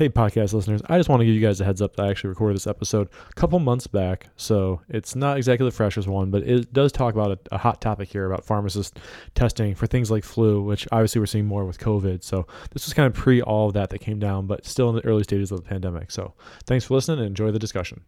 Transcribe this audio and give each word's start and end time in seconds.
Hey, 0.00 0.08
podcast 0.08 0.54
listeners, 0.54 0.80
I 0.88 0.96
just 0.96 1.10
want 1.10 1.20
to 1.20 1.26
give 1.26 1.34
you 1.34 1.42
guys 1.42 1.60
a 1.60 1.64
heads 1.66 1.82
up 1.82 1.94
that 1.96 2.06
I 2.06 2.08
actually 2.08 2.30
recorded 2.30 2.56
this 2.56 2.66
episode 2.66 3.10
a 3.30 3.34
couple 3.34 3.58
months 3.58 3.86
back, 3.86 4.28
so 4.34 4.80
it's 4.88 5.14
not 5.14 5.36
exactly 5.36 5.66
the 5.66 5.76
freshest 5.76 6.08
one, 6.08 6.30
but 6.30 6.42
it 6.42 6.72
does 6.72 6.90
talk 6.90 7.12
about 7.12 7.32
a, 7.32 7.38
a, 7.54 7.58
hot 7.58 7.82
topic 7.82 8.08
here 8.08 8.24
about 8.24 8.42
pharmacist 8.42 8.98
testing 9.34 9.74
for 9.74 9.86
things 9.86 10.10
like 10.10 10.24
flu, 10.24 10.62
which 10.62 10.88
obviously 10.90 11.20
we're 11.20 11.26
seeing 11.26 11.44
more 11.44 11.66
with 11.66 11.78
COVID. 11.78 12.24
So 12.24 12.46
this 12.70 12.86
was 12.86 12.94
kind 12.94 13.08
of 13.08 13.12
pre 13.12 13.42
all 13.42 13.66
of 13.66 13.74
that 13.74 13.90
that 13.90 13.98
came 13.98 14.18
down, 14.18 14.46
but 14.46 14.64
still 14.64 14.88
in 14.88 14.96
the 14.96 15.04
early 15.04 15.22
stages 15.22 15.52
of 15.52 15.62
the 15.62 15.68
pandemic. 15.68 16.10
So 16.10 16.32
thanks 16.64 16.86
for 16.86 16.94
listening 16.94 17.18
and 17.18 17.26
enjoy 17.26 17.50
the 17.50 17.58
discussion. 17.58 18.00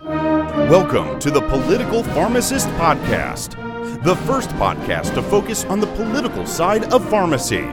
Welcome 0.00 1.18
to 1.18 1.30
the 1.30 1.42
Political 1.42 2.02
Pharmacist 2.04 2.68
Podcast, 2.68 4.02
the 4.02 4.16
first 4.16 4.48
podcast 4.52 5.12
to 5.12 5.22
focus 5.22 5.66
on 5.66 5.80
the 5.80 5.86
political 5.88 6.46
side 6.46 6.90
of 6.94 7.06
pharmacy. 7.10 7.66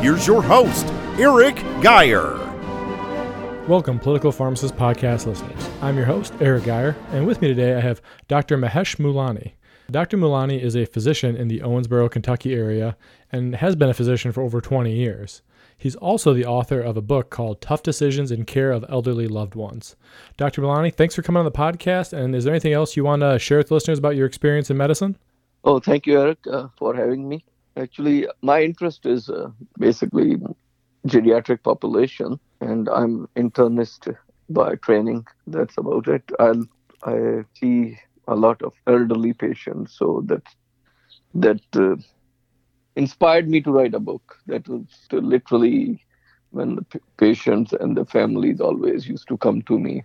Here's 0.00 0.24
your 0.24 0.40
host, 0.40 0.86
Eric 1.18 1.56
Geyer. 1.82 2.51
Welcome, 3.72 3.98
Political 3.98 4.32
Pharmacist 4.32 4.76
Podcast 4.76 5.24
listeners. 5.24 5.70
I'm 5.80 5.96
your 5.96 6.04
host, 6.04 6.34
Eric 6.40 6.64
Geyer, 6.64 6.94
and 7.10 7.26
with 7.26 7.40
me 7.40 7.48
today 7.48 7.74
I 7.74 7.80
have 7.80 8.02
Dr. 8.28 8.58
Mahesh 8.58 8.96
Mulani. 8.98 9.52
Dr. 9.90 10.18
Mulani 10.18 10.60
is 10.60 10.76
a 10.76 10.84
physician 10.84 11.36
in 11.36 11.48
the 11.48 11.60
Owensboro, 11.60 12.10
Kentucky 12.10 12.52
area 12.52 12.98
and 13.32 13.56
has 13.56 13.74
been 13.74 13.88
a 13.88 13.94
physician 13.94 14.30
for 14.30 14.42
over 14.42 14.60
20 14.60 14.94
years. 14.94 15.40
He's 15.78 15.96
also 15.96 16.34
the 16.34 16.44
author 16.44 16.82
of 16.82 16.98
a 16.98 17.00
book 17.00 17.30
called 17.30 17.62
Tough 17.62 17.82
Decisions 17.82 18.30
in 18.30 18.44
Care 18.44 18.72
of 18.72 18.84
Elderly 18.90 19.26
Loved 19.26 19.54
Ones. 19.54 19.96
Dr. 20.36 20.60
Mulani, 20.60 20.94
thanks 20.94 21.14
for 21.14 21.22
coming 21.22 21.38
on 21.38 21.46
the 21.46 21.50
podcast. 21.50 22.12
And 22.12 22.34
is 22.34 22.44
there 22.44 22.52
anything 22.52 22.74
else 22.74 22.94
you 22.94 23.04
want 23.04 23.22
to 23.22 23.38
share 23.38 23.56
with 23.56 23.70
listeners 23.70 23.98
about 23.98 24.16
your 24.16 24.26
experience 24.26 24.68
in 24.68 24.76
medicine? 24.76 25.16
Oh, 25.64 25.80
thank 25.80 26.06
you, 26.06 26.20
Eric, 26.20 26.40
uh, 26.46 26.68
for 26.76 26.94
having 26.94 27.26
me. 27.26 27.42
Actually, 27.78 28.26
my 28.42 28.62
interest 28.62 29.06
is 29.06 29.30
uh, 29.30 29.48
basically 29.78 30.36
geriatric 31.06 31.62
population, 31.62 32.38
and 32.62 32.88
I'm 32.90 33.28
internist 33.36 34.16
by 34.50 34.76
training. 34.76 35.26
That's 35.46 35.78
about 35.78 36.08
it. 36.08 36.24
I 36.40 36.52
I 37.04 37.44
see 37.54 37.98
a 38.28 38.36
lot 38.36 38.62
of 38.62 38.74
elderly 38.86 39.34
patients, 39.34 39.96
so 39.98 40.22
that 40.26 40.44
that 41.34 41.62
uh, 41.76 41.96
inspired 42.96 43.48
me 43.48 43.60
to 43.62 43.72
write 43.72 43.94
a 43.94 44.00
book. 44.00 44.36
That 44.46 44.68
was 44.68 44.86
literally 45.12 46.04
when 46.50 46.76
the 46.76 46.82
p- 46.82 47.00
patients 47.18 47.72
and 47.72 47.96
the 47.96 48.06
families 48.06 48.60
always 48.60 49.08
used 49.08 49.28
to 49.28 49.38
come 49.38 49.62
to 49.62 49.78
me 49.78 50.04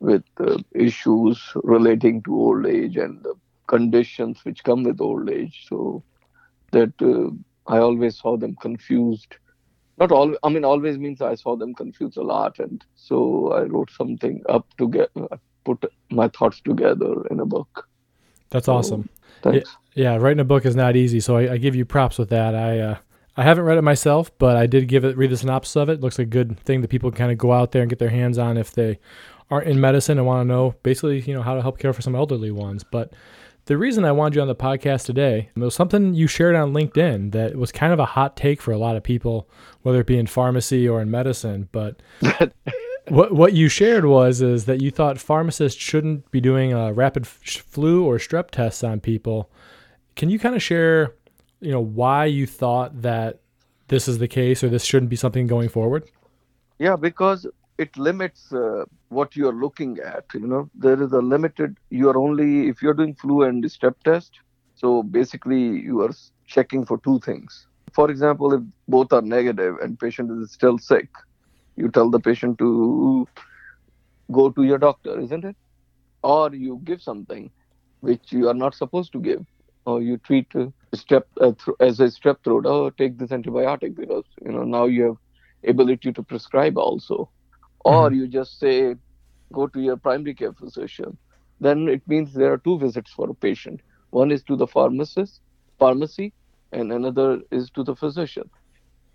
with 0.00 0.24
uh, 0.40 0.58
issues 0.74 1.52
relating 1.64 2.22
to 2.24 2.34
old 2.34 2.66
age 2.66 2.96
and 2.96 3.22
the 3.22 3.34
conditions 3.68 4.44
which 4.44 4.64
come 4.64 4.84
with 4.84 5.00
old 5.00 5.30
age. 5.30 5.66
So 5.68 6.04
that 6.72 6.92
uh, 7.02 7.30
I 7.72 7.78
always 7.78 8.18
saw 8.18 8.36
them 8.36 8.56
confused 8.60 9.36
not 9.98 10.10
all 10.10 10.34
i 10.42 10.48
mean 10.48 10.64
always 10.64 10.98
means 10.98 11.20
i 11.20 11.34
saw 11.34 11.56
them 11.56 11.74
confused 11.74 12.16
a 12.16 12.22
lot 12.22 12.58
and 12.58 12.84
so 12.94 13.52
i 13.52 13.62
wrote 13.62 13.90
something 13.90 14.42
up 14.48 14.66
to 14.76 14.88
get 14.88 15.10
put 15.64 15.84
my 16.10 16.28
thoughts 16.28 16.60
together 16.60 17.26
in 17.30 17.40
a 17.40 17.46
book. 17.46 17.88
That's 18.50 18.66
so, 18.66 18.74
awesome. 18.74 19.08
Thanks. 19.42 19.76
Yeah, 19.94 20.12
yeah, 20.12 20.16
writing 20.16 20.40
a 20.40 20.44
book 20.44 20.64
is 20.64 20.76
not 20.76 20.96
easy 20.96 21.20
so 21.20 21.36
i, 21.36 21.52
I 21.54 21.56
give 21.58 21.74
you 21.74 21.84
props 21.84 22.18
with 22.18 22.30
that. 22.30 22.54
I 22.54 22.78
uh, 22.78 22.96
i 23.36 23.42
haven't 23.42 23.64
read 23.64 23.78
it 23.78 23.82
myself 23.82 24.30
but 24.38 24.56
i 24.56 24.66
did 24.66 24.86
give 24.88 25.04
it 25.04 25.16
read 25.16 25.30
the 25.30 25.36
synopsis 25.36 25.76
of 25.76 25.88
it, 25.88 25.94
it 25.94 26.00
looks 26.00 26.18
like 26.18 26.28
a 26.28 26.30
good 26.30 26.58
thing 26.60 26.80
that 26.80 26.88
people 26.88 27.10
can 27.10 27.18
kind 27.18 27.32
of 27.32 27.38
go 27.38 27.52
out 27.52 27.72
there 27.72 27.82
and 27.82 27.90
get 27.90 27.98
their 27.98 28.10
hands 28.10 28.38
on 28.38 28.56
if 28.56 28.72
they 28.72 28.98
aren't 29.50 29.68
in 29.68 29.80
medicine 29.80 30.18
and 30.18 30.26
want 30.26 30.40
to 30.40 30.44
know 30.44 30.74
basically 30.82 31.20
you 31.20 31.34
know 31.34 31.42
how 31.42 31.54
to 31.54 31.62
help 31.62 31.78
care 31.78 31.92
for 31.92 32.02
some 32.02 32.14
elderly 32.14 32.50
ones 32.50 32.84
but 32.84 33.12
the 33.66 33.78
reason 33.78 34.04
I 34.04 34.12
wanted 34.12 34.36
you 34.36 34.42
on 34.42 34.48
the 34.48 34.54
podcast 34.54 35.06
today 35.06 35.50
was 35.56 35.74
something 35.74 36.14
you 36.14 36.26
shared 36.26 36.54
on 36.54 36.74
LinkedIn 36.74 37.32
that 37.32 37.56
was 37.56 37.72
kind 37.72 37.92
of 37.92 37.98
a 37.98 38.04
hot 38.04 38.36
take 38.36 38.60
for 38.60 38.72
a 38.72 38.78
lot 38.78 38.96
of 38.96 39.02
people, 39.02 39.48
whether 39.82 40.00
it 40.00 40.06
be 40.06 40.18
in 40.18 40.26
pharmacy 40.26 40.88
or 40.88 41.00
in 41.00 41.10
medicine. 41.10 41.68
But 41.72 42.02
what 43.08 43.32
what 43.32 43.54
you 43.54 43.68
shared 43.68 44.04
was 44.04 44.42
is 44.42 44.66
that 44.66 44.82
you 44.82 44.90
thought 44.90 45.18
pharmacists 45.18 45.80
shouldn't 45.80 46.30
be 46.30 46.40
doing 46.40 46.72
a 46.72 46.92
rapid 46.92 47.26
flu 47.26 48.04
or 48.04 48.18
strep 48.18 48.50
tests 48.50 48.84
on 48.84 49.00
people. 49.00 49.50
Can 50.14 50.28
you 50.28 50.38
kind 50.38 50.54
of 50.54 50.62
share, 50.62 51.14
you 51.60 51.72
know, 51.72 51.80
why 51.80 52.26
you 52.26 52.46
thought 52.46 53.02
that 53.02 53.40
this 53.88 54.08
is 54.08 54.18
the 54.18 54.28
case 54.28 54.62
or 54.62 54.68
this 54.68 54.84
shouldn't 54.84 55.10
be 55.10 55.16
something 55.16 55.46
going 55.46 55.68
forward? 55.70 56.08
Yeah, 56.78 56.96
because 56.96 57.46
it 57.78 57.96
limits 57.96 58.52
uh, 58.52 58.84
what 59.08 59.34
you 59.36 59.48
are 59.48 59.54
looking 59.54 59.98
at. 59.98 60.24
You 60.34 60.46
know, 60.46 60.70
there 60.74 61.00
is 61.02 61.12
a 61.12 61.20
limited. 61.20 61.76
You 61.90 62.08
are 62.10 62.18
only 62.18 62.68
if 62.68 62.82
you're 62.82 62.94
doing 62.94 63.14
flu 63.14 63.42
and 63.42 63.62
strep 63.64 63.94
test. 64.04 64.32
So 64.74 65.02
basically, 65.02 65.62
you 65.62 66.02
are 66.02 66.10
checking 66.46 66.84
for 66.84 66.98
two 66.98 67.20
things. 67.20 67.66
For 67.94 68.10
example, 68.10 68.52
if 68.54 68.62
both 68.88 69.12
are 69.12 69.22
negative 69.22 69.76
and 69.82 69.98
patient 69.98 70.30
is 70.30 70.52
still 70.52 70.78
sick, 70.78 71.08
you 71.76 71.88
tell 71.90 72.10
the 72.10 72.20
patient 72.20 72.58
to 72.58 73.26
go 74.32 74.50
to 74.50 74.62
your 74.64 74.78
doctor, 74.78 75.18
isn't 75.20 75.44
it? 75.44 75.56
Or 76.22 76.54
you 76.54 76.80
give 76.84 77.02
something 77.02 77.50
which 78.00 78.32
you 78.32 78.48
are 78.48 78.54
not 78.54 78.74
supposed 78.74 79.12
to 79.12 79.20
give, 79.20 79.44
or 79.86 80.02
you 80.02 80.18
treat 80.18 80.46
uh, 80.54 80.66
strep 80.94 81.24
uh, 81.40 81.52
th- 81.64 81.76
as 81.80 82.00
a 82.00 82.04
strep 82.04 82.36
throat. 82.44 82.64
Oh, 82.66 82.90
take 82.90 83.18
this 83.18 83.30
antibiotic 83.30 83.94
because 83.96 84.24
you 84.44 84.52
know 84.52 84.64
now 84.64 84.86
you 84.86 85.04
have 85.04 85.16
ability 85.68 86.12
to 86.12 86.22
prescribe 86.22 86.78
also 86.78 87.30
or 87.84 88.08
mm-hmm. 88.08 88.18
you 88.18 88.28
just 88.28 88.58
say 88.58 88.96
go 89.52 89.66
to 89.68 89.80
your 89.80 89.96
primary 89.96 90.34
care 90.34 90.52
physician. 90.52 91.16
Then 91.60 91.88
it 91.88 92.02
means 92.08 92.34
there 92.34 92.52
are 92.52 92.58
two 92.58 92.78
visits 92.78 93.12
for 93.12 93.30
a 93.30 93.34
patient. 93.34 93.80
One 94.10 94.30
is 94.30 94.42
to 94.44 94.56
the 94.56 94.66
pharmacist 94.66 95.40
pharmacy 95.78 96.32
and 96.72 96.92
another 96.92 97.40
is 97.50 97.70
to 97.70 97.84
the 97.84 97.94
physician. 97.94 98.48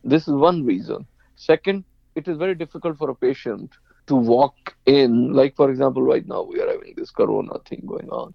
This 0.04 0.28
is 0.28 0.34
one 0.34 0.66
reason. 0.66 1.06
Second 1.36 1.84
it 2.16 2.28
is 2.28 2.38
very 2.38 2.56
difficult 2.56 2.98
for 2.98 3.10
a 3.10 3.16
patient 3.16 3.72
to 4.08 4.16
walk 4.16 4.76
in. 4.86 5.34
Like 5.34 5.56
for 5.56 5.70
example 5.70 6.02
right 6.02 6.26
now 6.28 6.44
we 6.44 6.62
are 6.62 6.68
having 6.68 6.94
this 6.96 7.12
corona 7.12 7.60
thing 7.68 7.84
going 7.86 8.10
on. 8.10 8.34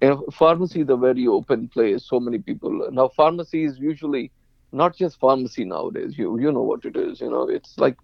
And 0.00 0.18
pharmacy 0.32 0.80
is 0.80 0.88
a 0.88 0.96
very 0.96 1.26
open 1.26 1.68
place 1.68 2.04
so 2.04 2.18
many 2.18 2.38
people. 2.38 2.88
Now 2.90 3.08
pharmacy 3.08 3.64
is 3.64 3.78
usually 3.78 4.32
not 4.72 4.96
just 4.96 5.20
pharmacy 5.20 5.64
nowadays. 5.64 6.18
You 6.18 6.38
you 6.38 6.50
know 6.50 6.62
what 6.62 6.84
it 6.84 6.96
is. 6.96 7.20
You 7.20 7.30
know 7.30 7.48
it's 7.48 7.78
like 7.78 7.96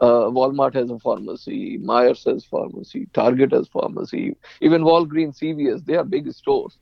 uh, 0.00 0.28
Walmart 0.30 0.74
has 0.74 0.90
a 0.90 0.98
pharmacy, 0.98 1.78
Meijers 1.78 2.24
has 2.26 2.44
pharmacy, 2.44 3.08
Target 3.14 3.52
has 3.52 3.68
pharmacy, 3.68 4.36
even 4.60 4.82
Walgreens, 4.82 5.38
CVS, 5.38 5.84
they 5.84 5.96
are 5.96 6.04
big 6.04 6.30
stores. 6.32 6.78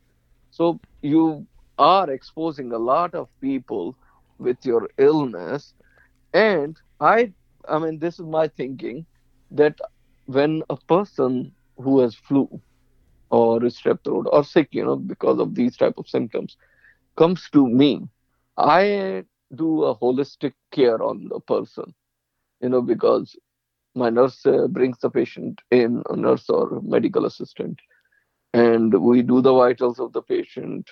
So 0.51 0.81
you 1.03 1.47
are 1.79 2.11
exposing 2.11 2.73
a 2.73 2.79
lot 2.79 3.15
of 3.15 3.29
people 3.41 3.97
with 4.39 4.59
your 4.65 4.89
illness. 4.99 5.75
And 6.33 6.77
I, 7.01 7.33
I 7.69 7.79
mean, 7.79 7.99
this 7.99 8.19
is 8.19 8.27
my 8.27 8.49
thinking 8.49 9.07
that 9.51 9.79
when 10.27 10.63
a 10.71 10.77
person 10.77 11.53
who 11.77 12.01
has 12.01 12.15
flu 12.17 12.49
or 13.31 13.61
strep 13.61 14.05
throat 14.05 14.27
or 14.31 14.45
sick, 14.45 14.69
you 14.73 14.85
know, 14.85 14.97
because 14.97 15.39
of 15.39 15.55
these 15.55 15.77
type 15.77 15.95
of 15.99 16.09
symptoms, 16.09 16.57
comes 17.17 17.49
to 17.53 17.67
me, 17.67 18.09
I 18.57 19.25
do 19.55 19.85
a 19.85 19.97
holistic 19.97 20.53
care 20.73 21.03
on 21.03 21.29
the 21.29 21.41
person 21.41 21.95
you 22.61 22.69
know, 22.69 22.83
because 22.83 23.37
my 23.95 24.11
nurse 24.11 24.45
uh, 24.47 24.67
brings 24.69 24.99
the 24.99 25.11
patient 25.11 25.61
in, 25.71 26.03
a 26.09 26.17
nurse 26.17 26.49
or 26.49 26.81
medical 26.83 27.27
assistant, 27.27 27.79
and 28.53 28.95
we 28.95 29.23
do 29.23 29.41
the 29.41 29.53
vitals 29.53 29.99
of 29.99 30.13
the 30.13 30.23
patient. 30.23 30.89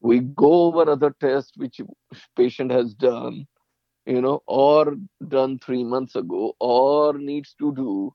We 0.00 0.20
go 0.20 0.64
over 0.64 0.90
other 0.90 1.14
tests 1.20 1.52
which 1.56 1.80
patient 2.36 2.72
has 2.72 2.94
done, 2.94 3.46
you 4.06 4.20
know, 4.20 4.42
or 4.46 4.96
done 5.28 5.58
three 5.58 5.84
months 5.84 6.16
ago, 6.16 6.54
or 6.60 7.14
needs 7.14 7.54
to 7.58 7.72
do. 7.74 8.14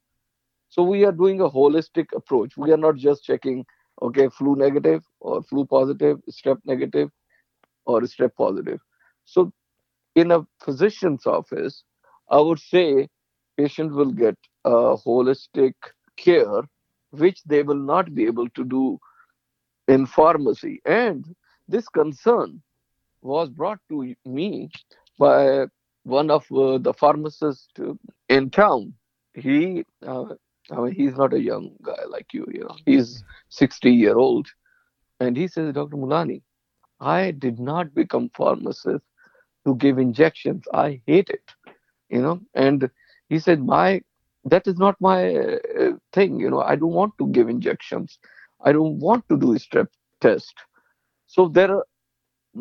So 0.69 0.84
we 0.84 1.06
are 1.06 1.12
doing 1.13 1.40
a 1.41 1.50
holistic 1.50 2.07
approach. 2.16 2.57
We 2.57 2.72
are 2.72 2.78
not 2.78 2.97
just 2.97 3.24
checking, 3.24 3.66
okay, 4.02 4.28
flu 4.30 4.56
negative 4.56 5.03
or 5.19 5.41
flu 5.44 5.66
positive, 5.66 6.19
strep 6.30 6.57
negative, 6.66 7.09
or 7.86 8.02
strep 8.02 8.31
positive. 8.38 8.80
So 9.25 9.53
in 10.16 10.31
a 10.31 10.46
physician's 10.62 11.25
office, 11.25 11.84
I 12.30 12.40
would 12.40 12.60
say 12.60 13.08
patient 13.58 13.94
will 13.94 14.12
get 14.12 14.38
a 14.66 14.96
holistic 14.98 15.74
care 16.18 16.62
which 17.12 17.42
they 17.46 17.63
will 17.63 17.84
not 17.94 18.13
be 18.13 18.25
able 18.25 18.50
to 18.50 18.63
do 18.63 19.00
in 19.88 20.06
pharmacy. 20.06 20.81
And 20.86 21.25
this 21.68 21.88
concern 21.88 22.62
was 23.22 23.50
brought 23.50 23.80
to 23.90 24.13
me 24.25 24.69
by 25.18 25.66
one 26.04 26.30
of 26.30 26.46
uh, 26.51 26.78
the 26.78 26.94
pharmacists 26.94 27.68
in 28.30 28.50
town. 28.50 28.94
He, 29.34 29.86
uh, 30.06 30.25
I 30.72 30.75
mean, 30.75 30.94
he's 30.94 31.16
not 31.16 31.34
a 31.34 31.40
young 31.40 31.72
guy 31.81 32.04
like 32.10 32.34
you, 32.34 32.46
you 32.51 32.62
know, 32.62 32.75
he's 32.86 33.24
60 33.50 33.92
year 33.92 34.18
old. 34.18 34.48
And 35.19 35.36
he 35.36 35.48
says, 35.48 35.74
Dr. 35.74 35.98
Mulani, 35.98 36.42
I 37.00 37.31
did 37.31 37.60
not 37.60 37.94
become 37.94 38.30
pharmacist 38.36 39.04
to 39.66 39.75
give 39.75 39.98
injections. 39.98 40.63
I 40.74 41.01
hate 41.06 41.30
it 41.30 41.42
you 42.09 42.21
know 42.21 42.39
and 42.54 42.89
he 43.30 43.39
said 43.39 43.63
my 43.63 44.01
that 44.45 44.68
is 44.68 44.77
not 44.77 44.95
my 45.00 45.36
uh, 45.36 45.92
thing 46.13 46.39
you 46.39 46.50
know 46.50 46.62
i 46.62 46.75
don't 46.75 46.94
want 46.94 47.13
to 47.18 47.27
give 47.27 47.50
injections. 47.50 48.19
I 48.63 48.71
don't 48.71 49.00
want 49.00 49.27
to 49.30 49.38
do 49.38 49.54
a 49.54 49.59
strep 49.59 49.88
test. 50.19 50.54
So 51.27 51.48
there 51.48 51.71
are 51.75 51.86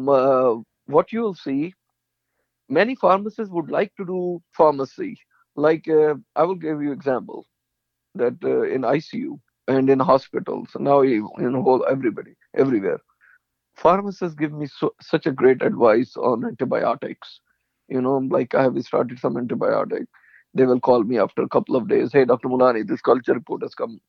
uh, 0.08 0.56
what 0.86 1.12
you 1.12 1.20
will 1.22 1.34
see 1.34 1.74
many 2.68 2.94
pharmacists 2.94 3.52
would 3.52 3.70
like 3.70 3.94
to 3.96 4.04
do 4.04 4.42
pharmacy. 4.52 5.18
Like 5.54 5.88
uh, 5.88 6.14
I 6.34 6.42
will 6.44 6.56
give 6.56 6.82
you 6.82 6.92
example 6.92 7.46
that 8.14 8.36
uh, 8.44 8.62
in 8.62 8.82
ICU 8.82 9.38
and 9.68 9.88
in 9.88 10.00
hospitals 10.00 10.68
now 10.78 11.02
know 11.50 11.62
whole 11.62 11.86
everybody 11.88 12.34
everywhere. 12.54 12.98
Pharmacists 13.76 14.36
give 14.36 14.52
me 14.52 14.66
so, 14.66 14.94
such 15.00 15.26
a 15.26 15.32
great 15.32 15.62
advice 15.62 16.16
on 16.16 16.44
antibiotics 16.44 17.40
you 17.88 18.00
know 18.00 18.18
like 18.30 18.54
i 18.54 18.62
have 18.62 18.78
started 18.84 19.18
some 19.18 19.34
antibiotic. 19.34 20.06
They 20.54 20.64
will 20.64 20.80
call 20.80 21.02
me 21.04 21.18
after 21.18 21.42
a 21.42 21.48
couple 21.48 21.76
of 21.76 21.88
days 21.88 22.12
hey 22.12 22.24
dr 22.24 22.48
mulani 22.48 22.86
this 22.86 23.00
culture 23.00 23.34
report 23.34 23.62
has 23.62 23.74
come 23.74 24.00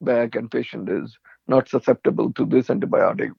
back 0.00 0.34
and 0.34 0.50
patient 0.50 0.88
is 0.88 1.16
not 1.48 1.68
susceptible 1.68 2.32
to 2.34 2.44
this 2.44 2.68
antibiotic. 2.68 3.30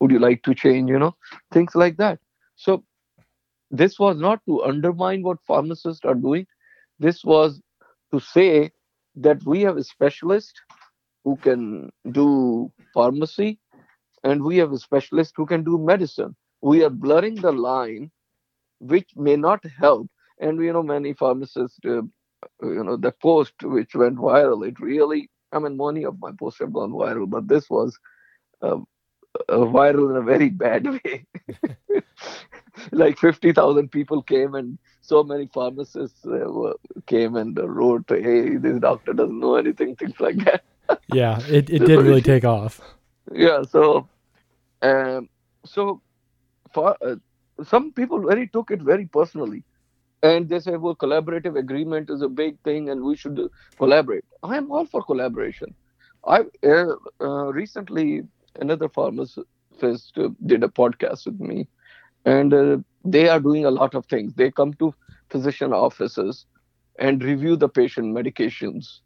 Would 0.00 0.10
you 0.10 0.18
like 0.18 0.42
to 0.44 0.54
change 0.54 0.90
you 0.90 0.98
know 0.98 1.14
things 1.52 1.74
like 1.74 1.96
that. 1.98 2.18
So 2.56 2.84
this 3.70 3.98
was 3.98 4.18
not 4.18 4.40
to 4.46 4.62
undermine 4.64 5.22
what 5.22 5.38
pharmacists 5.46 6.04
are 6.04 6.14
doing. 6.14 6.46
This 6.98 7.24
was 7.24 7.60
to 8.12 8.20
say 8.20 8.72
that 9.16 9.42
we 9.44 9.62
have 9.62 9.76
a 9.76 9.84
specialist 9.84 10.60
who 11.24 11.36
can 11.36 11.90
do 12.10 12.72
pharmacy 12.94 13.58
and 14.24 14.42
we 14.42 14.56
have 14.58 14.72
a 14.72 14.78
specialist 14.78 15.34
who 15.36 15.46
can 15.46 15.64
do 15.64 15.78
medicine. 15.78 16.34
We 16.62 16.82
are 16.84 16.90
blurring 16.90 17.36
the 17.36 17.52
line, 17.52 18.10
which 18.80 19.10
may 19.16 19.36
not 19.36 19.64
help. 19.78 20.08
And 20.40 20.62
you 20.62 20.72
know, 20.72 20.82
many 20.82 21.12
pharmacists, 21.12 21.78
uh, 21.84 22.02
you 22.62 22.84
know, 22.84 22.96
the 22.96 23.12
post 23.12 23.54
which 23.62 23.94
went 23.94 24.16
viral, 24.16 24.66
it 24.66 24.80
really, 24.80 25.30
I 25.52 25.58
mean, 25.58 25.76
many 25.76 26.04
of 26.04 26.18
my 26.20 26.32
posts 26.38 26.60
have 26.60 26.72
gone 26.72 26.92
viral, 26.92 27.28
but 27.28 27.48
this 27.48 27.68
was 27.68 27.98
uh, 28.62 28.78
uh, 29.48 29.56
viral 29.56 30.10
in 30.10 30.16
a 30.16 30.22
very 30.22 30.48
bad 30.48 30.86
way. 30.86 31.26
like 32.92 33.18
50,000 33.18 33.90
people 33.90 34.22
came 34.22 34.54
and 34.54 34.78
so 35.00 35.22
many 35.22 35.48
pharmacists 35.52 36.24
uh, 36.26 36.72
came 37.06 37.36
and 37.36 37.58
wrote, 37.58 38.04
hey, 38.08 38.56
this 38.56 38.78
doctor 38.80 39.12
doesn't 39.12 39.40
know 39.40 39.56
anything, 39.56 39.96
things 39.96 40.18
like 40.20 40.36
that. 40.44 40.62
yeah, 41.12 41.40
it, 41.48 41.70
it 41.70 41.80
did 41.80 42.00
really 42.00 42.22
take 42.22 42.44
off. 42.44 42.80
Yeah, 43.32 43.62
so 43.62 44.08
um, 44.82 45.28
so 45.64 46.00
for 46.72 46.96
uh, 47.04 47.16
some 47.64 47.92
people 47.92 48.20
very 48.26 48.48
took 48.48 48.70
it 48.70 48.82
very 48.82 49.06
personally. 49.06 49.64
And 50.22 50.48
they 50.48 50.58
say 50.60 50.76
well 50.76 50.94
collaborative 50.96 51.58
agreement 51.58 52.10
is 52.10 52.22
a 52.22 52.28
big 52.28 52.58
thing 52.62 52.88
and 52.90 53.02
we 53.02 53.16
should 53.16 53.40
collaborate. 53.78 54.24
I 54.42 54.56
am 54.56 54.70
all 54.70 54.86
for 54.86 55.02
collaboration. 55.02 55.74
I 56.26 56.44
uh, 56.64 56.94
uh, 57.20 57.52
recently 57.52 58.22
another 58.58 58.88
pharmacist 58.88 59.44
did 60.46 60.62
a 60.64 60.68
podcast 60.68 61.26
with 61.26 61.40
me 61.40 61.68
and 62.24 62.52
uh, 62.52 62.78
they 63.04 63.28
are 63.28 63.40
doing 63.40 63.64
a 63.64 63.70
lot 63.70 63.94
of 63.94 64.06
things. 64.06 64.34
They 64.34 64.50
come 64.50 64.74
to 64.74 64.94
physician 65.30 65.72
offices 65.72 66.46
and 66.98 67.22
review 67.22 67.56
the 67.56 67.68
patient 67.68 68.14
medications. 68.14 69.00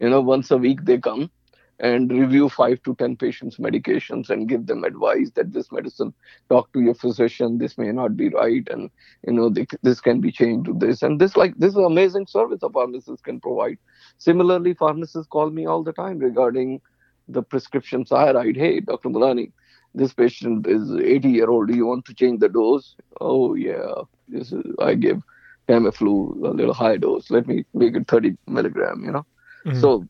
You 0.00 0.10
know 0.10 0.20
once 0.20 0.50
a 0.50 0.58
week 0.58 0.84
they 0.84 0.98
come 0.98 1.30
and 1.78 2.10
review 2.10 2.48
five 2.48 2.82
to 2.84 2.94
ten 2.94 3.16
patients 3.16 3.58
medications 3.58 4.30
and 4.30 4.48
give 4.48 4.66
them 4.66 4.84
advice 4.84 5.30
that 5.34 5.52
this 5.52 5.70
medicine 5.70 6.12
talk 6.48 6.72
to 6.72 6.80
your 6.80 6.94
physician 6.94 7.58
this 7.58 7.76
may 7.76 7.92
not 7.92 8.16
be 8.16 8.28
right 8.30 8.66
and 8.70 8.90
you 9.26 9.32
know 9.32 9.50
they, 9.50 9.66
this 9.82 10.00
can 10.00 10.20
be 10.20 10.32
changed 10.32 10.66
to 10.66 10.74
this. 10.74 11.02
And 11.02 11.20
this 11.20 11.36
like 11.36 11.54
this 11.58 11.72
is 11.72 11.76
amazing 11.76 12.26
service 12.26 12.62
a 12.62 12.70
pharmacist 12.70 13.24
can 13.24 13.40
provide. 13.40 13.78
Similarly 14.18 14.74
pharmacists 14.74 15.28
call 15.28 15.50
me 15.50 15.66
all 15.66 15.82
the 15.82 15.92
time 15.92 16.18
regarding 16.18 16.80
the 17.28 17.42
prescriptions 17.42 18.12
i 18.12 18.30
write 18.30 18.56
hey 18.56 18.78
dr 18.78 19.08
mulani 19.08 19.50
this 19.96 20.12
patient 20.12 20.66
is 20.66 20.94
80 20.94 21.28
year 21.28 21.48
old 21.48 21.68
do 21.68 21.74
you 21.74 21.86
want 21.86 22.04
to 22.04 22.14
change 22.14 22.40
the 22.40 22.48
dose? 22.48 22.94
Oh 23.20 23.54
yeah. 23.54 23.94
This 24.28 24.52
is 24.52 24.64
i 24.78 24.94
give 24.94 25.22
tamiflu 25.68 26.44
a 26.46 26.52
little 26.52 26.74
high 26.74 26.96
dose. 26.96 27.30
Let 27.30 27.46
me 27.46 27.64
make 27.74 27.96
it 27.96 28.06
30 28.06 28.36
milligram 28.46 29.02
you 29.04 29.12
know? 29.12 29.26
Mm-hmm. 29.64 29.80
so 29.80 30.06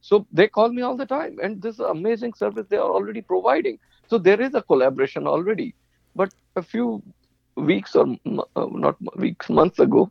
so 0.00 0.26
they 0.32 0.48
call 0.48 0.68
me 0.70 0.82
all 0.82 0.96
the 0.96 1.06
time, 1.06 1.38
and 1.42 1.60
this 1.62 1.78
amazing 1.78 2.34
service 2.34 2.66
they 2.68 2.76
are 2.76 2.90
already 2.90 3.22
providing. 3.22 3.78
So 4.08 4.18
there 4.18 4.40
is 4.40 4.54
a 4.54 4.62
collaboration 4.62 5.26
already. 5.26 5.74
But 6.14 6.30
a 6.56 6.62
few 6.62 7.02
weeks 7.56 7.94
or 7.94 8.16
uh, 8.56 8.66
not 8.72 8.96
weeks, 9.16 9.48
months 9.50 9.78
ago, 9.78 10.10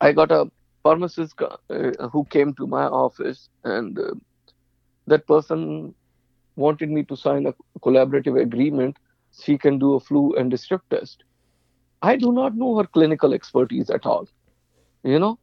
I 0.00 0.12
got 0.12 0.30
a 0.30 0.50
pharmacist 0.82 1.40
uh, 1.40 2.08
who 2.12 2.24
came 2.26 2.54
to 2.54 2.66
my 2.66 2.84
office, 2.84 3.48
and 3.64 3.98
uh, 3.98 4.14
that 5.06 5.26
person 5.26 5.94
wanted 6.56 6.90
me 6.90 7.04
to 7.04 7.16
sign 7.16 7.46
a 7.46 7.54
collaborative 7.80 8.40
agreement. 8.40 8.96
She 9.32 9.56
can 9.58 9.78
do 9.78 9.94
a 9.94 10.00
flu 10.00 10.34
and 10.34 10.52
a 10.52 10.56
strep 10.56 10.80
test. 10.90 11.24
I 12.02 12.16
do 12.16 12.32
not 12.32 12.54
know 12.56 12.76
her 12.78 12.86
clinical 12.86 13.32
expertise 13.34 13.90
at 13.90 14.06
all. 14.06 14.28
You 15.02 15.18
know, 15.18 15.38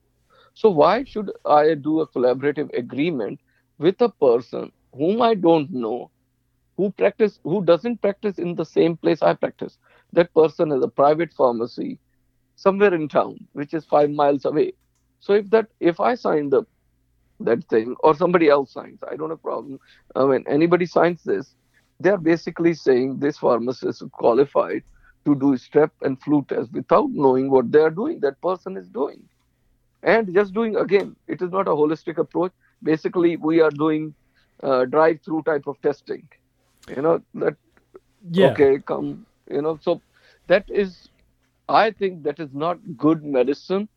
so 0.54 0.70
why 0.70 1.04
should 1.04 1.32
I 1.46 1.76
do 1.76 2.02
a 2.02 2.08
collaborative 2.08 2.74
agreement 2.78 3.40
with 3.78 4.02
a 4.02 4.10
person 4.10 4.72
whom 4.94 5.22
I 5.22 5.36
don't 5.36 5.72
know, 5.72 6.12
who 6.78 6.92
practice 6.92 7.40
who 7.44 7.64
doesn't 7.64 8.02
practice 8.02 8.38
in 8.38 8.56
the 8.56 8.66
same 8.66 8.98
place 8.98 9.22
I 9.22 9.34
practice. 9.34 9.78
That 10.14 10.34
person 10.34 10.72
has 10.72 10.84
a 10.84 10.88
private 10.88 11.34
pharmacy 11.34 12.00
somewhere 12.56 12.94
in 12.94 13.08
town, 13.08 13.48
which 13.54 13.74
is 13.74 13.86
five 13.86 14.10
miles 14.10 14.46
away. 14.46 14.74
So 15.20 15.34
if 15.34 15.50
that 15.52 15.68
if 15.80 16.00
I 16.00 16.16
sign 16.16 16.50
the 16.50 16.64
that 17.42 17.64
thing 17.66 17.96
or 18.00 18.16
somebody 18.16 18.50
else 18.50 18.72
signs, 18.74 19.00
I 19.10 19.16
don't 19.16 19.30
have 19.30 19.42
problem. 19.42 19.80
I 20.16 20.26
mean 20.26 20.44
anybody 20.48 20.86
signs 20.86 21.24
this, 21.24 21.56
they're 22.00 22.18
basically 22.18 22.74
saying 22.74 23.20
this 23.20 23.38
pharmacist 23.38 24.02
is 24.02 24.10
qualified 24.12 24.84
to 25.26 25.36
do 25.36 25.56
strep 25.58 25.92
and 26.02 26.22
flu 26.22 26.46
test 26.48 26.72
without 26.72 27.10
knowing 27.12 27.50
what 27.50 27.72
they 27.72 27.80
are 27.80 27.90
doing, 27.90 28.20
that 28.22 28.40
person 28.42 28.78
is 28.78 28.88
doing. 28.90 29.24
And 30.04 30.34
just 30.34 30.54
doing 30.54 30.76
again, 30.76 31.16
it 31.28 31.42
is 31.42 31.52
not 31.52 31.68
a 31.68 31.72
holistic 31.72 32.18
approach 32.18 32.52
basically 32.84 33.38
we 33.38 33.62
are 33.62 33.72
doing 33.72 34.14
uh, 34.64 34.86
drive-through 34.86 35.44
type 35.44 35.68
of 35.68 35.82
testing. 35.82 36.28
You 36.96 37.02
know 37.02 37.22
that. 37.36 37.56
Yeah. 38.30 38.52
Okay, 38.52 38.80
come. 38.80 39.26
You 39.50 39.62
know, 39.62 39.78
so 39.82 40.02
that 40.48 40.66
is, 40.70 41.10
I 41.70 41.92
think 41.92 42.24
that 42.24 42.40
is 42.40 42.50
not 42.54 42.80
good 42.98 43.24
medicine. 43.24 43.88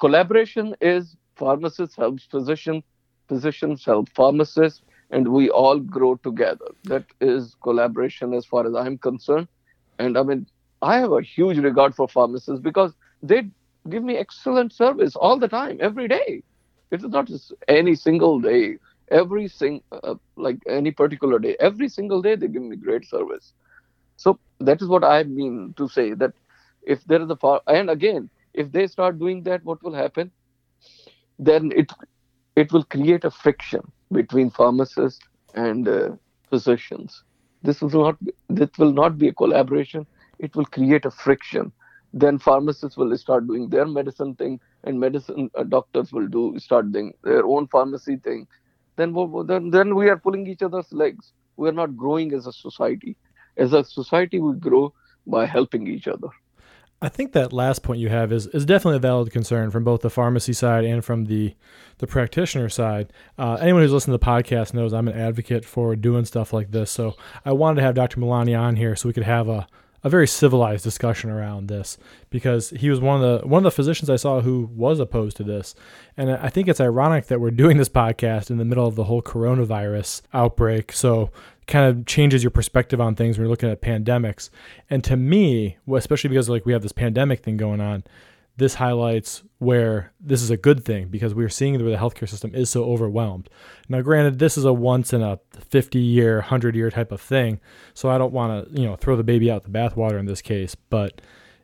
Collaboration 0.00 0.74
is 0.80 1.16
pharmacists 1.36 1.96
help 1.96 2.20
physicians, 2.30 2.82
physicians 3.28 3.84
help 3.84 4.08
pharmacists, 4.10 4.82
and 5.10 5.28
we 5.28 5.48
all 5.50 5.78
grow 5.78 6.16
together. 6.16 6.66
That 6.84 7.04
is 7.20 7.56
collaboration 7.62 8.34
as 8.34 8.44
far 8.44 8.66
as 8.66 8.74
I'm 8.74 8.98
concerned. 8.98 9.48
And 9.98 10.18
I 10.18 10.22
mean, 10.22 10.46
I 10.82 10.98
have 10.98 11.12
a 11.12 11.22
huge 11.22 11.58
regard 11.58 11.94
for 11.94 12.08
pharmacists 12.08 12.60
because 12.60 12.92
they 13.22 13.48
give 13.88 14.02
me 14.02 14.16
excellent 14.16 14.72
service 14.72 15.14
all 15.16 15.38
the 15.38 15.48
time, 15.48 15.78
every 15.80 16.08
day. 16.08 16.42
It 16.92 17.02
is 17.04 17.10
not 17.10 17.28
just 17.28 17.54
any 17.68 17.96
single 17.96 18.40
day. 18.40 18.78
Every 19.10 19.48
sing 19.48 19.82
uh, 19.92 20.16
like 20.36 20.58
any 20.68 20.92
particular 20.92 21.40
day. 21.40 21.56
Every 21.60 21.88
single 21.88 22.22
day 22.22 22.36
they 22.36 22.48
give 22.48 22.62
me 22.62 22.76
great 22.76 23.06
service. 23.06 23.54
So 24.16 24.38
that 24.60 24.82
is 24.82 24.88
what 24.88 25.04
I 25.04 25.24
mean 25.24 25.74
to 25.78 25.88
say 25.88 26.14
that 26.14 26.32
if 26.82 27.04
there 27.04 27.22
is 27.22 27.30
a 27.30 27.36
far 27.36 27.62
and 27.68 27.90
again 27.90 28.30
if 28.54 28.72
they 28.72 28.86
start 28.86 29.18
doing 29.18 29.44
that, 29.44 29.64
what 29.64 29.82
will 29.82 29.94
happen? 29.94 30.32
Then 31.38 31.72
it 31.74 31.92
it 32.56 32.72
will 32.72 32.84
create 32.84 33.24
a 33.24 33.30
friction 33.30 33.92
between 34.12 34.50
pharmacists 34.50 35.20
and 35.54 35.88
uh, 35.88 36.10
physicians. 36.50 37.24
This 37.62 37.80
will 37.82 37.90
not 38.04 38.18
this 38.48 38.70
will 38.78 38.92
not 38.92 39.18
be 39.18 39.28
a 39.28 39.34
collaboration. 39.34 40.06
It 40.38 40.54
will 40.56 40.66
create 40.66 41.04
a 41.06 41.10
friction. 41.10 41.72
Then 42.12 42.38
pharmacists 42.38 42.96
will 42.96 43.16
start 43.16 43.46
doing 43.46 43.68
their 43.68 43.86
medicine 43.86 44.34
thing 44.34 44.60
and 44.84 45.00
medicine 45.00 45.50
uh, 45.54 45.62
doctors 45.64 46.12
will 46.12 46.28
do 46.28 46.58
start 46.58 46.92
doing 46.92 47.14
their 47.24 47.44
own 47.44 47.68
pharmacy 47.68 48.16
thing, 48.16 48.46
then 48.96 49.14
then 49.46 49.70
then 49.70 49.94
we 49.94 50.08
are 50.08 50.18
pulling 50.18 50.46
each 50.46 50.62
other's 50.62 50.92
legs. 50.92 51.32
We 51.56 51.68
are 51.68 51.78
not 51.80 51.96
growing 51.96 52.32
as 52.34 52.46
a 52.46 52.52
society. 52.52 53.16
As 53.56 53.72
a 53.72 53.84
society, 53.84 54.38
we 54.40 54.54
grow 54.54 54.92
by 55.26 55.46
helping 55.46 55.86
each 55.86 56.08
other. 56.08 56.28
I 57.00 57.08
think 57.08 57.32
that 57.32 57.52
last 57.52 57.82
point 57.82 57.98
you 57.98 58.10
have 58.10 58.32
is, 58.32 58.46
is 58.48 58.64
definitely 58.64 58.98
a 58.98 59.00
valid 59.00 59.32
concern 59.32 59.72
from 59.72 59.82
both 59.82 60.02
the 60.02 60.10
pharmacy 60.10 60.52
side 60.52 60.84
and 60.84 61.04
from 61.04 61.24
the 61.24 61.54
the 61.98 62.06
practitioner 62.06 62.68
side. 62.68 63.12
Uh, 63.36 63.54
anyone 63.54 63.82
who's 63.82 63.92
listened 63.92 64.12
to 64.12 64.18
the 64.18 64.24
podcast 64.24 64.72
knows 64.72 64.92
I'm 64.92 65.08
an 65.08 65.18
advocate 65.18 65.64
for 65.64 65.96
doing 65.96 66.24
stuff 66.24 66.52
like 66.52 66.70
this. 66.70 66.90
So 66.90 67.16
I 67.44 67.52
wanted 67.52 67.76
to 67.76 67.82
have 67.82 67.94
Dr. 67.94 68.20
Mulani 68.20 68.58
on 68.58 68.76
here 68.76 68.94
so 68.94 69.08
we 69.08 69.12
could 69.12 69.24
have 69.24 69.48
a, 69.48 69.66
a 70.04 70.10
very 70.10 70.26
civilized 70.26 70.82
discussion 70.82 71.30
around 71.30 71.68
this 71.68 71.96
because 72.30 72.70
he 72.70 72.90
was 72.90 73.00
one 73.00 73.22
of 73.22 73.40
the 73.40 73.46
one 73.46 73.60
of 73.60 73.64
the 73.64 73.70
physicians 73.70 74.10
I 74.10 74.16
saw 74.16 74.40
who 74.40 74.68
was 74.74 74.98
opposed 74.98 75.36
to 75.38 75.44
this. 75.44 75.74
And 76.16 76.30
I 76.30 76.48
think 76.48 76.68
it's 76.68 76.80
ironic 76.80 77.26
that 77.26 77.40
we're 77.40 77.50
doing 77.50 77.76
this 77.76 77.88
podcast 77.88 78.50
in 78.50 78.58
the 78.58 78.64
middle 78.64 78.86
of 78.86 78.96
the 78.96 79.04
whole 79.04 79.22
coronavirus 79.22 80.22
outbreak. 80.34 80.92
So 80.92 81.30
kind 81.66 81.86
of 81.86 82.06
changes 82.06 82.42
your 82.42 82.50
perspective 82.50 83.00
on 83.00 83.14
things 83.14 83.38
when 83.38 83.44
you're 83.44 83.50
looking 83.50 83.70
at 83.70 83.80
pandemics. 83.80 84.50
And 84.90 85.04
to 85.04 85.16
me, 85.16 85.78
especially 85.92 86.28
because 86.28 86.48
like 86.48 86.66
we 86.66 86.72
have 86.72 86.82
this 86.82 86.92
pandemic 86.92 87.40
thing 87.40 87.56
going 87.56 87.80
on, 87.80 88.02
this 88.56 88.74
highlights 88.74 89.42
where 89.58 90.12
this 90.20 90.42
is 90.42 90.50
a 90.50 90.56
good 90.56 90.84
thing 90.84 91.08
because 91.08 91.34
we're 91.34 91.48
seeing 91.48 91.74
where 91.80 91.90
the 91.90 91.96
healthcare 91.96 92.28
system 92.28 92.54
is 92.54 92.68
so 92.68 92.84
overwhelmed. 92.84 93.48
Now, 93.88 94.02
granted, 94.02 94.38
this 94.38 94.58
is 94.58 94.64
a 94.64 94.72
once 94.72 95.12
in 95.12 95.22
a 95.22 95.40
50 95.70 95.98
year, 95.98 96.36
100 96.36 96.74
year 96.74 96.90
type 96.90 97.12
of 97.12 97.20
thing, 97.20 97.60
so 97.94 98.10
I 98.10 98.18
don't 98.18 98.32
want 98.32 98.68
to, 98.68 98.80
you 98.80 98.86
know, 98.86 98.96
throw 98.96 99.16
the 99.16 99.24
baby 99.24 99.50
out 99.50 99.62
the 99.62 99.70
bathwater 99.70 100.18
in 100.18 100.26
this 100.26 100.42
case, 100.42 100.74
but 100.74 101.20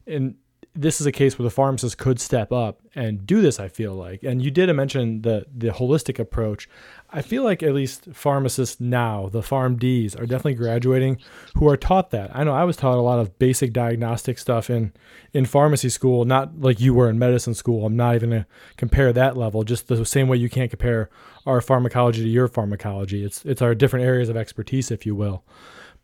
in 0.07 0.37
this 0.81 1.01
is 1.01 1.07
a 1.07 1.13
case 1.13 1.37
where 1.37 1.45
the 1.45 1.51
pharmacist 1.51 1.99
could 1.99 2.21
step 2.21 2.53
up 2.53 2.81
and 2.95 3.27
do 3.27 3.41
this. 3.41 3.59
I 3.59 3.67
feel 3.67 3.95
like, 3.95 4.23
and 4.23 4.41
you 4.41 4.53
did 4.53 4.73
mention 4.73 5.23
the 5.23 5.45
the 5.53 5.71
holistic 5.71 6.21
approach. 6.21 6.69
I 7.11 7.21
feel 7.21 7.43
like 7.43 7.65
at 7.65 7.75
least 7.75 8.07
pharmacists 8.13 8.81
now, 8.81 9.29
the 9.29 9.41
PharmDs, 9.41 10.15
are 10.17 10.25
definitely 10.25 10.55
graduating 10.55 11.19
who 11.57 11.69
are 11.69 11.77
taught 11.77 12.11
that. 12.11 12.31
I 12.33 12.45
know 12.45 12.53
I 12.53 12.63
was 12.63 12.77
taught 12.77 12.97
a 12.97 13.01
lot 13.01 13.19
of 13.19 13.41
basic 13.41 13.73
diagnostic 13.73 14.39
stuff 14.39 14.71
in 14.71 14.93
in 15.33 15.47
pharmacy 15.47 15.89
school, 15.89 16.25
not 16.25 16.61
like 16.61 16.79
you 16.79 16.95
were 16.95 17.11
in 17.11 17.19
medicine 17.19 17.55
school. 17.55 17.85
I'm 17.85 17.97
not 17.97 18.15
even 18.15 18.31
gonna 18.31 18.47
compare 18.77 19.13
that 19.13 19.37
level. 19.37 19.65
Just 19.65 19.89
the 19.89 20.07
same 20.07 20.29
way 20.29 20.37
you 20.37 20.49
can't 20.49 20.71
compare 20.71 21.11
our 21.45 21.61
pharmacology 21.61 22.23
to 22.23 22.29
your 22.29 22.47
pharmacology. 22.47 23.25
It's 23.25 23.45
it's 23.45 23.63
our 23.63 23.75
different 23.75 24.07
areas 24.07 24.29
of 24.29 24.37
expertise, 24.37 24.93
if 24.93 25.05
you 25.05 25.17
will. 25.17 25.43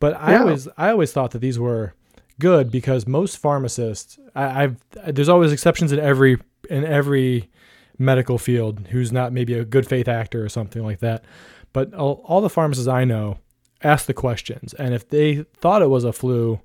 But 0.01 0.15
I 0.15 0.37
always 0.37 0.67
I 0.77 0.91
always 0.91 1.13
thought 1.13 1.31
that 1.31 1.39
these 1.39 1.61
were 1.61 1.95
good 2.39 2.71
because 2.71 3.07
most 3.07 3.39
pharmacists 3.39 4.19
I, 4.35 4.63
have 4.63 4.77
there's 5.07 5.29
always 5.29 5.53
exceptions 5.53 5.93
in 5.93 5.99
every 5.99 6.39
in 6.69 6.85
every 6.85 7.51
medical 7.99 8.39
field 8.39 8.89
who's 8.89 9.13
not 9.13 9.33
maybe 9.33 9.55
a 9.55 9.65
good 9.65 9.87
faith 9.87 10.09
actor 10.09 10.45
or 10.45 10.49
something 10.49 10.83
like 10.83 11.01
that. 11.01 11.25
But 11.73 11.95
all, 11.95 12.23
all 12.25 12.41
the 12.41 12.51
pharmacists 12.51 12.89
I 12.89 13.05
know 13.05 13.39
ask 13.83 14.07
the 14.07 14.15
questions, 14.15 14.75
and 14.75 14.95
if 14.95 15.09
they 15.09 15.45
thought 15.57 15.83
it 15.83 15.91
was 15.91 16.05
a 16.05 16.13
flu 16.13 16.61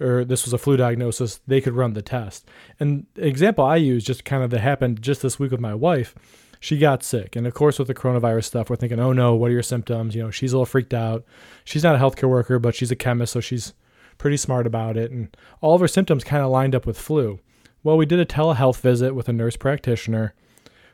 or 0.00 0.24
this 0.24 0.44
was 0.44 0.52
a 0.52 0.58
flu 0.58 0.76
diagnosis, 0.76 1.40
they 1.46 1.60
could 1.60 1.74
run 1.74 1.92
the 1.92 2.02
test. 2.02 2.48
And 2.80 3.06
the 3.14 3.26
example 3.26 3.64
I 3.64 3.76
use 3.76 4.04
just 4.04 4.24
kind 4.24 4.42
of 4.42 4.50
that 4.50 4.60
happened 4.60 5.02
just 5.02 5.22
this 5.22 5.38
week 5.38 5.52
with 5.52 5.60
my 5.60 5.74
wife. 5.74 6.14
She 6.58 6.78
got 6.78 7.02
sick, 7.02 7.34
and 7.34 7.46
of 7.46 7.54
course, 7.54 7.78
with 7.78 7.88
the 7.88 7.94
coronavirus 7.94 8.44
stuff, 8.44 8.70
we're 8.70 8.76
thinking, 8.76 9.00
"Oh 9.00 9.12
no, 9.12 9.34
what 9.34 9.50
are 9.50 9.54
your 9.54 9.64
symptoms?" 9.64 10.14
You 10.14 10.22
know, 10.22 10.30
she's 10.30 10.52
a 10.52 10.56
little 10.56 10.66
freaked 10.66 10.94
out. 10.94 11.24
She's 11.64 11.82
not 11.82 11.96
a 11.96 11.98
healthcare 11.98 12.28
worker, 12.28 12.60
but 12.60 12.76
she's 12.76 12.92
a 12.92 12.96
chemist, 12.96 13.32
so 13.32 13.40
she's 13.40 13.74
pretty 14.22 14.36
smart 14.36 14.68
about 14.68 14.96
it. 14.96 15.10
And 15.10 15.36
all 15.60 15.74
of 15.74 15.80
her 15.80 15.88
symptoms 15.88 16.22
kind 16.22 16.44
of 16.44 16.50
lined 16.50 16.76
up 16.76 16.86
with 16.86 16.96
flu. 16.96 17.40
Well, 17.82 17.96
we 17.96 18.06
did 18.06 18.20
a 18.20 18.24
telehealth 18.24 18.80
visit 18.80 19.16
with 19.16 19.28
a 19.28 19.32
nurse 19.32 19.56
practitioner 19.56 20.32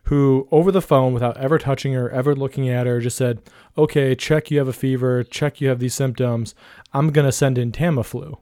who, 0.04 0.49
over 0.50 0.73
the 0.73 0.80
phone, 0.80 1.12
without 1.12 1.37
ever 1.37 1.58
touching 1.58 1.92
her, 1.92 2.08
ever 2.08 2.35
looking 2.35 2.70
at 2.70 2.87
her, 2.87 3.00
just 3.00 3.18
said, 3.18 3.42
Okay, 3.76 4.14
check 4.14 4.50
you 4.50 4.56
have 4.58 4.66
a 4.66 4.73
fever, 4.73 5.23
check 5.23 5.61
you 5.61 5.68
have 5.68 5.78
these 5.78 5.92
symptoms. 5.92 6.54
I'm 6.94 7.11
going 7.11 7.26
to 7.26 7.32
send 7.32 7.58
in 7.58 7.70
Tamiflu. 7.70 8.38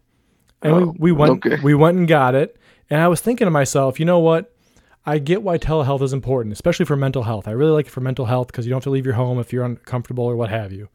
And 0.63 0.73
oh, 0.73 0.95
we, 1.01 1.11
we 1.11 1.13
oh, 1.13 1.15
went 1.15 1.45
okay. 1.45 1.61
we 1.65 1.75
went 1.75 1.99
and 1.99 2.07
got 2.07 2.37
it. 2.37 2.57
And 2.89 3.01
I 3.01 3.09
was 3.09 3.21
thinking 3.21 3.47
to 3.47 3.51
myself, 3.51 3.99
you 3.99 4.07
know 4.07 4.21
what? 4.21 4.55
I 5.05 5.19
get 5.19 5.43
why 5.43 5.59
telehealth 5.59 6.03
is 6.03 6.13
important, 6.13 6.53
especially 6.53 6.87
for 6.87 6.95
mental 6.95 7.25
health. 7.25 7.49
I 7.49 7.53
really 7.53 7.73
like 7.73 7.87
it 7.87 7.93
for 7.93 8.01
mental 8.01 8.27
health 8.27 8.47
because 8.47 8.67
you 8.67 8.71
don't 8.71 8.79
have 8.79 8.85
to 8.85 8.91
leave 8.91 9.05
your 9.05 9.17
home 9.17 9.41
if 9.41 9.53
you're 9.53 9.65
uncomfortable 9.65 10.25
or 10.25 10.37
what 10.37 10.51
have 10.51 10.71
you. 10.71 10.89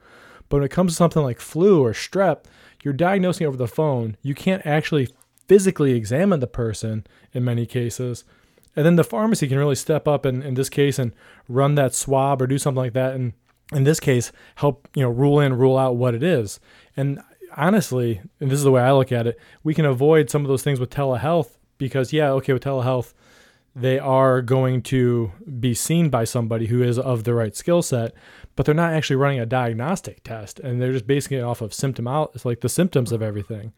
But 0.47 0.57
when 0.57 0.65
it 0.65 0.71
comes 0.71 0.93
to 0.93 0.95
something 0.95 1.23
like 1.23 1.41
flu 1.41 1.83
or 1.83 1.91
strep, 1.91 2.45
you're 2.83 2.93
diagnosing 2.93 3.47
over 3.47 3.57
the 3.57 3.67
phone. 3.67 4.17
You 4.21 4.35
can't 4.35 4.65
actually 4.65 5.09
physically 5.47 5.93
examine 5.93 6.39
the 6.39 6.47
person 6.47 7.05
in 7.33 7.43
many 7.43 7.65
cases. 7.65 8.23
And 8.75 8.85
then 8.85 8.95
the 8.95 9.03
pharmacy 9.03 9.47
can 9.47 9.57
really 9.57 9.75
step 9.75 10.07
up 10.07 10.25
in, 10.25 10.41
in 10.41 10.53
this 10.53 10.69
case 10.69 10.97
and 10.97 11.11
run 11.47 11.75
that 11.75 11.93
swab 11.93 12.41
or 12.41 12.47
do 12.47 12.57
something 12.57 12.81
like 12.81 12.93
that. 12.93 13.13
And 13.15 13.33
in 13.73 13.83
this 13.83 13.99
case, 13.99 14.31
help, 14.55 14.87
you 14.95 15.03
know, 15.03 15.09
rule 15.09 15.39
in, 15.39 15.53
rule 15.53 15.77
out 15.77 15.95
what 15.95 16.15
it 16.15 16.23
is. 16.23 16.59
And 16.95 17.21
honestly, 17.55 18.21
and 18.39 18.49
this 18.49 18.59
is 18.59 18.63
the 18.63 18.71
way 18.71 18.81
I 18.81 18.93
look 18.93 19.11
at 19.11 19.27
it, 19.27 19.39
we 19.63 19.73
can 19.73 19.85
avoid 19.85 20.29
some 20.29 20.43
of 20.43 20.47
those 20.47 20.63
things 20.63 20.79
with 20.79 20.89
telehealth 20.89 21.57
because, 21.77 22.13
yeah, 22.13 22.29
okay, 22.31 22.53
with 22.53 22.63
telehealth, 22.63 23.13
they 23.75 23.99
are 23.99 24.41
going 24.41 24.81
to 24.81 25.31
be 25.59 25.73
seen 25.73 26.09
by 26.09 26.23
somebody 26.23 26.67
who 26.67 26.83
is 26.83 26.99
of 26.99 27.23
the 27.23 27.33
right 27.33 27.55
skill 27.55 27.81
set, 27.81 28.13
but 28.55 28.65
they're 28.65 28.75
not 28.75 28.93
actually 28.93 29.15
running 29.15 29.39
a 29.39 29.45
diagnostic 29.45 30.23
test 30.23 30.59
and 30.59 30.81
they're 30.81 30.91
just 30.91 31.07
basing 31.07 31.37
it 31.37 31.43
off 31.43 31.61
of 31.61 31.73
symptom 31.73 32.07
out, 32.07 32.31
it's 32.35 32.45
like 32.45 32.61
the 32.61 32.69
symptoms 32.69 33.11
of 33.11 33.21
everything. 33.21 33.73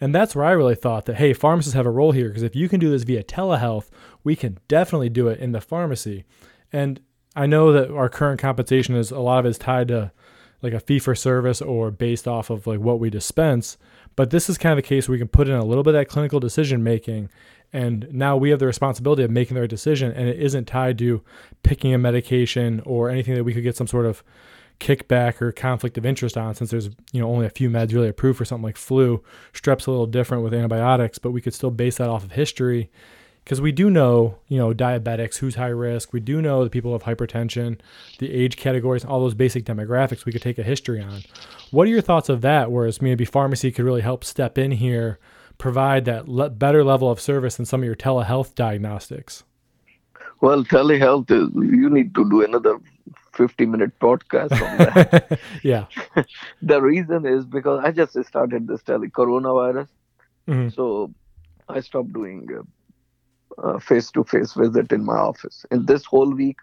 And 0.00 0.14
that's 0.14 0.36
where 0.36 0.44
I 0.44 0.52
really 0.52 0.74
thought 0.74 1.06
that, 1.06 1.16
hey, 1.16 1.32
pharmacists 1.32 1.74
have 1.74 1.86
a 1.86 1.90
role 1.90 2.12
here 2.12 2.28
because 2.28 2.42
if 2.42 2.54
you 2.54 2.68
can 2.68 2.78
do 2.78 2.90
this 2.90 3.02
via 3.02 3.24
telehealth, 3.24 3.88
we 4.22 4.36
can 4.36 4.58
definitely 4.68 5.08
do 5.08 5.28
it 5.28 5.40
in 5.40 5.52
the 5.52 5.60
pharmacy. 5.60 6.24
And 6.72 7.00
I 7.34 7.46
know 7.46 7.72
that 7.72 7.90
our 7.90 8.08
current 8.08 8.40
compensation 8.40 8.94
is 8.94 9.10
a 9.10 9.18
lot 9.18 9.40
of 9.40 9.46
it 9.46 9.50
is 9.50 9.58
tied 9.58 9.88
to 9.88 10.12
like 10.62 10.72
a 10.72 10.80
fee 10.80 10.98
for 10.98 11.14
service 11.14 11.62
or 11.62 11.90
based 11.90 12.26
off 12.26 12.50
of 12.50 12.66
like 12.66 12.80
what 12.80 13.00
we 13.00 13.10
dispense. 13.10 13.76
But 14.16 14.30
this 14.30 14.50
is 14.50 14.58
kind 14.58 14.72
of 14.72 14.76
the 14.76 14.88
case 14.88 15.08
where 15.08 15.14
we 15.14 15.18
can 15.18 15.28
put 15.28 15.48
in 15.48 15.54
a 15.54 15.64
little 15.64 15.84
bit 15.84 15.94
of 15.94 16.00
that 16.00 16.08
clinical 16.08 16.40
decision 16.40 16.82
making. 16.82 17.28
And 17.72 18.08
now 18.10 18.36
we 18.36 18.50
have 18.50 18.58
the 18.58 18.66
responsibility 18.66 19.22
of 19.22 19.30
making 19.30 19.54
the 19.54 19.60
right 19.60 19.70
decision. 19.70 20.12
And 20.12 20.28
it 20.28 20.38
isn't 20.38 20.66
tied 20.66 20.98
to 20.98 21.22
picking 21.62 21.92
a 21.92 21.98
medication 21.98 22.80
or 22.86 23.10
anything 23.10 23.34
that 23.34 23.44
we 23.44 23.52
could 23.52 23.62
get 23.62 23.76
some 23.76 23.86
sort 23.86 24.06
of 24.06 24.22
kickback 24.80 25.42
or 25.42 25.50
conflict 25.50 25.98
of 25.98 26.06
interest 26.06 26.38
on 26.38 26.54
since 26.54 26.70
there's 26.70 26.88
you 27.12 27.20
know 27.20 27.28
only 27.28 27.44
a 27.44 27.50
few 27.50 27.68
meds 27.68 27.92
really 27.92 28.08
approved 28.08 28.38
for 28.38 28.44
something 28.44 28.64
like 28.64 28.76
flu. 28.76 29.22
Strep's 29.52 29.86
a 29.86 29.90
little 29.90 30.06
different 30.06 30.44
with 30.44 30.54
antibiotics 30.54 31.18
but 31.18 31.32
we 31.32 31.40
could 31.40 31.54
still 31.54 31.70
base 31.70 31.96
that 31.96 32.08
off 32.08 32.22
of 32.22 32.32
history 32.32 32.88
because 33.44 33.60
we 33.60 33.72
do 33.72 33.90
know 33.90 34.38
you 34.46 34.56
know 34.56 34.72
diabetics 34.72 35.38
who's 35.38 35.56
high 35.56 35.66
risk. 35.66 36.12
We 36.12 36.20
do 36.20 36.40
know 36.40 36.62
the 36.62 36.70
people 36.70 36.92
have 36.92 37.02
hypertension 37.02 37.80
the 38.20 38.32
age 38.32 38.56
categories 38.56 39.04
all 39.04 39.20
those 39.20 39.34
basic 39.34 39.64
demographics 39.64 40.24
we 40.24 40.32
could 40.32 40.42
take 40.42 40.58
a 40.58 40.62
history 40.62 41.02
on. 41.02 41.22
What 41.72 41.88
are 41.88 41.90
your 41.90 42.00
thoughts 42.00 42.28
of 42.28 42.40
that? 42.42 42.70
Whereas 42.70 43.02
maybe 43.02 43.24
pharmacy 43.24 43.72
could 43.72 43.84
really 43.84 44.02
help 44.02 44.22
step 44.22 44.58
in 44.58 44.70
here 44.70 45.18
provide 45.58 46.04
that 46.04 46.28
le- 46.28 46.50
better 46.50 46.84
level 46.84 47.10
of 47.10 47.20
service 47.20 47.56
than 47.56 47.66
some 47.66 47.80
of 47.80 47.86
your 47.86 47.96
telehealth 47.96 48.54
diagnostics 48.54 49.44
well 50.40 50.64
telehealth 50.64 51.30
is 51.30 51.48
you 51.54 51.90
need 51.90 52.14
to 52.14 52.28
do 52.30 52.42
another 52.42 52.78
50 53.38 53.66
minute 53.66 53.96
podcast 54.00 54.50
on 54.50 54.78
that. 54.78 55.38
yeah. 55.62 55.86
the 56.62 56.82
reason 56.82 57.24
is 57.24 57.46
because 57.46 57.80
I 57.84 57.92
just 57.92 58.22
started 58.24 58.66
this 58.66 58.82
tele 58.82 59.06
coronavirus. 59.06 59.88
Mm-hmm. 60.48 60.70
So 60.70 61.12
I 61.68 61.80
stopped 61.80 62.12
doing 62.12 62.48
face 63.80 64.10
to 64.12 64.24
face 64.24 64.54
visit 64.54 64.92
in 64.92 65.04
my 65.04 65.16
office. 65.16 65.64
In 65.70 65.86
this 65.86 66.04
whole 66.04 66.34
week, 66.34 66.56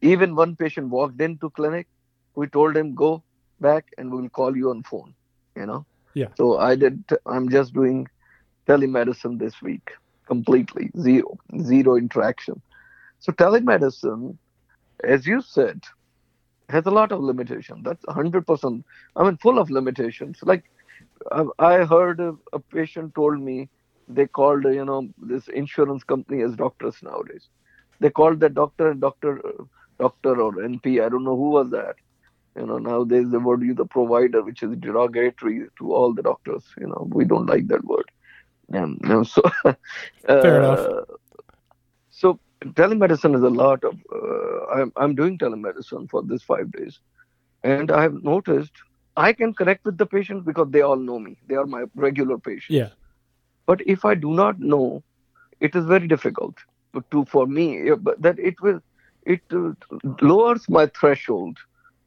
even 0.00 0.34
one 0.34 0.56
patient 0.56 0.88
walked 0.88 1.20
into 1.20 1.50
clinic, 1.50 1.86
we 2.34 2.46
told 2.46 2.76
him 2.76 2.94
go 2.94 3.22
back 3.60 3.92
and 3.98 4.10
we'll 4.10 4.28
call 4.28 4.56
you 4.56 4.70
on 4.70 4.82
phone, 4.82 5.14
you 5.56 5.66
know? 5.66 5.84
Yeah. 6.14 6.28
So 6.36 6.58
I 6.58 6.74
did, 6.74 7.04
I'm 7.26 7.48
just 7.48 7.72
doing 7.72 8.08
telemedicine 8.70 9.38
this 9.38 9.60
week 9.60 9.90
completely, 10.26 10.90
zero, 10.98 11.36
zero 11.60 11.96
interaction. 11.96 12.62
So 13.18 13.32
telemedicine, 13.32 14.36
as 15.02 15.26
you 15.26 15.40
said, 15.42 15.80
has 16.68 16.86
a 16.86 16.90
lot 16.90 17.10
of 17.10 17.20
limitation. 17.20 17.82
That's 17.82 18.04
100%. 18.04 18.84
I 19.16 19.24
mean, 19.24 19.36
full 19.38 19.58
of 19.58 19.70
limitations. 19.70 20.38
Like 20.42 20.70
I 21.58 21.84
heard 21.84 22.20
a, 22.20 22.36
a 22.52 22.60
patient 22.60 23.14
told 23.14 23.40
me 23.40 23.68
they 24.08 24.26
called, 24.26 24.64
you 24.64 24.84
know, 24.84 25.08
this 25.18 25.48
insurance 25.48 26.04
company 26.04 26.42
as 26.42 26.54
doctors 26.54 26.96
nowadays. 27.02 27.48
They 27.98 28.10
called 28.10 28.38
the 28.40 28.48
doctor 28.48 28.90
and 28.90 29.00
doctor, 29.00 29.40
doctor 29.98 30.40
or 30.40 30.52
NP. 30.52 31.04
I 31.04 31.08
don't 31.08 31.24
know 31.24 31.36
who 31.36 31.50
was 31.50 31.70
that. 31.70 31.96
You 32.56 32.66
know, 32.66 32.78
nowadays 32.78 33.30
the 33.30 33.40
word 33.40 33.62
you 33.62 33.74
the 33.74 33.84
provider, 33.84 34.42
which 34.42 34.62
is 34.62 34.76
derogatory 34.76 35.66
to 35.78 35.92
all 35.92 36.12
the 36.14 36.22
doctors. 36.22 36.64
You 36.78 36.88
know, 36.88 37.08
we 37.10 37.24
don't 37.24 37.46
like 37.46 37.68
that 37.68 37.84
word. 37.84 38.10
And, 38.70 39.00
and 39.02 39.26
so, 39.34 39.42
fair 39.62 39.76
uh, 40.28 40.58
enough. 40.58 41.06
So 42.10 42.38
telemedicine 42.64 43.34
is 43.34 43.42
a 43.42 43.48
lot 43.48 43.82
of 43.84 43.96
uh, 44.14 44.66
I'm, 44.66 44.92
I'm 44.96 45.14
doing 45.14 45.38
telemedicine 45.38 46.08
for 46.10 46.22
this 46.22 46.42
five 46.42 46.70
days. 46.72 47.00
And 47.62 47.90
i 47.90 48.02
have 48.02 48.22
noticed 48.24 48.72
i 49.16 49.32
can 49.32 49.52
connect 49.52 49.84
with 49.84 49.98
the 49.98 50.06
patient 50.06 50.44
because 50.44 50.68
they 50.70 50.82
all 50.82 50.96
know 50.96 51.18
me. 51.18 51.36
They 51.48 51.56
are 51.56 51.66
my 51.66 51.84
regular 51.94 52.38
patients. 52.38 52.70
Yeah. 52.70 52.88
But 53.66 53.80
if 53.86 54.04
i 54.04 54.14
do 54.14 54.32
not 54.32 54.60
know 54.60 55.02
it 55.60 55.74
is 55.74 55.84
very 55.84 56.06
difficult 56.08 56.54
to 57.10 57.24
for 57.26 57.46
me 57.46 57.90
but 57.92 58.20
that 58.20 58.38
it 58.38 58.60
will 58.60 58.80
it 59.24 59.42
uh, 59.52 59.72
lowers 60.22 60.68
my 60.68 60.86
threshold 60.86 61.58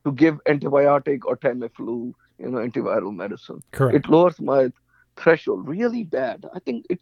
to 0.05 0.11
give 0.11 0.39
antibiotic 0.45 1.21
or 1.25 1.37
tamiflu 1.37 2.13
you 2.39 2.49
know 2.49 2.57
antiviral 2.57 3.15
medicine. 3.15 3.61
Correct. 3.71 3.95
It 3.95 4.09
lowers 4.09 4.39
my 4.41 4.71
threshold 5.15 5.67
really 5.67 6.03
bad 6.03 6.45
i 6.53 6.59
think 6.59 6.85
it 6.89 6.99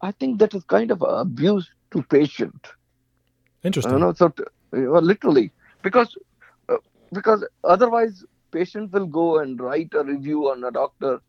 i 0.00 0.10
think 0.12 0.38
that 0.38 0.54
is 0.54 0.64
kind 0.64 0.90
of 0.90 1.02
abuse 1.02 1.70
to 1.90 2.02
patient 2.04 2.72
Interesting. 3.64 3.94
You 3.94 3.98
know, 3.98 4.12
so 4.12 4.32
well, 4.70 5.02
literally 5.02 5.50
because 5.82 6.16
uh, 6.68 6.76
because 7.12 7.44
otherwise 7.64 8.24
patient 8.50 8.92
will 8.92 9.06
go 9.06 9.38
and 9.38 9.60
write 9.60 9.92
a 9.94 10.04
review 10.04 10.50
on 10.50 10.64
a 10.64 10.70
doctor 10.70 11.20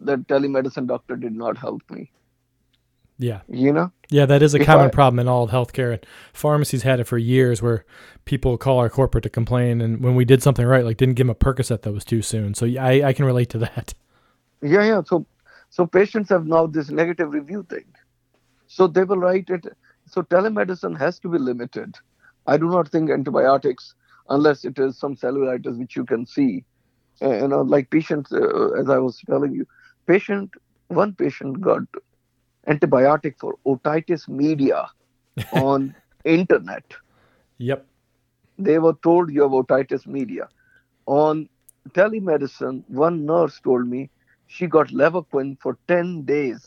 that 0.00 0.26
telemedicine 0.26 0.86
doctor 0.86 1.16
did 1.16 1.34
not 1.34 1.56
help 1.56 1.82
me. 1.90 2.10
Yeah. 3.18 3.42
You 3.48 3.72
know? 3.72 3.92
Yeah, 4.08 4.26
that 4.26 4.42
is 4.42 4.54
a 4.54 4.60
if 4.60 4.66
common 4.66 4.86
I, 4.86 4.90
problem 4.90 5.20
in 5.20 5.28
all 5.28 5.44
of 5.44 5.50
healthcare. 5.50 5.92
And 5.92 6.04
pharmacies 6.32 6.82
had 6.82 6.98
it 6.98 7.04
for 7.04 7.18
years 7.18 7.62
where 7.62 7.84
people 8.24 8.58
call 8.58 8.78
our 8.78 8.90
corporate 8.90 9.22
to 9.22 9.30
complain. 9.30 9.80
And 9.80 10.02
when 10.02 10.16
we 10.16 10.24
did 10.24 10.42
something 10.42 10.66
right, 10.66 10.84
like 10.84 10.96
didn't 10.96 11.14
give 11.14 11.28
them 11.28 11.30
a 11.30 11.34
Percocet 11.36 11.82
that 11.82 11.92
was 11.92 12.04
too 12.04 12.22
soon. 12.22 12.54
So 12.54 12.66
I, 12.66 13.02
I 13.04 13.12
can 13.12 13.24
relate 13.24 13.50
to 13.50 13.58
that. 13.58 13.94
Yeah, 14.60 14.84
yeah. 14.84 15.02
So, 15.06 15.24
so 15.72 15.86
patients 15.86 16.28
have 16.28 16.46
now 16.46 16.66
this 16.66 16.90
negative 16.90 17.32
review 17.32 17.66
thing. 17.68 17.86
So 18.66 18.86
they 18.86 19.04
will 19.04 19.16
write 19.16 19.48
it 19.48 19.64
so 20.06 20.22
telemedicine 20.22 20.98
has 20.98 21.18
to 21.20 21.28
be 21.28 21.38
limited. 21.38 21.96
I 22.46 22.58
do 22.58 22.68
not 22.68 22.88
think 22.88 23.10
antibiotics, 23.10 23.94
unless 24.28 24.64
it 24.64 24.78
is 24.78 24.98
some 24.98 25.16
cellulitis 25.16 25.78
which 25.78 25.96
you 25.96 26.04
can 26.04 26.26
see, 26.26 26.64
uh, 27.22 27.30
you 27.30 27.48
know, 27.48 27.62
like 27.62 27.88
patients, 27.88 28.30
uh, 28.30 28.72
as 28.72 28.90
I 28.90 28.98
was 28.98 29.18
telling 29.26 29.54
you, 29.54 29.66
patient, 30.06 30.50
one 30.88 31.14
patient 31.14 31.62
got 31.62 31.82
antibiotic 32.68 33.38
for 33.38 33.54
otitis 33.64 34.28
media 34.28 34.90
on 35.52 35.94
internet. 36.26 36.84
Yep. 37.56 37.86
They 38.58 38.78
were 38.78 38.96
told 39.02 39.32
you 39.32 39.42
have 39.42 39.52
otitis 39.52 40.06
media. 40.06 40.48
On 41.06 41.48
telemedicine, 41.92 42.84
one 42.88 43.24
nurse 43.24 43.58
told 43.60 43.88
me 43.88 44.10
she 44.52 44.66
got 44.66 44.88
Levaquin 44.88 45.58
for 45.60 45.78
10 45.88 46.22
days. 46.24 46.66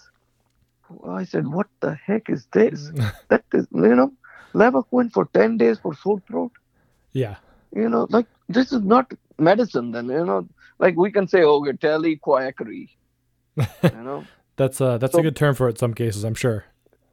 I 1.08 1.24
said, 1.24 1.48
what 1.48 1.68
the 1.82 1.94
heck 1.96 2.30
is 2.30 2.48
this? 2.52 2.92
that 3.30 3.44
is, 3.54 3.68
you 3.74 3.96
know, 3.96 4.12
Levaquin 4.54 5.12
for 5.12 5.26
10 5.34 5.58
days 5.58 5.78
for 5.80 5.94
sore 5.96 6.22
throat. 6.28 6.52
Yeah. 7.14 7.36
You 7.76 7.90
know, 7.90 8.08
like 8.10 8.26
this 8.50 8.72
is 8.72 8.82
not 8.82 9.12
medicine 9.38 9.92
then, 9.92 10.08
you 10.08 10.26
know. 10.26 10.48
Like 10.80 10.96
we 10.98 11.12
can 11.12 11.28
say, 11.28 11.44
oh, 11.44 11.62
okay, 11.62 11.74
telequackery. 11.74 12.90
you 13.58 14.04
know. 14.10 14.26
That's 14.58 14.80
uh 14.82 14.98
that's 14.98 15.14
So- 15.14 15.20
a 15.20 15.24
good 15.24 15.36
term 15.36 15.54
for 15.56 15.68
it 15.68 15.72
in 15.72 15.78
some 15.78 15.94
cases, 15.94 16.24
I'm 16.24 16.36
sure. 16.36 16.66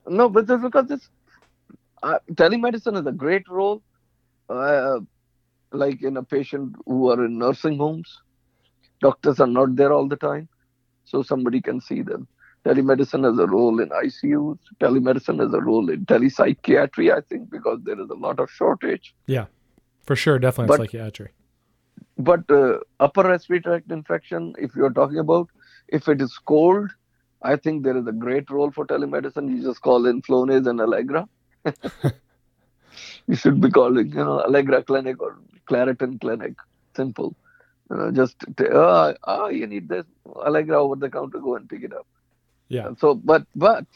No, 0.09 0.29
but 0.29 0.47
that's 0.47 0.63
because 0.63 0.87
this 0.89 1.09
uh, 2.03 2.19
telemedicine 2.33 2.99
is 3.01 3.07
a 3.07 3.13
great 3.13 3.49
role, 3.49 3.83
uh, 4.49 4.99
like 5.73 6.03
in 6.03 6.17
a 6.17 6.23
patient 6.25 6.75
who 6.87 7.11
are 7.11 7.25
in 7.25 7.39
nursing 7.39 7.79
homes. 7.79 8.19
Doctors 9.01 9.39
are 9.41 9.47
not 9.47 9.77
there 9.77 9.93
all 9.93 10.09
the 10.09 10.17
time, 10.17 10.49
so 11.13 11.23
somebody 11.23 11.61
can 11.61 11.81
see 11.81 12.03
them. 12.03 12.27
Telemedicine 12.65 13.25
has 13.29 13.39
a 13.39 13.47
role 13.47 13.81
in 13.85 13.89
ICUs. 13.91 14.59
Telemedicine 14.81 15.41
has 15.45 15.53
a 15.53 15.61
role 15.61 15.91
in 15.91 16.07
telepsychiatry, 16.07 17.13
I 17.17 17.21
think, 17.21 17.51
because 17.51 17.81
there 17.85 18.01
is 18.01 18.09
a 18.11 18.15
lot 18.27 18.41
of 18.41 18.51
shortage. 18.51 19.15
Yeah, 19.27 19.47
for 20.07 20.17
sure, 20.17 20.39
definitely 20.39 20.75
in 20.75 20.79
But- 20.79 20.91
psychiatry. 20.91 21.31
But 22.19 22.51
uh, 22.51 22.79
upper 23.01 23.23
respiratory 23.23 23.81
tract 23.81 23.91
infection, 23.91 24.55
if 24.59 24.77
you're 24.77 24.93
talking 24.99 25.19
about, 25.19 25.49
if 25.89 26.09
it 26.09 26.21
is 26.21 26.33
cold, 26.47 26.91
I 27.43 27.57
think 27.57 27.85
there 27.85 27.97
is 27.97 28.07
a 28.07 28.13
great 28.13 28.51
role 28.51 28.71
for 28.71 28.87
telemedicine. 28.87 29.49
You 29.51 29.63
just 29.63 29.81
call 29.81 30.07
in 30.07 30.23
Flonase 30.23 30.69
and 30.69 30.81
Allegra. 30.81 31.27
you 33.27 33.35
should 33.35 33.61
be 33.61 33.71
calling, 33.71 34.11
you 34.11 34.25
know, 34.25 34.41
Allegra 34.41 34.83
Clinic 34.83 35.21
or 35.21 35.39
Claritin 35.69 36.21
Clinic. 36.21 36.55
Simple. 36.95 37.35
You 37.93 37.99
know, 37.99 38.13
just 38.13 38.41
t- 38.57 38.67
oh, 38.73 39.15
oh, 39.25 39.49
you 39.49 39.67
need 39.67 39.89
this 39.89 40.07
Allegra 40.27 40.83
over 40.83 40.97
the 40.97 41.11
counter, 41.11 41.41
go 41.41 41.57
and 41.57 41.69
pick 41.69 41.85
it 41.85 41.93
up. 41.93 42.07
Yeah. 42.69 42.87
And 42.87 42.99
so, 42.99 43.15
but 43.15 43.47
but 43.55 43.87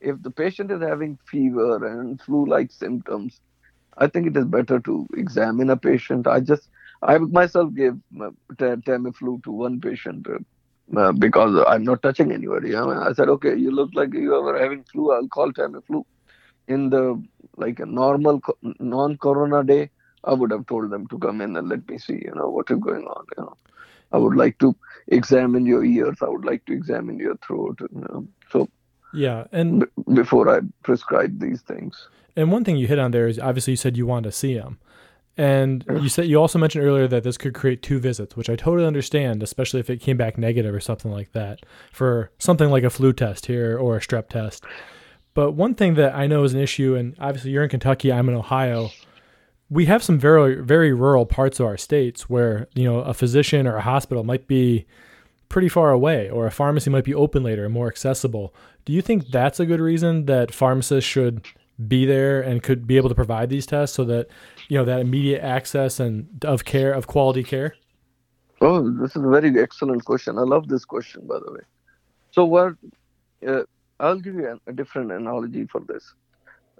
if 0.00 0.22
the 0.22 0.30
patient 0.30 0.70
is 0.70 0.82
having 0.82 1.18
fever 1.30 1.86
and 1.86 2.20
flu-like 2.20 2.72
symptoms, 2.72 3.40
I 3.98 4.08
think 4.08 4.26
it 4.26 4.36
is 4.36 4.44
better 4.44 4.80
to 4.80 5.06
examine 5.16 5.70
a 5.70 5.76
patient. 5.76 6.26
I 6.26 6.40
just 6.40 6.68
I 7.02 7.18
myself 7.18 7.74
gave 7.74 7.94
uh, 8.20 8.30
Ta- 8.58 8.76
Tamiflu 8.76 9.42
to 9.44 9.50
one 9.52 9.80
patient 9.80 10.26
uh, 10.28 11.00
uh, 11.00 11.12
because 11.12 11.64
I'm 11.68 11.84
not 11.84 12.02
touching 12.02 12.32
anybody. 12.32 12.76
I, 12.76 12.82
mean, 12.86 12.98
I 12.98 13.12
said, 13.12 13.28
okay, 13.30 13.56
you 13.56 13.70
look 13.70 13.90
like 13.94 14.14
you 14.14 14.34
are 14.34 14.58
having 14.58 14.84
flu. 14.84 15.12
I'll 15.12 15.28
call 15.28 15.52
Tamiflu. 15.52 16.04
In 16.68 16.90
the 16.90 17.22
like 17.56 17.80
a 17.80 17.86
normal 17.86 18.40
non-corona 18.80 19.64
day, 19.64 19.90
I 20.24 20.34
would 20.34 20.50
have 20.50 20.66
told 20.66 20.90
them 20.90 21.06
to 21.08 21.18
come 21.18 21.40
in 21.40 21.56
and 21.56 21.68
let 21.68 21.88
me 21.88 21.98
see, 21.98 22.20
you 22.24 22.32
know, 22.34 22.48
what 22.48 22.70
is 22.70 22.78
going 22.78 23.06
on. 23.06 23.24
You 23.36 23.44
know, 23.44 23.56
I 24.12 24.18
would 24.18 24.30
mm-hmm. 24.30 24.38
like 24.38 24.58
to 24.58 24.76
examine 25.08 25.66
your 25.66 25.84
ears. 25.84 26.18
I 26.20 26.28
would 26.28 26.44
like 26.44 26.64
to 26.66 26.72
examine 26.72 27.18
your 27.18 27.36
throat. 27.38 27.78
You 27.80 27.88
know, 28.00 28.28
so 28.50 28.68
Yeah. 29.12 29.44
And 29.52 29.80
b- 29.80 30.14
before 30.14 30.48
I 30.54 30.60
prescribe 30.82 31.40
these 31.40 31.62
things. 31.62 32.08
and 32.36 32.52
one 32.52 32.64
thing 32.64 32.76
you 32.76 32.86
hit 32.86 32.98
on 32.98 33.10
there 33.10 33.26
is 33.26 33.38
obviously 33.38 33.72
you 33.72 33.76
said 33.76 33.96
you 33.96 34.06
wanted 34.06 34.30
to 34.30 34.36
see 34.36 34.54
him. 34.54 34.78
And 35.36 35.84
you 35.88 36.08
said 36.10 36.26
you 36.26 36.38
also 36.38 36.58
mentioned 36.58 36.84
earlier 36.84 37.08
that 37.08 37.22
this 37.22 37.38
could 37.38 37.54
create 37.54 37.82
two 37.82 37.98
visits, 37.98 38.36
which 38.36 38.50
I 38.50 38.56
totally 38.56 38.86
understand, 38.86 39.42
especially 39.42 39.80
if 39.80 39.88
it 39.88 40.00
came 40.02 40.18
back 40.18 40.36
negative 40.36 40.74
or 40.74 40.80
something 40.80 41.10
like 41.10 41.32
that 41.32 41.60
for 41.92 42.30
something 42.38 42.68
like 42.68 42.82
a 42.82 42.90
flu 42.90 43.12
test 43.12 43.46
here 43.46 43.78
or 43.78 43.96
a 43.96 44.00
strep 44.00 44.28
test. 44.28 44.64
But 45.32 45.52
one 45.52 45.74
thing 45.74 45.94
that 45.94 46.14
I 46.14 46.26
know 46.26 46.44
is 46.44 46.52
an 46.52 46.60
issue, 46.60 46.94
and 46.94 47.16
obviously 47.18 47.52
you're 47.52 47.62
in 47.62 47.70
Kentucky, 47.70 48.12
I'm 48.12 48.28
in 48.28 48.34
Ohio. 48.34 48.90
We 49.70 49.86
have 49.86 50.02
some 50.02 50.18
very 50.18 50.56
very 50.56 50.92
rural 50.92 51.26
parts 51.26 51.60
of 51.60 51.66
our 51.66 51.76
states 51.76 52.28
where 52.28 52.68
you 52.74 52.84
know 52.84 52.98
a 53.00 53.14
physician 53.14 53.66
or 53.66 53.76
a 53.76 53.82
hospital 53.82 54.24
might 54.24 54.46
be 54.46 54.86
pretty 55.48 55.68
far 55.68 55.90
away, 55.90 56.28
or 56.28 56.46
a 56.46 56.50
pharmacy 56.50 56.90
might 56.90 57.04
be 57.04 57.14
open 57.14 57.42
later 57.42 57.64
and 57.64 57.74
more 57.74 57.88
accessible. 57.88 58.54
Do 58.84 58.92
you 58.92 59.02
think 59.02 59.28
that's 59.28 59.60
a 59.60 59.66
good 59.66 59.80
reason 59.80 60.26
that 60.26 60.54
pharmacists 60.54 61.08
should 61.08 61.46
be 61.88 62.04
there 62.04 62.40
and 62.40 62.62
could 62.62 62.86
be 62.86 62.96
able 62.96 63.08
to 63.08 63.14
provide 63.14 63.48
these 63.48 63.66
tests 63.66 63.96
so 63.96 64.04
that 64.04 64.28
you 64.68 64.76
know 64.76 64.84
that 64.84 65.00
immediate 65.00 65.42
access 65.42 66.00
and 66.00 66.44
of 66.44 66.64
care 66.64 66.92
of 66.92 67.06
quality 67.06 67.42
care? 67.42 67.74
Oh, 68.60 68.90
this 68.90 69.16
is 69.16 69.22
a 69.22 69.28
very 69.28 69.58
excellent 69.60 70.04
question. 70.04 70.38
I 70.38 70.42
love 70.42 70.68
this 70.68 70.84
question, 70.84 71.26
by 71.26 71.38
the 71.38 71.52
way. 71.52 71.60
So, 72.30 72.44
what? 72.44 72.74
Uh, 73.46 73.62
I'll 73.98 74.20
give 74.20 74.34
you 74.34 74.60
a, 74.66 74.72
different 74.72 75.12
analogy 75.12 75.66
for 75.66 75.80
this. 75.80 76.14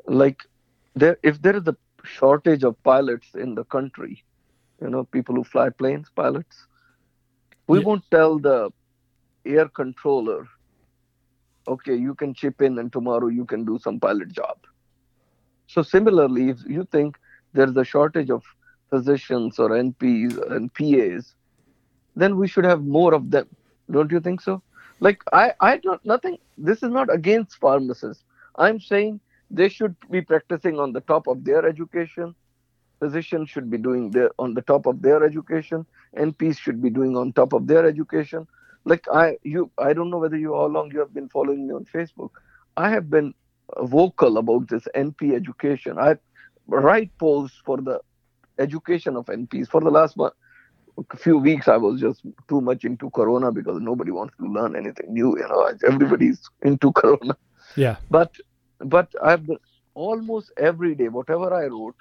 Like, 0.07 0.43
there, 0.95 1.19
if 1.23 1.41
there 1.41 1.57
is 1.57 1.67
a 1.67 1.77
shortage 2.05 2.65
of 2.65 2.83
pilots 2.83 3.35
in 3.35 3.55
the 3.55 3.65
country, 3.65 4.25
you 4.81 4.89
know, 4.91 5.05
people 5.05 5.35
who 5.35 5.45
fly 5.45 5.71
planes, 5.71 6.11
pilots, 6.15 6.67
we 7.69 7.79
Yeah. 7.79 7.85
won't 7.85 8.05
tell 8.11 8.39
the 8.39 8.71
air 9.45 9.69
controller, 9.69 10.47
okay, 11.69 11.95
you 11.95 12.15
can 12.15 12.35
chip 12.35 12.61
in 12.63 12.79
and 12.79 12.93
tomorrow 12.93 13.29
you 13.29 13.45
can 13.45 13.65
do 13.65 13.79
some 13.79 13.99
pilot 14.01 14.31
job. 14.33 14.59
So, 15.67 15.83
similarly, 15.83 16.51
if 16.51 16.65
you 16.67 16.85
think 16.85 17.19
there's 17.53 17.77
a 17.77 17.85
shortage 17.85 18.31
of 18.31 18.45
physicians 18.91 19.59
or 19.59 19.73
NPs 19.73 20.37
and 20.51 20.73
PAs, 20.75 21.35
then 22.15 22.37
we 22.37 22.49
should 22.49 22.65
have 22.65 22.83
more 22.85 23.15
of 23.15 23.31
them. 23.31 23.49
Don't 23.91 24.11
you 24.11 24.21
think 24.21 24.41
so? 24.41 24.63
Like 25.01 25.23
I, 25.33 25.53
I 25.61 25.77
don't 25.79 26.05
nothing. 26.05 26.39
This 26.57 26.83
is 26.83 26.91
not 26.91 27.13
against 27.13 27.57
pharmacists. 27.59 28.25
I'm 28.57 28.81
saying 28.81 29.21
they 29.51 29.69
should 29.69 29.97
be 30.11 30.21
practicing 30.21 30.79
on 30.79 30.93
the 30.93 31.01
top 31.01 31.27
of 31.27 31.45
their 31.45 31.67
education. 31.67 32.35
Physicians 32.99 33.49
should 33.49 33.71
be 33.71 33.79
doing 33.79 34.11
their 34.11 34.31
on 34.39 34.55
the 34.55 34.63
top 34.63 34.87
of 34.87 35.03
their 35.03 35.25
education. 35.25 35.87
NPs 36.17 36.59
should 36.59 36.83
be 36.83 36.91
doing 36.91 37.17
on 37.17 37.33
top 37.33 37.53
of 37.53 37.67
their 37.67 37.87
education. 37.87 38.47
Like 38.85 39.07
I, 39.13 39.37
you, 39.43 39.71
I 39.79 39.93
don't 39.93 40.11
know 40.11 40.19
whether 40.19 40.37
you 40.37 40.55
how 40.55 40.67
long 40.67 40.91
you 40.93 40.99
have 41.01 41.15
been 41.15 41.29
following 41.29 41.67
me 41.67 41.75
on 41.75 41.85
Facebook. 41.85 42.31
I 42.77 42.91
have 42.91 43.11
been 43.11 43.35
vocal 43.83 44.39
about 44.39 44.69
this 44.69 44.87
NP 44.95 45.35
education. 45.35 45.99
I 45.99 46.17
write 46.67 47.17
posts 47.19 47.61
for 47.65 47.79
the 47.79 48.01
education 48.59 49.17
of 49.17 49.27
NPs 49.27 49.69
for 49.69 49.81
the 49.81 49.91
last 49.91 50.17
month 50.17 50.35
few 51.17 51.39
weeks 51.39 51.69
I 51.69 51.77
was 51.77 52.01
just 52.01 52.23
too 52.49 52.61
much 52.61 52.85
into 52.85 53.11
Corona 53.11 53.53
because 53.53 53.81
nobody 53.81 54.11
wants 54.11 54.35
to 54.39 54.47
learn 54.47 54.77
anything 54.77 55.13
new. 55.13 55.37
You 55.39 55.49
know, 55.49 55.73
everybody's 55.87 56.49
into 56.63 56.93
Corona. 56.93 57.37
Yeah. 57.77 57.97
But 58.11 58.35
but 58.81 59.09
I've 59.23 59.49
almost 59.95 60.53
every 60.57 60.95
day, 60.95 61.09
whatever 61.09 61.53
I 61.53 61.67
wrote 61.67 61.97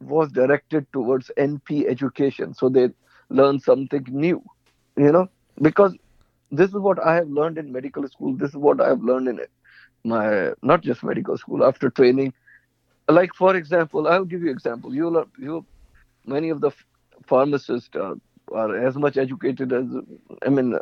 was 0.00 0.30
directed 0.30 0.86
towards 0.92 1.30
NP 1.36 1.86
education, 1.88 2.54
so 2.54 2.68
they 2.68 2.90
learn 3.30 3.60
something 3.60 4.04
new. 4.08 4.42
You 4.96 5.12
know, 5.12 5.28
because 5.60 5.96
this 6.50 6.70
is 6.70 6.76
what 6.76 7.04
I 7.04 7.14
have 7.16 7.28
learned 7.28 7.58
in 7.58 7.72
medical 7.72 8.06
school. 8.08 8.34
This 8.34 8.50
is 8.50 8.56
what 8.56 8.80
I 8.80 8.88
have 8.88 9.02
learned 9.02 9.28
in 9.28 9.38
it. 9.38 9.50
My 10.04 10.52
not 10.62 10.82
just 10.82 11.02
medical 11.02 11.36
school 11.36 11.64
after 11.64 11.90
training. 11.90 12.32
Like 13.08 13.34
for 13.34 13.56
example, 13.56 14.06
I'll 14.06 14.24
give 14.24 14.42
you 14.42 14.50
example. 14.50 14.94
You'll 14.94 15.24
you 15.38 15.64
many 16.26 16.50
of 16.50 16.60
the 16.60 16.70
pharmacists 17.26 17.90
are, 17.94 18.16
are 18.52 18.76
as 18.86 18.96
much 18.96 19.16
educated 19.16 19.72
as 19.72 19.86
I 20.44 20.48
mean 20.48 20.78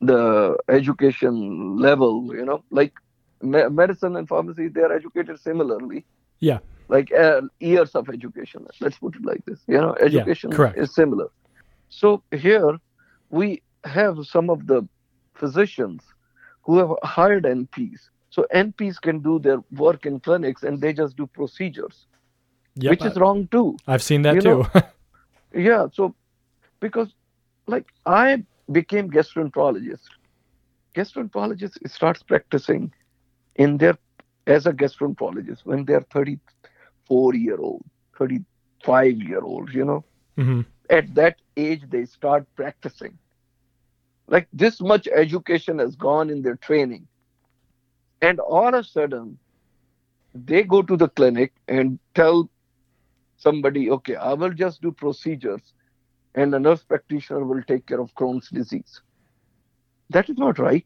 the 0.00 0.56
education 0.68 1.76
level. 1.76 2.34
You 2.34 2.44
know, 2.44 2.64
like 2.70 2.92
me- 3.42 3.68
medicine 3.68 4.16
and 4.16 4.28
pharmacy, 4.28 4.68
they 4.68 4.80
are 4.82 4.92
educated 4.92 5.38
similarly. 5.40 6.04
Yeah. 6.40 6.58
Like 6.88 7.12
uh, 7.12 7.42
years 7.60 7.94
of 7.94 8.08
education. 8.08 8.66
Let's 8.80 8.98
put 8.98 9.16
it 9.16 9.24
like 9.24 9.44
this. 9.46 9.60
You 9.66 9.78
know, 9.78 9.94
education 10.00 10.50
correct. 10.50 10.78
is 10.78 10.94
similar. 10.94 11.28
So 11.88 12.22
here 12.30 12.78
we 13.30 13.62
have 13.84 14.18
some 14.26 14.50
of 14.50 14.66
the 14.66 14.86
physicians 15.34 16.02
who 16.62 16.78
have 16.78 16.90
hired 17.02 17.44
NPs. 17.44 18.00
So 18.30 18.46
NPs 18.54 19.00
can 19.00 19.20
do 19.20 19.38
their 19.38 19.58
work 19.72 20.06
in 20.06 20.20
clinics 20.20 20.62
and 20.62 20.80
they 20.80 20.92
just 20.92 21.16
do 21.16 21.26
procedures, 21.26 22.06
Yep. 22.76 22.90
which 22.90 23.04
is 23.04 23.16
wrong 23.16 23.46
too. 23.48 23.76
I've 23.86 24.02
seen 24.02 24.22
that 24.22 24.34
you 24.36 24.40
too. 24.40 24.66
Yeah, 25.54 25.88
so 25.92 26.14
because 26.80 27.08
like 27.66 27.92
I 28.06 28.42
became 28.70 29.10
gastroenterologist. 29.10 30.08
Gastroenterologist 30.94 31.76
starts 31.90 32.22
practicing 32.22 32.92
in 33.56 33.76
their 33.78 33.96
as 34.46 34.66
a 34.66 34.72
gastroenterologist 34.72 35.64
when 35.64 35.84
they're 35.84 36.02
34 36.02 37.34
year 37.34 37.56
old, 37.58 37.84
35 38.18 39.20
year 39.20 39.40
old, 39.40 39.72
you 39.72 39.84
know. 39.84 40.04
hmm 40.36 40.60
At 40.90 41.14
that 41.14 41.36
age 41.56 41.82
they 41.88 42.04
start 42.06 42.46
practicing. 42.56 43.18
Like 44.26 44.48
this 44.52 44.80
much 44.80 45.06
education 45.08 45.78
has 45.78 45.96
gone 45.96 46.30
in 46.30 46.42
their 46.42 46.56
training. 46.56 47.08
And 48.22 48.38
all 48.40 48.68
of 48.68 48.74
a 48.74 48.84
sudden 48.84 49.38
they 50.34 50.62
go 50.62 50.82
to 50.82 50.96
the 50.96 51.08
clinic 51.08 51.52
and 51.68 51.98
tell 52.14 52.50
somebody, 53.36 53.90
okay, 53.90 54.16
I 54.16 54.32
will 54.34 54.52
just 54.52 54.80
do 54.82 54.92
procedures 54.92 55.72
and 56.34 56.54
a 56.54 56.58
nurse 56.60 56.82
practitioner 56.84 57.44
will 57.44 57.62
take 57.62 57.86
care 57.86 58.00
of 58.00 58.14
Crohn's 58.14 58.48
disease. 58.50 59.00
That 60.10 60.28
is 60.28 60.38
not 60.38 60.58
right. 60.58 60.84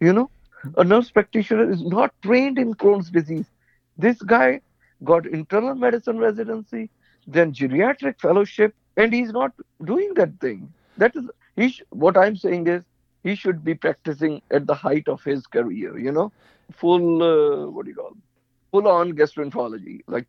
You 0.00 0.12
know, 0.12 0.30
A 0.76 0.84
nurse 0.84 1.10
practitioner 1.10 1.70
is 1.70 1.82
not 1.82 2.14
trained 2.22 2.58
in 2.58 2.74
Crohn's 2.74 3.10
disease. 3.10 3.46
This 3.96 4.20
guy 4.22 4.60
got 5.04 5.26
internal 5.26 5.74
medicine 5.74 6.18
residency, 6.18 6.90
then 7.26 7.52
geriatric 7.52 8.20
fellowship, 8.20 8.74
and 8.96 9.12
he's 9.12 9.32
not 9.32 9.52
doing 9.84 10.14
that 10.14 10.38
thing. 10.40 10.72
That 10.96 11.14
is, 11.16 11.24
he. 11.56 11.68
Sh- 11.70 11.82
what 11.90 12.16
I'm 12.16 12.36
saying 12.36 12.66
is, 12.68 12.84
he 13.22 13.34
should 13.34 13.64
be 13.64 13.74
practicing 13.74 14.42
at 14.50 14.66
the 14.66 14.74
height 14.74 15.08
of 15.08 15.22
his 15.22 15.46
career. 15.46 15.98
You 15.98 16.12
know, 16.12 16.32
full 16.72 17.22
uh, 17.22 17.68
what 17.68 17.84
do 17.84 17.90
you 17.90 17.96
call, 17.96 18.16
full 18.70 18.88
on 18.88 19.12
gastroenterology. 19.12 20.00
Like, 20.06 20.26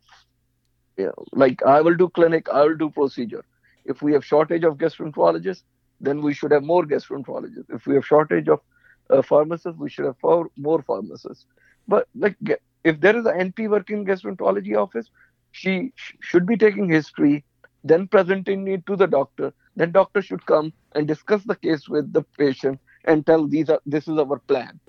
yeah, 0.96 1.10
like 1.32 1.62
I 1.62 1.80
will 1.80 1.96
do 1.96 2.08
clinic, 2.08 2.48
I 2.48 2.62
will 2.62 2.76
do 2.76 2.90
procedure. 2.90 3.44
If 3.84 4.02
we 4.02 4.12
have 4.12 4.24
shortage 4.24 4.64
of 4.64 4.78
gastroenterologists, 4.78 5.62
then 6.00 6.22
we 6.22 6.34
should 6.34 6.50
have 6.50 6.64
more 6.64 6.84
gastroenterologists. 6.84 7.70
If 7.70 7.86
we 7.86 7.94
have 7.94 8.04
shortage 8.04 8.48
of 8.48 8.60
uh, 9.10 9.22
pharmacists, 9.22 9.78
we 9.78 9.90
should 9.90 10.04
have 10.04 10.18
four, 10.18 10.48
more 10.56 10.82
pharmacists. 10.82 11.46
But 11.88 12.08
like, 12.14 12.36
if 12.84 13.00
there 13.00 13.16
is 13.16 13.26
an 13.26 13.52
NP 13.52 13.70
working 13.70 14.04
gastroenterology 14.04 14.76
office, 14.76 15.10
she 15.52 15.92
sh- 15.94 16.14
should 16.20 16.46
be 16.46 16.56
taking 16.56 16.88
history, 16.88 17.44
then 17.84 18.08
presenting 18.08 18.66
it 18.68 18.84
to 18.86 18.96
the 18.96 19.06
doctor. 19.06 19.52
Then 19.76 19.92
doctor 19.92 20.22
should 20.22 20.44
come 20.46 20.72
and 20.94 21.06
discuss 21.06 21.44
the 21.44 21.54
case 21.54 21.88
with 21.88 22.12
the 22.12 22.22
patient 22.38 22.80
and 23.04 23.24
tell 23.24 23.46
these 23.46 23.70
are 23.70 23.80
this 23.86 24.08
is 24.08 24.18
our 24.18 24.38
plan. 24.38 24.80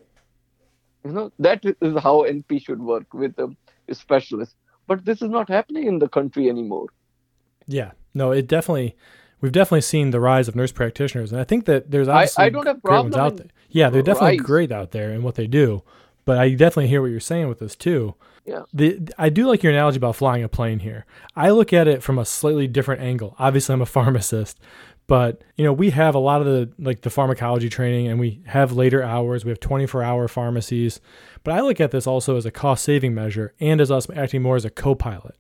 You 1.06 1.12
know 1.12 1.32
that 1.40 1.64
is 1.64 1.76
how 2.02 2.24
NP 2.24 2.66
should 2.66 2.82
work 2.82 3.14
with 3.14 3.38
a 3.40 3.56
specialist. 3.94 4.56
But 4.88 5.06
this 5.06 5.22
is 5.22 5.30
not 5.30 5.50
happening 5.50 5.86
in 5.86 6.00
the 6.00 6.08
country 6.08 6.50
anymore. 6.50 6.88
Yeah, 7.68 7.92
no, 8.14 8.32
it 8.32 8.48
definitely. 8.48 8.96
We've 9.40 9.52
definitely 9.52 9.82
seen 9.82 10.12
the 10.12 10.20
rise 10.20 10.48
of 10.48 10.56
nurse 10.56 10.72
practitioners, 10.72 11.32
and 11.32 11.40
I 11.40 11.44
think 11.44 11.66
that 11.66 11.92
there's 11.92 12.08
obviously 12.08 12.44
I, 12.44 12.48
I 12.48 12.50
don't 12.50 12.66
have 12.66 12.82
great 12.82 13.02
ones 13.02 13.16
out 13.16 13.38
there. 13.38 13.48
Yeah, 13.70 13.90
they're 13.90 14.02
definitely 14.02 14.40
rise. 14.40 14.46
great 14.46 14.72
out 14.72 14.92
there 14.92 15.12
in 15.12 15.24
what 15.24 15.36
they 15.36 15.48
do. 15.48 15.84
But 16.26 16.40
I 16.40 16.50
definitely 16.50 16.88
hear 16.88 17.02
what 17.02 17.12
you're 17.12 17.22
saying 17.22 17.48
with 17.48 17.60
this 17.60 17.74
too. 17.74 18.16
Yeah. 18.46 18.64
The, 18.74 19.00
I 19.18 19.30
do 19.30 19.48
like 19.48 19.64
your 19.64 19.72
analogy 19.72 19.98
about 19.98 20.16
flying 20.18 20.44
a 20.44 20.50
plane 20.50 20.80
here. 20.80 21.06
I 21.36 21.52
look 21.52 21.72
at 21.72 21.88
it 21.88 22.04
from 22.04 22.20
a 22.20 22.26
slightly 22.26 22.68
different 22.68 23.02
angle. 23.02 23.36
Obviously, 23.40 23.74
I'm 23.74 23.82
a 23.82 23.86
pharmacist, 23.98 24.60
but 25.08 25.42
you 25.56 25.64
know 25.64 25.72
we 25.72 25.92
have 25.92 26.16
a 26.16 26.20
lot 26.20 26.42
of 26.42 26.48
the 26.48 26.70
like 26.80 27.02
the 27.02 27.10
pharmacology 27.10 27.70
training, 27.70 28.08
and 28.08 28.20
we 28.20 28.42
have 28.48 28.74
later 28.74 29.02
hours. 29.04 29.46
We 29.46 29.52
have 29.52 29.60
24 29.60 30.04
hour 30.04 30.28
pharmacies. 30.28 31.00
But 31.44 31.54
I 31.54 31.62
look 31.62 31.80
at 31.80 31.92
this 31.92 32.08
also 32.08 32.36
as 32.36 32.46
a 32.46 32.52
cost 32.52 32.84
saving 32.84 33.14
measure 33.14 33.54
and 33.60 33.80
as 33.80 33.90
us 33.90 34.10
acting 34.14 34.42
more 34.42 34.58
as 34.58 34.66
a 34.66 34.70
co 34.70 34.96
pilot. 34.96 35.36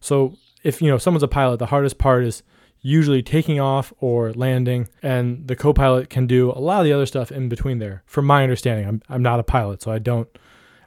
So 0.00 0.36
if 0.62 0.80
you 0.80 0.88
know 0.88 0.98
someone's 0.98 1.24
a 1.24 1.28
pilot, 1.28 1.58
the 1.58 1.66
hardest 1.66 1.98
part 1.98 2.24
is 2.24 2.42
usually 2.80 3.22
taking 3.22 3.60
off 3.60 3.92
or 4.00 4.32
landing, 4.32 4.88
and 5.02 5.46
the 5.46 5.56
co-pilot 5.56 6.10
can 6.10 6.26
do 6.26 6.50
a 6.50 6.60
lot 6.60 6.80
of 6.80 6.84
the 6.84 6.92
other 6.92 7.06
stuff 7.06 7.32
in 7.32 7.48
between 7.48 7.78
there. 7.78 8.02
From 8.06 8.26
my 8.26 8.42
understanding, 8.42 8.86
I'm 8.86 9.02
I'm 9.08 9.22
not 9.22 9.40
a 9.40 9.44
pilot, 9.44 9.82
so 9.82 9.90
I 9.90 9.98
don't 9.98 10.28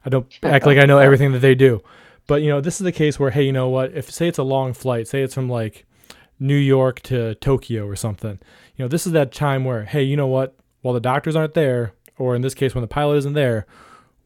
I 0.05 0.09
don't 0.09 0.27
act 0.43 0.65
like 0.65 0.77
I 0.77 0.85
know 0.85 0.97
everything 0.97 1.31
that 1.33 1.39
they 1.39 1.55
do. 1.55 1.81
But 2.27 2.41
you 2.41 2.49
know, 2.49 2.61
this 2.61 2.79
is 2.79 2.85
the 2.85 2.91
case 2.91 3.19
where 3.19 3.31
hey, 3.31 3.43
you 3.43 3.51
know 3.51 3.69
what? 3.69 3.93
If 3.93 4.09
say 4.09 4.27
it's 4.27 4.37
a 4.37 4.43
long 4.43 4.73
flight, 4.73 5.07
say 5.07 5.21
it's 5.21 5.33
from 5.33 5.49
like 5.49 5.85
New 6.39 6.55
York 6.55 7.01
to 7.01 7.35
Tokyo 7.35 7.85
or 7.85 7.95
something, 7.95 8.39
you 8.75 8.83
know, 8.83 8.87
this 8.87 9.05
is 9.05 9.13
that 9.13 9.31
time 9.31 9.65
where 9.65 9.85
hey, 9.85 10.03
you 10.03 10.15
know 10.15 10.27
what? 10.27 10.55
While 10.81 10.93
the 10.93 10.99
doctors 10.99 11.35
aren't 11.35 11.53
there, 11.53 11.93
or 12.17 12.35
in 12.35 12.41
this 12.41 12.53
case 12.53 12.73
when 12.73 12.81
the 12.81 12.87
pilot 12.87 13.17
isn't 13.17 13.33
there, 13.33 13.67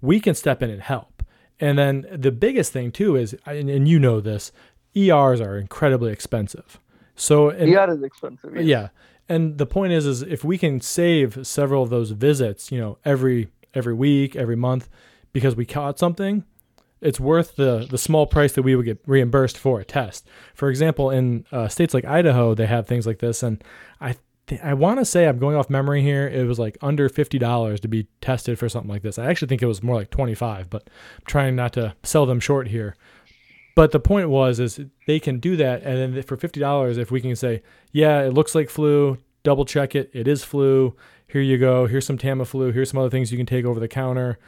we 0.02 0.20
can 0.20 0.36
step 0.36 0.62
in 0.62 0.70
and 0.70 0.82
help. 0.82 1.24
And 1.60 1.78
then 1.78 2.06
the 2.12 2.32
biggest 2.32 2.72
thing 2.74 2.92
too 2.92 3.16
is, 3.16 3.36
and 3.46 3.88
you 3.88 4.00
know 4.00 4.20
this, 4.20 4.52
ERs 4.96 5.42
are 5.42 5.58
incredibly 5.58 6.12
expensive. 6.12 6.80
So 7.16 7.50
and, 7.50 7.74
ER 7.74 7.92
is 7.92 8.04
expensive. 8.04 8.56
Yes. 8.56 8.66
Yeah, 8.66 8.88
and 9.28 9.58
the 9.58 9.66
point 9.66 9.94
is, 9.94 10.06
is 10.06 10.22
if 10.22 10.44
we 10.44 10.58
can 10.58 10.82
save 10.82 11.46
several 11.48 11.84
of 11.84 11.90
those 11.90 12.12
visits, 12.12 12.72
you 12.72 12.80
know, 12.80 12.98
every 13.06 13.50
every 13.74 13.94
week, 13.94 14.36
every 14.36 14.56
month, 14.56 14.90
because 15.34 15.56
we 15.56 15.66
caught 15.66 15.98
something, 16.00 16.44
it's 17.02 17.20
worth 17.20 17.56
the 17.56 17.88
the 17.90 17.98
small 17.98 18.28
price 18.28 18.54
that 18.54 18.62
we 18.64 18.76
would 18.76 18.86
get 18.86 19.00
reimbursed 19.06 19.58
for 19.58 19.80
a 19.80 19.86
test. 19.86 20.28
For 20.54 20.70
example, 20.70 21.10
in 21.10 21.46
uh, 21.52 21.68
states 21.68 21.94
like 21.94 22.06
Idaho, 22.06 22.54
they 22.54 22.68
have 22.68 22.88
things 22.88 23.08
like 23.08 23.20
this, 23.20 23.44
and 23.44 23.64
I 24.00 24.16
th- 24.48 24.62
I 24.62 24.74
want 24.74 25.00
to 25.00 25.06
say 25.06 25.28
I'm 25.28 25.40
going 25.40 25.56
off 25.56 25.70
memory 25.70 26.02
here. 26.02 26.28
It 26.28 26.48
was 26.48 26.60
like 26.60 26.78
under 26.82 27.10
fifty 27.10 27.40
dollars 27.40 27.80
to 27.82 27.88
be 27.88 28.08
tested 28.22 28.60
for 28.60 28.70
something 28.70 28.90
like 28.90 29.02
this. 29.02 29.18
I 29.18 29.26
actually 29.26 29.48
think 29.48 29.62
it 29.62 29.68
was 29.68 29.84
more 29.84 29.96
like 29.96 30.10
twenty 30.10 30.36
five, 30.36 30.70
but 30.70 30.84
I'm 31.18 31.26
trying 31.26 31.56
not 31.56 31.74
to 31.74 31.96
sell 32.04 32.26
them 32.26 32.40
short 32.40 32.68
here. 32.68 32.96
But 33.76 33.92
the 33.92 34.00
point 34.00 34.30
was 34.30 34.60
is 34.60 34.80
they 35.06 35.20
can 35.20 35.40
do 35.40 35.58
that, 35.58 35.84
and 35.84 36.16
then 36.16 36.24
for 36.24 36.38
fifty 36.38 36.60
dollars, 36.60 36.98
if 36.98 37.12
we 37.12 37.22
can 37.22 37.36
say, 37.36 37.62
yeah, 37.92 38.22
it 38.22 38.34
looks 38.34 38.56
like 38.56 38.70
flu, 38.70 39.18
double 39.44 39.66
check 39.66 39.96
it, 39.96 40.10
it 40.14 40.28
is 40.28 40.44
flu. 40.44 40.96
Here 41.28 41.42
you 41.42 41.58
go. 41.58 41.86
Here's 41.86 42.06
some 42.06 42.18
Tamiflu. 42.18 42.74
Here's 42.74 42.92
some 42.92 43.00
other 43.00 43.10
things 43.10 43.32
you 43.32 43.38
can 43.38 43.46
take 43.46 43.66
over 43.66 43.80
the 43.80 43.88
counter 43.88 44.40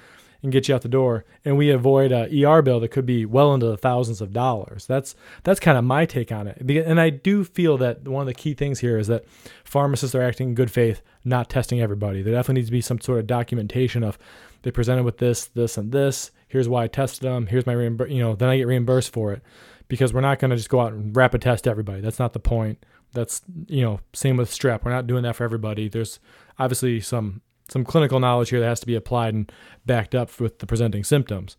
and 0.44 0.52
get 0.52 0.68
you 0.68 0.76
out 0.76 0.82
the 0.82 0.88
door. 0.88 1.26
And 1.44 1.58
we 1.58 1.72
avoid 1.72 2.12
a 2.12 2.46
ER 2.46 2.62
bill 2.62 2.80
that 2.80 2.90
could 2.90 3.06
be 3.06 3.26
well 3.26 3.54
into 3.54 3.66
the 3.66 3.78
thousands 3.78 4.22
of 4.22 4.34
dollars. 4.34 4.86
That's 4.86 5.16
that's 5.44 5.60
kind 5.60 5.78
of 5.78 5.84
my 5.84 6.06
take 6.06 6.32
on 6.32 6.48
it. 6.48 6.58
And 6.62 7.00
I 7.00 7.10
do 7.10 7.44
feel 7.44 7.78
that 7.80 8.08
one 8.08 8.22
of 8.22 8.28
the 8.28 8.34
key 8.34 8.54
things 8.54 8.80
here 8.80 8.98
is 8.98 9.08
that 9.08 9.26
pharmacists 9.63 10.16
are 10.16 10.22
acting 10.22 10.50
in 10.50 10.56
good 10.56 10.72
faith, 10.72 11.02
not 11.26 11.50
testing 11.50 11.82
everybody. 11.82 12.22
There 12.22 12.34
definitely 12.34 12.62
needs 12.62 12.70
to 12.70 12.74
be 12.74 12.82
some 12.82 13.02
sort 13.02 13.20
of 13.20 13.28
documentation 13.28 14.04
of 14.04 14.18
they 14.62 14.72
presented 14.72 15.04
with 15.04 15.18
this, 15.18 15.46
this, 15.46 15.78
and 15.78 15.92
this. 15.92 16.32
Here's 16.48 16.70
why 16.70 16.84
I 16.84 16.88
tested 16.88 17.24
them. 17.24 17.48
Here's 17.48 17.66
my 17.66 17.74
reimbur- 17.74 18.10
you 18.10 18.22
know, 18.22 18.36
then 18.36 18.50
I 18.50 18.58
get 18.58 18.68
reimbursed 18.68 19.12
for 19.12 19.34
it 19.34 19.42
because 19.88 20.14
we're 20.14 20.22
not 20.22 20.40
going 20.40 20.52
to 20.52 20.58
just 20.58 20.70
go 20.70 20.80
out 20.80 20.94
and 20.94 21.16
rapid 21.16 21.42
test 21.42 21.68
everybody. 21.68 22.02
That's 22.02 22.20
not 22.20 22.34
the 22.34 22.40
point. 22.40 22.86
That's 23.14 23.42
you 23.68 23.82
know, 23.82 24.00
same 24.14 24.38
with 24.38 24.52
strep. 24.52 24.84
We're 24.84 24.92
not 24.92 25.08
doing 25.08 25.24
that 25.24 25.36
for 25.36 25.44
everybody. 25.44 25.88
There's 25.88 26.20
obviously 26.60 27.00
some 27.00 27.42
some 27.70 27.84
clinical 27.84 28.20
knowledge 28.20 28.50
here 28.50 28.60
that 28.60 28.68
has 28.68 28.80
to 28.82 28.88
be 28.88 28.96
applied 28.96 29.34
and 29.34 29.52
backed 29.86 30.16
up 30.16 30.40
with 30.40 30.60
the 30.60 30.66
presenting 30.66 31.04
symptoms. 31.04 31.58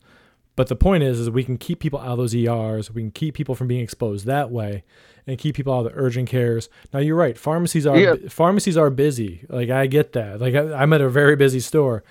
But 0.57 0.67
the 0.67 0.77
point 0.77 1.05
is, 1.05 1.21
is 1.21 1.31
we 1.31 1.45
can 1.45 1.57
keep 1.57 1.79
people 1.79 2.01
out 2.01 2.09
of 2.09 2.19
those 2.19 2.35
ERs. 2.35 2.91
We 2.91 3.03
can 3.03 3.13
keep 3.13 3.35
people 3.35 3.55
from 3.55 3.69
being 3.69 3.81
exposed 3.81 4.27
that 4.27 4.51
way, 4.51 4.83
and 5.27 5.39
keep 5.39 5.55
people 5.55 5.73
out 5.73 5.87
of 5.87 5.93
the 5.93 5.99
urgent 5.99 6.29
cares. 6.29 6.69
Now 6.93 6.99
you're 6.99 7.17
right. 7.17 7.39
Pharmacies 7.39 7.87
are 7.87 7.97
yeah. 7.97 8.15
pharmacies 8.29 8.77
are 8.77 8.91
busy. 8.91 9.45
Like 9.49 9.71
I 9.71 9.87
get 9.87 10.13
that. 10.15 10.41
Like 10.41 10.55
I, 10.55 10.73
I'm 10.75 10.93
at 10.93 11.01
a 11.01 11.09
very 11.09 11.37
busy 11.37 11.61
store, 11.61 12.03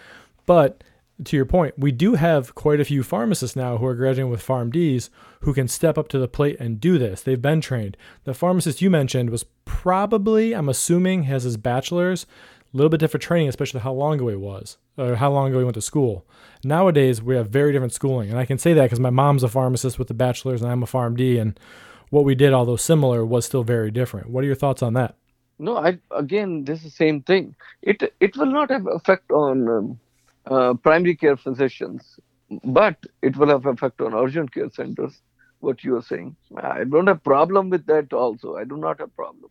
but 0.45 0.83
to 1.23 1.35
your 1.35 1.45
point, 1.45 1.73
we 1.77 1.91
do 1.91 2.15
have 2.15 2.53
quite 2.55 2.79
a 2.79 2.85
few 2.85 3.03
pharmacists 3.03 3.55
now 3.55 3.77
who 3.77 3.85
are 3.85 3.95
graduating 3.95 4.29
with 4.29 4.45
PharmDs 4.45 5.09
who 5.41 5.53
can 5.53 5.67
step 5.67 5.97
up 5.97 6.07
to 6.09 6.19
the 6.19 6.27
plate 6.27 6.57
and 6.59 6.79
do 6.79 6.97
this. 6.97 7.21
They've 7.21 7.41
been 7.41 7.61
trained. 7.61 7.97
The 8.23 8.33
pharmacist 8.33 8.81
you 8.81 8.89
mentioned 8.89 9.29
was 9.29 9.45
probably, 9.65 10.53
I'm 10.53 10.69
assuming, 10.69 11.23
has 11.23 11.43
his 11.43 11.57
bachelor's. 11.57 12.25
A 12.73 12.77
little 12.77 12.89
bit 12.89 12.99
different 12.99 13.23
training, 13.23 13.47
especially 13.47 13.79
how 13.79 13.93
long 13.93 14.15
ago 14.15 14.27
he 14.27 14.35
was, 14.35 14.77
or 14.97 15.15
how 15.15 15.31
long 15.31 15.49
ago 15.49 15.59
he 15.59 15.63
went 15.63 15.75
to 15.75 15.81
school. 15.81 16.25
Nowadays, 16.63 17.21
we 17.21 17.35
have 17.35 17.49
very 17.49 17.71
different 17.71 17.93
schooling, 17.93 18.29
and 18.29 18.37
I 18.37 18.45
can 18.45 18.57
say 18.57 18.73
that 18.73 18.83
because 18.83 18.99
my 18.99 19.09
mom's 19.09 19.43
a 19.43 19.47
pharmacist 19.47 19.97
with 19.97 20.09
a 20.09 20.13
bachelor's, 20.13 20.61
and 20.61 20.69
I'm 20.69 20.83
a 20.83 20.85
PharmD, 20.85 21.39
and 21.39 21.57
what 22.09 22.25
we 22.25 22.35
did, 22.35 22.53
although 22.53 22.75
similar, 22.75 23.25
was 23.25 23.45
still 23.45 23.63
very 23.63 23.89
different. 23.89 24.29
What 24.29 24.43
are 24.43 24.47
your 24.47 24.55
thoughts 24.55 24.83
on 24.83 24.93
that? 24.93 25.15
No, 25.59 25.77
I 25.77 25.97
again, 26.11 26.65
this 26.65 26.79
is 26.79 26.83
the 26.85 26.89
same 26.91 27.23
thing. 27.23 27.55
It 27.81 28.13
it 28.19 28.35
will 28.37 28.51
not 28.51 28.69
have 28.69 28.85
effect 28.85 29.31
on 29.31 29.67
um, 29.69 29.99
uh, 30.49 30.73
primary 30.75 31.15
care 31.15 31.37
physicians, 31.37 32.19
but 32.63 32.97
it 33.21 33.35
will 33.37 33.49
have 33.49 33.65
effect 33.65 34.01
on 34.01 34.13
urgent 34.13 34.53
care 34.53 34.69
centers. 34.69 35.21
What 35.59 35.83
you 35.83 35.95
are 35.97 36.03
saying, 36.03 36.35
I 36.55 36.83
don't 36.83 37.07
have 37.07 37.23
problem 37.23 37.69
with 37.69 37.85
that. 37.87 38.13
Also, 38.13 38.55
I 38.57 38.63
do 38.63 38.77
not 38.77 38.99
have 38.99 39.15
problem. 39.15 39.49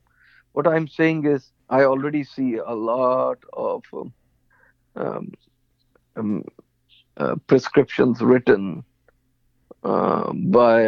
What 0.52 0.66
I'm 0.66 0.87
saying 0.88 1.26
is, 1.26 1.50
I 1.68 1.82
already 1.82 2.22
see 2.22 2.54
a 2.54 2.74
lot 2.74 3.38
of 3.52 3.82
um, 3.92 4.12
um, 4.94 5.32
um 6.16 6.44
uh, 7.16 7.37
prescriptions 7.46 8.20
written 8.20 8.85
uh, 9.82 10.32
by. 10.32 10.82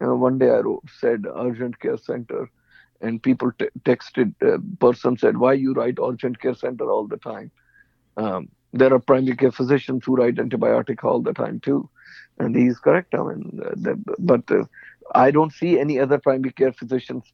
You 0.00 0.06
know, 0.06 0.16
one 0.16 0.38
day 0.38 0.48
I 0.48 0.60
wrote, 0.60 0.84
said 0.98 1.26
urgent 1.36 1.78
care 1.78 1.98
center, 1.98 2.50
and 3.02 3.22
people 3.22 3.52
t- 3.58 3.68
texted. 3.84 4.32
Uh, 4.42 4.58
person 4.78 5.18
said, 5.18 5.36
"Why 5.36 5.54
you 5.54 5.74
write 5.74 5.98
urgent 6.02 6.40
care 6.40 6.54
center 6.54 6.90
all 6.90 7.06
the 7.06 7.18
time?" 7.18 7.50
Um, 8.16 8.48
there 8.72 8.92
are 8.92 8.98
primary 8.98 9.36
care 9.36 9.50
physicians 9.52 10.04
who 10.04 10.16
write 10.16 10.36
antibiotic 10.36 11.04
all 11.04 11.20
the 11.20 11.32
time 11.32 11.60
too, 11.60 11.88
and 12.38 12.54
he's 12.54 12.78
correct. 12.78 13.14
I 13.14 13.22
mean, 13.22 13.60
uh, 13.86 13.94
but 14.18 14.50
uh, 14.50 14.64
I 15.14 15.30
don't 15.30 15.52
see 15.52 15.78
any 15.78 15.98
other 15.98 16.18
primary 16.18 16.52
care 16.52 16.72
physicians 16.72 17.24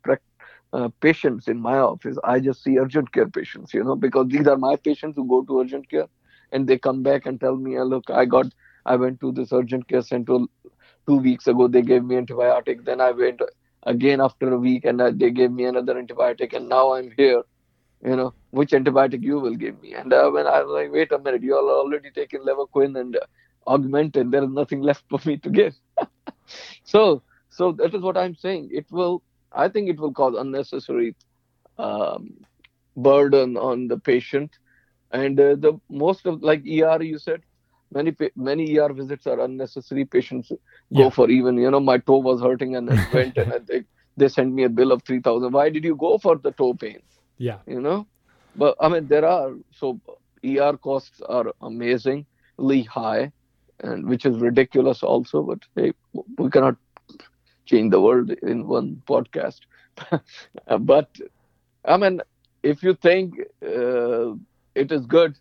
uh, 0.73 0.89
patients 1.01 1.49
in 1.49 1.61
my 1.61 1.79
office. 1.79 2.17
I 2.25 2.41
just 2.41 2.63
see 2.63 2.79
urgent 2.79 3.13
care 3.13 3.29
patients, 3.29 3.75
you 3.75 3.85
know, 3.85 3.97
because 3.97 4.29
these 4.29 4.47
are 4.47 4.57
my 4.57 4.77
patients 4.77 5.17
who 5.17 5.27
go 5.29 5.43
to 5.45 5.61
urgent 5.61 5.89
care, 5.91 6.07
and 6.53 6.67
they 6.67 6.79
come 6.79 7.03
back 7.03 7.27
and 7.27 7.41
tell 7.41 7.57
me, 7.57 7.81
"Look, 7.81 8.11
I 8.11 8.25
got, 8.25 8.47
I 8.85 8.97
went 8.97 9.21
to 9.21 9.33
this 9.33 9.53
urgent 9.53 9.89
care 9.89 10.03
center 10.03 10.39
two 11.07 11.17
weeks 11.17 11.47
ago. 11.47 11.69
They 11.69 11.83
gave 11.83 12.05
me 12.05 12.17
antibiotic. 12.17 12.85
Then 12.85 13.01
I 13.01 13.11
went 13.13 13.41
again 13.85 14.21
after 14.21 14.53
a 14.53 14.59
week, 14.59 14.85
and 14.85 15.01
uh, 15.01 15.13
they 15.15 15.31
gave 15.31 15.53
me 15.53 15.65
another 15.65 15.95
antibiotic, 16.03 16.55
and 16.55 16.69
now 16.69 16.95
I'm 16.95 17.11
here." 17.17 17.43
You 18.05 18.17
know, 18.17 18.35
which 18.51 18.71
antibiotic 18.71 19.23
you 19.23 19.39
will 19.39 19.55
give 19.57 19.81
me. 19.81 19.95
And 19.95 20.13
uh, 20.13 20.31
when 20.31 20.47
I 20.47 20.63
was 20.63 20.71
like, 20.73 20.93
wait 20.93 21.13
a 21.13 21.19
minute, 21.19 21.43
you 21.43 21.57
all 21.57 21.69
already 21.71 22.11
taken 22.11 22.43
levaquin 22.43 22.99
and 22.99 23.17
uh, 23.17 23.21
augmentin. 23.67 24.31
There 24.31 24.45
is 24.45 24.51
nothing 24.51 24.81
left 24.83 25.05
for 25.09 25.19
me 25.27 25.37
to 25.39 25.51
give. 25.51 25.75
so, 26.85 27.23
so 27.51 27.73
that 27.73 27.95
is 27.95 28.03
what 28.03 28.17
I'm 28.17 28.35
saying. 28.35 28.69
It 28.73 28.87
will, 28.91 29.23
I 29.53 29.69
think, 29.69 29.89
it 29.89 29.99
will 29.99 30.13
cause 30.13 30.35
unnecessary 30.39 31.17
um, 31.79 32.31
burden 32.97 33.57
on 33.57 33.89
the 33.89 33.99
patient. 33.99 34.51
And 35.11 35.39
uh, 35.39 35.55
the 35.57 35.79
most 35.91 36.27
of 36.27 36.43
like 36.43 36.63
ER, 36.67 37.03
you 37.03 37.19
said, 37.19 37.43
many 37.93 38.15
many 38.37 38.77
ER 38.79 38.93
visits 38.93 39.27
are 39.27 39.41
unnecessary. 39.41 40.05
Patients 40.05 40.51
go 40.95 41.09
Yeah. 41.09 41.11
for 41.11 41.29
even 41.31 41.57
you 41.59 41.71
know 41.71 41.81
my 41.81 41.99
toe 41.99 42.19
was 42.19 42.41
hurting 42.41 42.77
and 42.77 42.91
I 42.91 42.99
went 43.11 43.39
and 43.39 43.53
they 43.67 43.85
they 44.17 44.29
sent 44.29 44.53
me 44.53 44.65
a 44.65 44.69
bill 44.69 44.93
of 44.93 45.03
three 45.05 45.21
thousand. 45.21 45.53
Why 45.53 45.71
did 45.71 45.85
you 45.85 45.97
go 45.97 46.19
for 46.19 46.37
the 46.37 46.53
toe 46.53 46.75
pain? 46.75 47.01
Yeah. 47.39 47.61
You 47.67 47.81
know, 47.81 48.07
but 48.55 48.77
I 48.81 48.89
mean 48.89 49.09
there 49.09 49.25
are 49.27 49.53
so 49.73 50.01
ER 50.43 50.77
costs 50.77 51.21
are 51.29 51.53
amazingly 51.61 52.83
high, 52.85 53.33
and 53.81 54.07
which 54.09 54.25
is 54.27 54.39
ridiculous 54.39 55.03
also. 55.03 55.43
But 55.43 55.61
hey, 55.75 55.93
we 56.39 56.51
cannot 56.51 56.77
change 57.67 57.91
the 57.91 58.01
world 58.01 58.31
in 58.31 58.67
one 58.67 59.03
podcast. 59.09 59.61
but 60.81 61.11
I 61.85 61.97
mean, 61.97 62.21
if 62.63 62.83
you 62.83 62.95
think 62.95 63.35
uh, 63.65 64.33
it 64.75 64.91
is 64.93 65.07
good, 65.07 65.37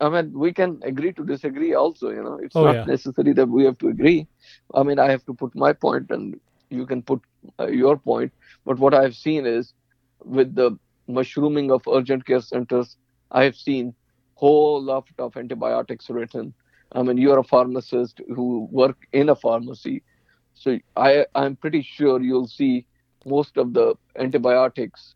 I 0.00 0.08
mean, 0.08 0.32
we 0.38 0.52
can 0.52 0.80
agree 0.82 1.12
to 1.12 1.24
disagree 1.24 1.74
also. 1.74 2.10
You 2.10 2.22
know, 2.22 2.38
it's 2.42 2.60
Oh, 2.60 2.60
not 2.60 2.78
yeah. 2.78 2.86
necessary 2.86 3.32
that 3.34 3.48
we 3.48 3.64
have 3.64 3.78
to 3.78 3.88
agree. 3.88 4.28
I 4.74 4.82
mean, 4.82 4.98
I 4.98 5.10
have 5.10 5.24
to 5.26 5.34
put 5.34 5.54
my 5.54 5.72
point, 5.72 6.10
and 6.10 6.38
you 6.70 6.86
can 6.86 7.02
put 7.02 7.20
uh, 7.58 7.66
your 7.68 7.96
point. 7.96 8.32
But 8.64 8.78
what 8.78 8.94
I've 8.94 9.14
seen 9.14 9.46
is, 9.46 9.74
with 10.24 10.54
the 10.54 10.78
mushrooming 11.08 11.70
of 11.70 11.82
urgent 11.92 12.26
care 12.26 12.40
centers, 12.40 12.96
I 13.30 13.44
have 13.44 13.56
seen 13.56 13.94
whole 14.34 14.82
lot 14.82 15.08
of 15.18 15.36
antibiotics 15.36 16.10
written. 16.10 16.52
I 16.92 17.02
mean, 17.02 17.18
you're 17.18 17.38
a 17.38 17.44
pharmacist 17.44 18.20
who 18.34 18.68
work 18.70 18.96
in 19.12 19.28
a 19.28 19.36
pharmacy, 19.36 20.02
so 20.54 20.78
I 20.96 21.26
I'm 21.34 21.56
pretty 21.56 21.82
sure 21.82 22.20
you'll 22.20 22.46
see 22.46 22.86
most 23.24 23.56
of 23.56 23.72
the 23.72 23.94
antibiotics 24.16 25.14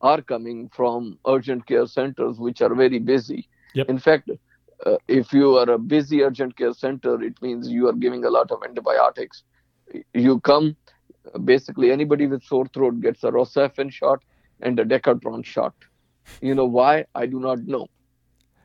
are 0.00 0.20
coming 0.20 0.68
from 0.74 1.18
urgent 1.26 1.66
care 1.66 1.86
centers, 1.86 2.38
which 2.38 2.60
are 2.60 2.74
very 2.74 2.98
busy. 2.98 3.48
Yep. 3.74 3.88
In 3.88 3.98
fact, 3.98 4.30
uh, 4.84 4.96
if 5.06 5.32
you 5.32 5.56
are 5.56 5.70
a 5.70 5.78
busy 5.78 6.22
urgent 6.22 6.56
care 6.56 6.72
center, 6.72 7.22
it 7.22 7.40
means 7.40 7.68
you 7.68 7.88
are 7.88 7.92
giving 7.92 8.24
a 8.24 8.30
lot 8.30 8.50
of 8.50 8.62
antibiotics. 8.68 9.44
You 10.12 10.40
come, 10.40 10.76
basically 11.44 11.92
anybody 11.92 12.26
with 12.26 12.42
sore 12.42 12.66
throat 12.66 13.00
gets 13.00 13.22
a 13.22 13.30
Rocephin 13.30 13.92
shot 13.92 14.24
and 14.62 14.78
a 14.80 14.84
Decadron 14.84 15.44
shot. 15.44 15.74
You 16.40 16.54
know 16.54 16.66
why? 16.66 17.04
I 17.14 17.26
do 17.26 17.40
not 17.40 17.58
know, 17.66 17.88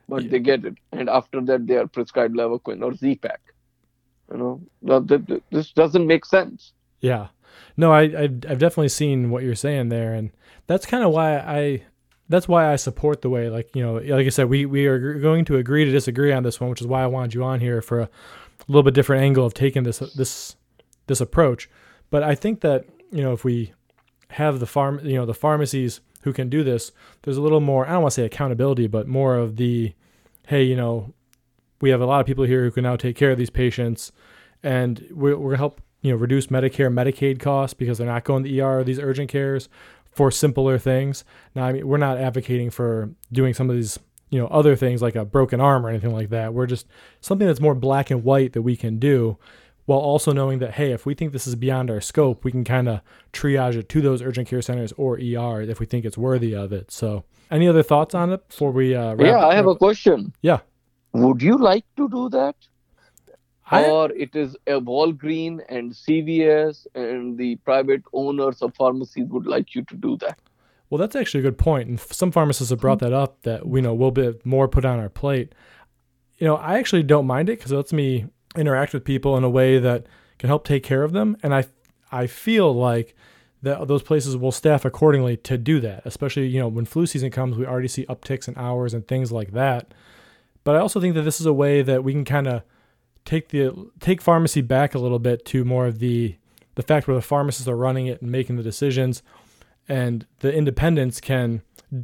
but 0.08 0.24
Yeah. 0.24 0.30
they 0.32 0.40
get 0.40 0.66
it, 0.66 0.76
and 0.92 1.10
after 1.10 1.42
that 1.42 1.68
they 1.68 1.78
are 1.78 1.88
prescribed 1.88 2.36
Levaquin 2.36 2.84
or 2.84 2.94
Z-Pak. 2.94 3.42
You 4.32 4.38
know, 4.38 4.62
Now, 4.82 5.00
th- 5.02 5.26
th- 5.26 5.44
this 5.52 5.72
doesn't 5.72 6.06
make 6.06 6.26
sense. 6.26 6.74
Yeah. 7.02 7.28
No, 7.76 7.92
I, 7.92 8.02
I 8.04 8.24
I've 8.24 8.60
definitely 8.60 8.90
seen 8.90 9.30
what 9.32 9.44
you're 9.44 9.56
saying 9.56 9.90
there, 9.90 10.14
and 10.14 10.32
that's 10.68 10.86
kind 10.86 11.04
of 11.04 11.12
why 11.12 11.38
I 11.38 11.84
that's 12.30 12.48
why 12.48 12.72
I 12.72 12.76
support 12.76 13.22
the 13.22 13.30
way 13.30 13.50
like 13.50 13.70
you 13.76 13.82
know 13.82 13.94
like 13.96 14.26
I 14.26 14.30
said 14.30 14.50
we 14.50 14.66
we 14.66 14.86
are 14.86 15.14
going 15.20 15.46
to 15.46 15.56
agree 15.58 15.86
to 15.86 15.92
disagree 15.92 16.32
on 16.34 16.44
this 16.44 16.60
one, 16.60 16.70
which 16.70 16.82
is 16.82 16.88
why 16.88 17.02
I 17.04 17.08
wanted 17.08 17.34
you 17.34 17.44
on 17.44 17.60
here 17.60 17.82
for 17.82 18.02
a 18.02 18.10
little 18.68 18.84
bit 18.84 18.94
different 18.94 19.24
angle 19.24 19.46
of 19.46 19.54
taking 19.54 19.84
this 19.84 20.00
this 20.00 20.56
this 21.08 21.22
approach. 21.22 21.70
But 22.10 22.22
I 22.24 22.36
think 22.36 22.62
that 22.62 22.86
you 23.12 23.24
know 23.24 23.34
if 23.34 23.44
we 23.44 23.74
have 24.32 24.60
the 24.60 24.66
farm 24.66 25.00
you 25.04 25.16
know 25.16 25.26
the 25.26 25.34
pharmacies 25.34 26.02
who 26.22 26.34
can 26.34 26.50
do 26.50 26.64
this, 26.64 26.92
there's 27.22 27.38
a 27.38 27.42
little 27.42 27.62
more 27.62 27.88
I 27.88 27.94
don't 27.94 28.02
want 28.02 28.14
to 28.14 28.22
say 28.22 28.26
accountability, 28.26 28.88
but 28.88 29.08
more 29.08 29.36
of 29.36 29.58
the 29.58 29.94
hey 30.48 30.64
you 30.64 30.76
know 30.76 31.14
we 31.82 31.90
have 31.90 32.02
a 32.02 32.06
lot 32.06 32.20
of 32.20 32.26
people 32.26 32.46
here 32.46 32.64
who 32.64 32.72
can 32.72 32.84
now 32.84 32.96
take 32.96 33.16
care 33.16 33.32
of 33.32 33.38
these 33.38 33.50
patients, 33.50 34.12
and 34.64 35.08
we're, 35.12 35.38
we're 35.38 35.52
gonna 35.52 35.58
help 35.58 35.82
you 36.02 36.12
know 36.12 36.18
reduce 36.18 36.48
Medicare 36.48 36.92
Medicaid 36.92 37.40
costs 37.40 37.74
because 37.74 37.98
they're 37.98 38.08
not 38.08 38.24
going 38.24 38.44
to 38.44 38.50
the 38.50 38.62
ER 38.62 38.80
or 38.80 38.84
these 38.84 39.00
urgent 39.00 39.30
cares 39.30 39.70
for 40.12 40.32
simpler 40.32 40.80
things. 40.80 41.24
Now, 41.54 41.66
I 41.66 41.74
mean, 41.74 41.88
we're 41.88 41.98
not 41.98 42.18
advocating 42.18 42.72
for 42.72 43.12
doing 43.32 43.54
some 43.54 43.70
of 43.70 43.76
these 43.76 44.00
you 44.30 44.40
know 44.40 44.48
other 44.48 44.76
things 44.76 45.02
like 45.02 45.16
a 45.16 45.26
broken 45.26 45.62
arm 45.62 45.86
or 45.86 45.90
anything 45.90 46.14
like 46.14 46.30
that. 46.30 46.54
We're 46.54 46.66
just 46.66 46.88
something 47.22 47.48
that's 47.48 47.62
more 47.62 47.76
black 47.76 48.10
and 48.12 48.24
white 48.24 48.54
that 48.54 48.62
we 48.62 48.76
can 48.76 49.00
do. 49.00 49.38
While 49.88 50.00
also 50.00 50.34
knowing 50.34 50.60
that, 50.60 50.74
hey, 50.74 50.92
if 50.92 51.06
we 51.06 51.14
think 51.14 51.32
this 51.32 51.48
is 51.48 51.56
beyond 51.56 51.90
our 51.90 52.02
scope, 52.02 52.44
we 52.44 52.52
can 52.52 52.66
kind 52.66 52.90
of 52.90 53.00
triage 53.32 53.76
it 53.76 53.88
to 53.88 54.02
those 54.02 54.22
urgent 54.22 54.50
care 54.50 54.62
centers 54.62 54.92
or 54.98 55.16
ER 55.18 55.62
if 55.62 55.80
we 55.80 55.86
think 55.86 56.04
it's 56.04 56.18
worthy 56.18 56.54
of 56.54 56.74
it. 56.74 56.92
So, 56.92 57.24
any 57.50 57.70
other 57.70 57.84
thoughts 57.84 58.14
on 58.14 58.34
it 58.34 58.46
before 58.50 58.72
we? 58.72 58.94
Uh, 58.94 59.16
wrap, 59.16 59.26
yeah, 59.28 59.48
I 59.48 59.56
have 59.56 59.66
a 59.66 59.76
question. 59.76 60.34
Yeah. 60.42 60.60
Would 61.14 61.42
you 61.42 61.58
like 61.58 61.86
to 61.96 62.10
do 62.10 62.28
that? 62.32 62.58
I- 63.72 63.86
or 63.86 64.12
it 64.12 64.36
is 64.36 64.58
a 64.68 64.80
Walgreen 64.82 65.62
and 65.70 65.94
CVS 65.94 66.86
and 66.94 67.38
the 67.38 67.56
private 67.58 68.04
owners 68.12 68.62
of 68.62 68.76
pharmacies 68.76 69.28
would 69.30 69.46
like 69.48 69.74
you 69.74 69.84
to 69.86 69.96
do 69.96 70.18
that. 70.18 70.38
Well, 70.90 71.00
that's 71.00 71.16
actually 71.16 71.40
a 71.42 71.44
good 71.44 71.58
point, 71.58 71.88
and 71.88 72.00
some 72.00 72.32
pharmacists 72.34 72.72
have 72.72 72.80
brought 72.80 73.00
that 73.00 73.14
up 73.14 73.42
that 73.44 73.66
we 73.66 73.80
know 73.80 73.94
will 73.94 74.12
be 74.12 74.34
more 74.44 74.68
put 74.68 74.84
on 74.84 75.00
our 75.00 75.10
plate. 75.10 75.56
You 76.40 76.48
know, 76.48 76.56
I 76.58 76.78
actually 76.78 77.04
don't 77.04 77.26
mind 77.26 77.50
it 77.50 77.58
because 77.58 77.72
it 77.72 77.76
lets 77.78 77.94
me 77.94 78.26
interact 78.56 78.94
with 78.94 79.04
people 79.04 79.38
in 79.38 79.44
a 79.44 79.50
way 79.50 79.80
that 79.80 80.06
can 80.40 80.48
help 80.48 80.66
take 80.66 80.84
care 80.84 81.04
of 81.04 81.12
them, 81.12 81.38
and 81.44 81.54
I 81.54 81.66
I 82.12 82.28
feel 82.28 82.74
like 82.74 83.16
that 83.64 83.88
those 83.88 84.04
places 84.04 84.38
will 84.38 84.52
staff 84.52 84.86
accordingly 84.86 85.38
to 85.38 85.58
do 85.58 85.80
that. 85.82 86.04
Especially 86.06 86.48
you 86.48 86.60
know 86.60 86.68
when 86.68 86.86
flu 86.86 87.06
season 87.06 87.32
comes, 87.32 87.58
we 87.58 87.66
already 87.66 87.88
see 87.88 88.06
upticks 88.06 88.48
in 88.48 88.58
hours 88.58 88.94
and 88.94 89.08
things 89.08 89.32
like 89.32 89.52
that. 89.52 89.94
But 90.64 90.76
I 90.76 90.80
also 90.80 91.00
think 91.00 91.16
that 91.16 91.22
this 91.22 91.40
is 91.40 91.46
a 91.46 91.54
way 91.54 91.82
that 91.82 92.04
we 92.04 92.12
can 92.14 92.26
kind 92.26 92.48
of 92.48 92.64
take 93.26 93.50
the 93.50 93.90
take 94.00 94.22
pharmacy 94.22 94.62
back 94.62 94.96
a 94.96 95.00
little 95.00 95.20
bit 95.20 95.46
to 95.46 95.66
more 95.66 95.86
of 95.88 96.00
the 96.00 96.36
the 96.76 96.84
fact 96.84 97.08
where 97.08 97.16
the 97.16 97.22
pharmacists 97.22 97.68
are 97.68 97.76
running 97.76 98.08
it 98.08 98.22
and 98.22 98.32
making 98.32 98.56
the 98.56 98.64
decisions 98.64 99.24
and 99.90 100.26
the 100.40 100.54
independents 100.54 101.20
can 101.20 101.62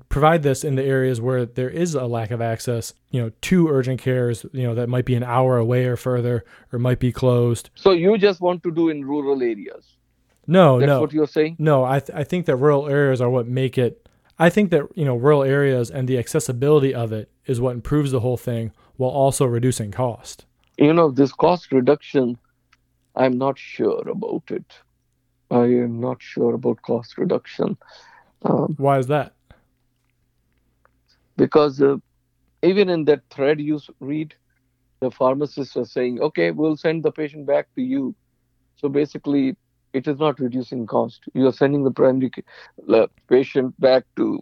provide 0.09 0.43
this 0.43 0.63
in 0.63 0.75
the 0.75 0.83
areas 0.83 1.19
where 1.19 1.45
there 1.45 1.69
is 1.69 1.93
a 1.95 2.05
lack 2.05 2.31
of 2.31 2.41
access 2.41 2.93
you 3.11 3.21
know 3.21 3.31
to 3.41 3.67
urgent 3.69 3.99
cares 4.01 4.45
you 4.53 4.63
know 4.63 4.75
that 4.75 4.87
might 4.89 5.05
be 5.05 5.15
an 5.15 5.23
hour 5.23 5.57
away 5.57 5.85
or 5.85 5.97
further 5.97 6.45
or 6.71 6.79
might 6.79 6.99
be 6.99 7.11
closed 7.11 7.69
So 7.75 7.91
you 7.91 8.17
just 8.17 8.39
want 8.41 8.63
to 8.63 8.71
do 8.71 8.89
in 8.89 9.03
rural 9.05 9.41
areas. 9.41 9.97
no 10.47 10.79
That's 10.79 10.87
no 10.87 11.01
what 11.01 11.13
you're 11.13 11.27
saying? 11.27 11.57
no 11.59 11.83
I, 11.85 11.99
th- 11.99 12.17
I 12.17 12.23
think 12.23 12.45
that 12.47 12.55
rural 12.57 12.87
areas 12.89 13.19
are 13.21 13.29
what 13.29 13.47
make 13.47 13.77
it 13.77 14.07
i 14.39 14.49
think 14.49 14.71
that 14.71 14.83
you 14.95 15.05
know 15.05 15.15
rural 15.15 15.43
areas 15.43 15.91
and 15.91 16.07
the 16.07 16.17
accessibility 16.17 16.93
of 16.93 17.11
it 17.11 17.29
is 17.45 17.59
what 17.61 17.75
improves 17.75 18.11
the 18.11 18.21
whole 18.21 18.37
thing 18.37 18.71
while 18.97 19.11
also 19.11 19.45
reducing 19.45 19.91
cost 19.91 20.45
You 20.77 20.93
know, 20.93 21.11
this 21.11 21.31
cost 21.33 21.71
reduction, 21.71 22.37
I'm 23.15 23.37
not 23.37 23.57
sure 23.59 24.05
about 24.09 24.45
it. 24.57 24.69
I 25.51 25.65
am 25.85 25.99
not 25.99 26.17
sure 26.31 26.53
about 26.55 26.81
cost 26.81 27.17
reduction. 27.17 27.77
Um, 28.43 28.73
why 28.77 28.97
is 28.97 29.07
that 29.07 29.33
because 31.37 31.81
uh, 31.81 31.97
even 32.61 32.89
in 32.89 33.05
that 33.05 33.21
thread 33.29 33.59
you 33.59 33.79
read, 33.99 34.33
the 34.99 35.11
pharmacists 35.11 35.75
are 35.75 35.85
saying, 35.85 36.21
okay, 36.21 36.51
we'll 36.51 36.77
send 36.77 37.03
the 37.03 37.11
patient 37.11 37.45
back 37.45 37.67
to 37.75 37.81
you. 37.81 38.15
So 38.77 38.89
basically, 38.89 39.55
it 39.93 40.07
is 40.07 40.17
not 40.19 40.39
reducing 40.39 40.87
cost. 40.87 41.23
You 41.33 41.47
are 41.47 41.53
sending 41.53 41.83
the 41.83 41.91
primary 41.91 42.31
the 42.87 43.09
patient 43.27 43.79
back 43.79 44.03
to 44.15 44.39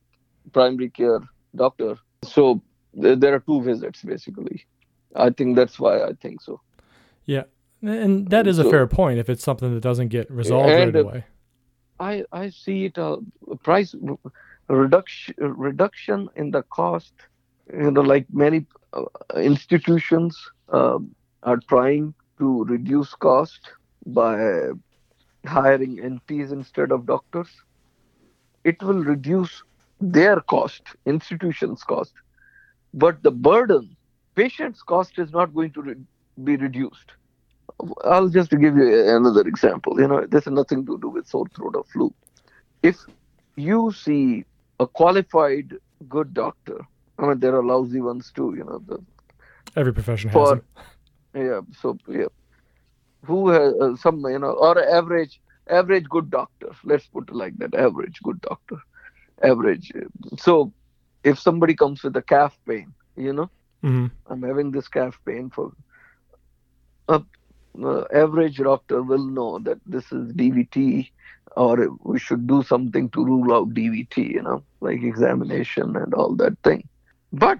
primary 0.53 0.89
care 0.89 1.19
doctor. 1.55 1.97
So 2.23 2.61
th- 3.01 3.19
there 3.19 3.33
are 3.35 3.39
two 3.39 3.61
visits 3.61 4.01
basically. 4.03 4.65
I 5.15 5.29
think 5.31 5.55
that's 5.55 5.79
why 5.79 6.03
I 6.03 6.13
think 6.21 6.41
so. 6.41 6.61
Yeah, 7.25 7.43
and 7.81 8.27
that 8.29 8.47
is 8.47 8.59
a 8.59 8.63
So- 8.63 8.69
fair 8.71 8.87
point 8.87 9.19
if 9.19 9.29
it's 9.29 9.43
something 9.43 9.73
that 9.73 9.81
doesn't 9.81 10.07
get 10.09 10.29
resolved 10.31 10.69
right 10.69 10.95
uh, 10.95 10.99
away 10.99 11.23
I 11.99 12.23
I 12.31 12.49
see 12.49 12.85
it 12.85 12.97
a 12.97 13.17
price 13.63 13.93
reduction 14.71 15.35
reduction 15.39 16.29
in 16.35 16.51
the 16.51 16.63
cost. 16.63 17.13
You 17.73 17.91
know, 17.91 18.01
like 18.01 18.27
many 18.31 18.67
uh, 18.93 19.03
institutions 19.35 20.37
um, 20.71 21.15
are 21.43 21.59
trying 21.69 22.15
to 22.39 22.63
reduce 22.65 23.13
cost 23.15 23.73
by 24.05 24.69
hiring 25.45 25.99
NPs 25.99 26.51
instead 26.51 26.91
of 26.91 27.05
doctors. 27.05 27.49
It 28.63 28.81
will 28.83 29.03
reduce 29.03 29.63
their 29.99 30.39
cost, 30.41 30.95
institutions' 31.05 31.83
cost, 31.83 32.13
but 32.93 33.23
the 33.23 33.31
burden, 33.31 33.97
patients' 34.35 34.81
cost 34.83 35.17
is 35.19 35.31
not 35.31 35.53
going 35.53 35.71
to 35.73 35.81
re- 35.81 36.05
be 36.43 36.55
reduced. 36.57 37.13
I'll 38.03 38.29
just 38.29 38.51
give 38.51 38.75
you 38.75 39.15
another 39.15 39.41
example. 39.47 39.99
You 39.99 40.07
know, 40.07 40.25
this 40.25 40.45
has 40.45 40.53
nothing 40.53 40.85
to 40.87 40.97
do 40.99 41.09
with 41.09 41.27
sore 41.27 41.47
throat 41.55 41.75
or 41.75 41.83
flu. 41.85 42.13
If 42.83 42.97
you 43.55 43.91
see 43.91 44.45
a 44.81 44.87
qualified 44.87 45.73
good 46.09 46.33
doctor, 46.33 46.79
I 47.19 47.27
mean, 47.27 47.39
there 47.39 47.55
are 47.55 47.63
lousy 47.63 48.01
ones 48.01 48.31
too. 48.35 48.53
You 48.57 48.65
know, 48.65 48.79
the, 48.87 48.99
every 49.77 49.93
profession 49.93 50.29
has 50.31 50.51
them. 50.51 50.63
yeah. 51.35 51.61
So 51.81 51.97
yeah, 52.07 52.27
who 53.25 53.49
has 53.49 53.73
uh, 53.81 53.95
some 53.95 54.21
you 54.25 54.39
know, 54.39 54.51
or 54.51 54.77
average 54.83 55.41
average 55.69 56.05
good 56.09 56.29
doctor. 56.31 56.69
Let's 56.85 57.07
put 57.07 57.29
it 57.29 57.35
like 57.35 57.57
that: 57.59 57.75
average 57.75 58.19
good 58.23 58.41
doctor, 58.41 58.77
average. 59.43 59.91
So 60.39 60.73
if 61.23 61.39
somebody 61.39 61.75
comes 61.75 62.03
with 62.03 62.15
a 62.17 62.23
calf 62.23 62.57
pain, 62.67 62.93
you 63.15 63.33
know, 63.33 63.51
hmm 63.83 64.07
I'm 64.27 64.43
having 64.43 64.71
this 64.71 64.87
calf 64.87 65.19
pain 65.25 65.49
for 65.49 65.71
a 67.09 67.21
uh, 67.83 68.03
average 68.13 68.57
doctor 68.57 69.01
will 69.01 69.25
know 69.25 69.59
that 69.59 69.79
this 69.85 70.11
is 70.11 70.33
DVT 70.33 71.09
or 71.55 71.87
we 72.03 72.19
should 72.19 72.47
do 72.47 72.63
something 72.63 73.09
to 73.11 73.25
rule 73.25 73.53
out 73.53 73.73
DVT, 73.73 74.29
you 74.31 74.41
know, 74.41 74.63
like 74.81 75.01
examination 75.03 75.95
and 75.95 76.13
all 76.13 76.35
that 76.35 76.57
thing. 76.63 76.87
But 77.31 77.59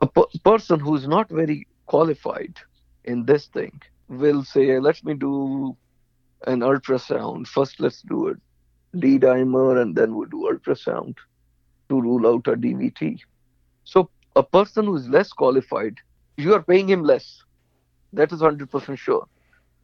a 0.00 0.06
per- 0.06 0.24
person 0.44 0.80
who 0.80 0.94
is 0.96 1.06
not 1.06 1.28
very 1.30 1.66
qualified 1.86 2.56
in 3.04 3.24
this 3.26 3.46
thing 3.48 3.80
will 4.08 4.44
say, 4.44 4.78
let 4.78 5.02
me 5.04 5.14
do 5.14 5.76
an 6.46 6.60
ultrasound. 6.60 7.46
First, 7.46 7.80
let's 7.80 8.02
do 8.02 8.28
a 8.28 8.34
D 8.98 9.18
dimer 9.18 9.80
and 9.80 9.94
then 9.96 10.14
we'll 10.14 10.28
do 10.28 10.48
ultrasound 10.52 11.16
to 11.88 12.00
rule 12.00 12.26
out 12.26 12.46
a 12.48 12.56
DVT. 12.56 13.18
So, 13.84 14.10
a 14.36 14.42
person 14.42 14.86
who 14.86 14.96
is 14.96 15.08
less 15.08 15.32
qualified, 15.32 15.96
you 16.36 16.54
are 16.54 16.62
paying 16.62 16.88
him 16.88 17.02
less. 17.04 17.42
That 18.12 18.32
is 18.32 18.40
100% 18.42 18.98
sure. 18.98 19.26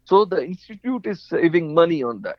So, 0.04 0.24
the 0.24 0.44
institute 0.44 1.06
is 1.06 1.22
saving 1.22 1.74
money 1.74 2.02
on 2.02 2.22
that. 2.22 2.38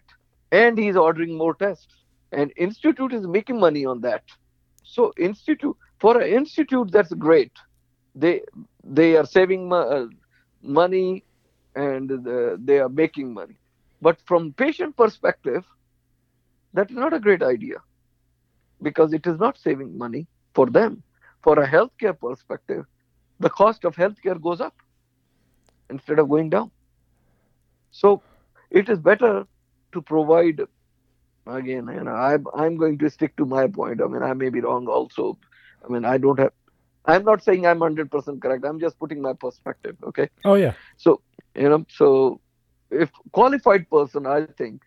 And 0.52 0.78
he's 0.78 0.95
ordering 0.95 1.38
more 1.38 1.54
tests. 1.54 1.93
And 2.32 2.52
institute 2.58 3.13
is 3.13 3.28
making 3.28 3.60
money 3.60 3.86
on 3.86 4.02
that. 4.02 4.23
So, 4.84 5.13
institute 5.17 5.76
for 6.00 6.19
an 6.19 6.28
institute, 6.32 6.91
that's 6.91 7.13
great. 7.13 7.52
They 8.15 8.41
they 8.84 9.15
are 9.15 9.26
saving 9.26 9.71
uh, 9.73 10.08
money 10.62 11.23
and 11.76 12.10
the, 12.10 12.58
they 12.63 12.80
are 12.80 12.89
making 12.89 13.34
money. 13.34 13.58
But 14.02 14.19
from 14.26 14.54
patient 14.54 14.95
perspective, 14.95 15.65
that 16.73 16.89
is 16.91 16.97
not 16.97 17.13
a 17.13 17.19
great 17.19 17.41
idea 17.43 17.78
because 18.82 19.13
it 19.13 19.26
is 19.26 19.39
not 19.39 19.58
saving 19.58 19.97
money 19.97 20.28
for 20.54 20.67
them. 20.67 21.04
For 21.43 21.60
a 21.60 21.67
healthcare 21.67 22.17
perspective, 22.19 22.86
the 23.39 23.50
cost 23.50 23.86
of 23.86 23.95
healthcare 23.95 24.41
goes 24.41 24.62
up 24.62 24.76
instead 25.89 26.19
of 26.19 26.30
going 26.30 26.50
down. 26.50 26.71
So 27.91 28.21
it 28.69 28.89
is 28.89 29.00
better 29.00 29.45
to 29.93 30.02
provide 30.02 30.62
again, 31.47 31.88
you 31.93 32.04
know, 32.04 32.12
I'm 32.12 32.45
I'm 32.54 32.78
going 32.78 32.97
to 33.00 33.10
stick 33.10 33.36
to 33.38 33.45
my 33.45 33.67
point. 33.67 34.02
I 34.02 34.08
mean, 34.08 34.23
I 34.23 34.34
may 34.34 34.50
be 34.50 34.62
wrong 34.62 34.88
also. 34.88 35.38
I 35.84 35.91
mean, 35.91 36.06
I 36.06 36.17
don't 36.17 36.39
have 36.39 36.52
I'm 37.06 37.23
not 37.23 37.41
saying 37.41 37.65
I'm 37.65 37.80
100% 37.80 38.41
correct. 38.41 38.65
I'm 38.65 38.80
just 38.80 39.00
putting 39.00 39.21
my 39.21 39.34
perspective. 39.34 39.95
Okay. 40.04 40.30
Oh 40.43 40.56
yeah. 40.56 40.73
So 40.97 41.21
you 41.56 41.69
know, 41.69 41.86
so 41.89 42.41
if 42.91 43.10
qualified 43.32 43.89
person, 43.89 44.28
I 44.28 44.45
think, 44.58 44.82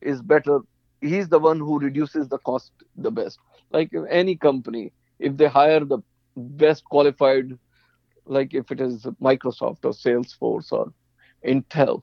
is 0.00 0.22
better. 0.22 0.60
He's 1.00 1.28
the 1.28 1.38
one 1.38 1.58
who 1.58 1.78
reduces 1.78 2.28
the 2.28 2.38
cost 2.38 2.72
the 2.96 3.10
best. 3.10 3.38
Like 3.70 3.90
any 4.08 4.36
company, 4.36 4.92
if 5.18 5.36
they 5.36 5.46
hire 5.46 5.84
the 5.84 5.98
best 6.36 6.84
qualified, 6.84 7.58
like 8.26 8.54
if 8.54 8.70
it 8.70 8.80
is 8.80 9.02
Microsoft 9.22 9.84
or 9.84 9.92
Salesforce 9.92 10.72
or 10.72 10.92
Intel, 11.46 12.02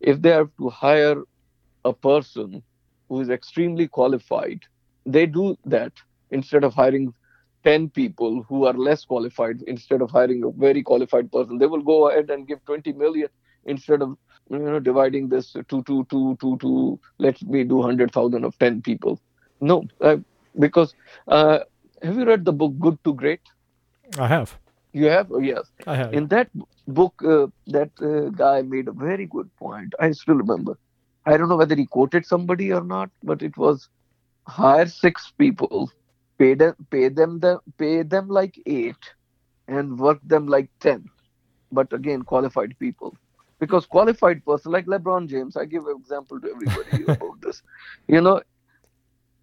if 0.00 0.22
they 0.22 0.30
have 0.30 0.50
to 0.58 0.68
hire 0.68 1.22
a 1.84 1.92
person 1.92 2.62
who 3.08 3.20
is 3.20 3.30
extremely 3.30 3.86
qualified, 3.88 4.60
they 5.04 5.26
do 5.26 5.56
that 5.64 5.92
instead 6.30 6.64
of 6.64 6.74
hiring 6.74 7.12
10 7.64 7.90
people 7.90 8.44
who 8.48 8.64
are 8.64 8.74
less 8.74 9.04
qualified 9.04 9.62
instead 9.66 10.00
of 10.00 10.10
hiring 10.10 10.42
a 10.44 10.50
very 10.50 10.82
qualified 10.82 11.30
person 11.32 11.58
they 11.58 11.66
will 11.66 11.82
go 11.82 12.08
ahead 12.08 12.30
and 12.30 12.46
give 12.46 12.64
20 12.64 12.92
million 12.92 13.28
instead 13.64 14.02
of 14.02 14.16
you 14.50 14.58
know 14.58 14.78
dividing 14.78 15.28
this 15.28 15.52
to 15.52 15.82
to 15.82 16.04
to 16.10 16.36
to 16.40 16.56
to 16.58 17.00
let 17.18 17.40
me 17.42 17.64
do 17.64 17.76
100000 17.76 18.44
of 18.44 18.58
10 18.58 18.82
people. 18.82 19.20
No 19.60 19.84
uh, 20.00 20.16
because 20.58 20.94
uh, 21.28 21.58
have 22.02 22.16
you 22.16 22.24
read 22.24 22.44
the 22.44 22.52
book 22.52 22.74
good 22.78 22.98
to 23.04 23.14
great? 23.14 23.40
I 24.18 24.28
have 24.28 24.58
you 24.96 25.06
have? 25.06 25.30
Oh, 25.32 25.40
yes. 25.40 25.70
I 25.86 25.96
have 25.96 26.12
in 26.12 26.28
that 26.28 26.48
book 26.86 27.14
uh, 27.24 27.46
that 27.66 27.90
uh, 28.02 28.30
guy 28.30 28.62
made 28.62 28.88
a 28.88 28.92
very 28.92 29.26
good 29.26 29.50
point. 29.56 29.92
I 30.00 30.10
still 30.12 30.36
remember. 30.36 30.78
I 31.26 31.36
don't 31.36 31.48
know 31.48 31.56
whether 31.56 31.76
he 31.76 31.86
quoted 31.86 32.26
somebody 32.26 32.72
or 32.72 32.82
not 32.84 33.10
but 33.22 33.42
it 33.42 33.56
was 33.56 33.88
hire 34.46 34.86
six 34.86 35.32
people 35.38 35.90
pay 36.38 36.54
them 36.54 36.74
pay 36.90 37.08
them 37.08 37.38
the 37.40 37.58
pay 37.78 38.02
them 38.02 38.28
like 38.28 38.54
eight 38.66 39.02
and 39.68 39.98
work 39.98 40.20
them 40.24 40.46
like 40.46 40.70
ten. 40.80 41.04
But 41.72 41.92
again 41.92 42.22
qualified 42.22 42.78
people. 42.78 43.16
Because 43.60 43.86
qualified 43.86 44.44
person 44.44 44.72
like 44.72 44.86
lebron 44.86 45.28
james 45.28 45.56
i 45.56 45.64
give 45.64 45.86
an 45.86 45.96
example 45.98 46.40
to 46.40 46.50
everybody 46.50 47.02
about 47.08 47.40
this. 47.42 47.62
You 48.08 48.20
know 48.20 48.40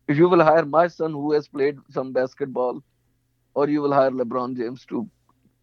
if 0.07 0.17
you 0.17 0.29
will 0.29 0.43
hire 0.43 0.65
my 0.65 0.87
son 0.87 1.11
who 1.11 1.31
has 1.33 1.47
played 1.47 1.77
some 1.89 2.11
basketball 2.13 2.81
or 3.55 3.67
you 3.69 3.81
will 3.81 3.93
hire 3.93 4.11
lebron 4.11 4.55
james 4.57 4.85
to 4.85 5.09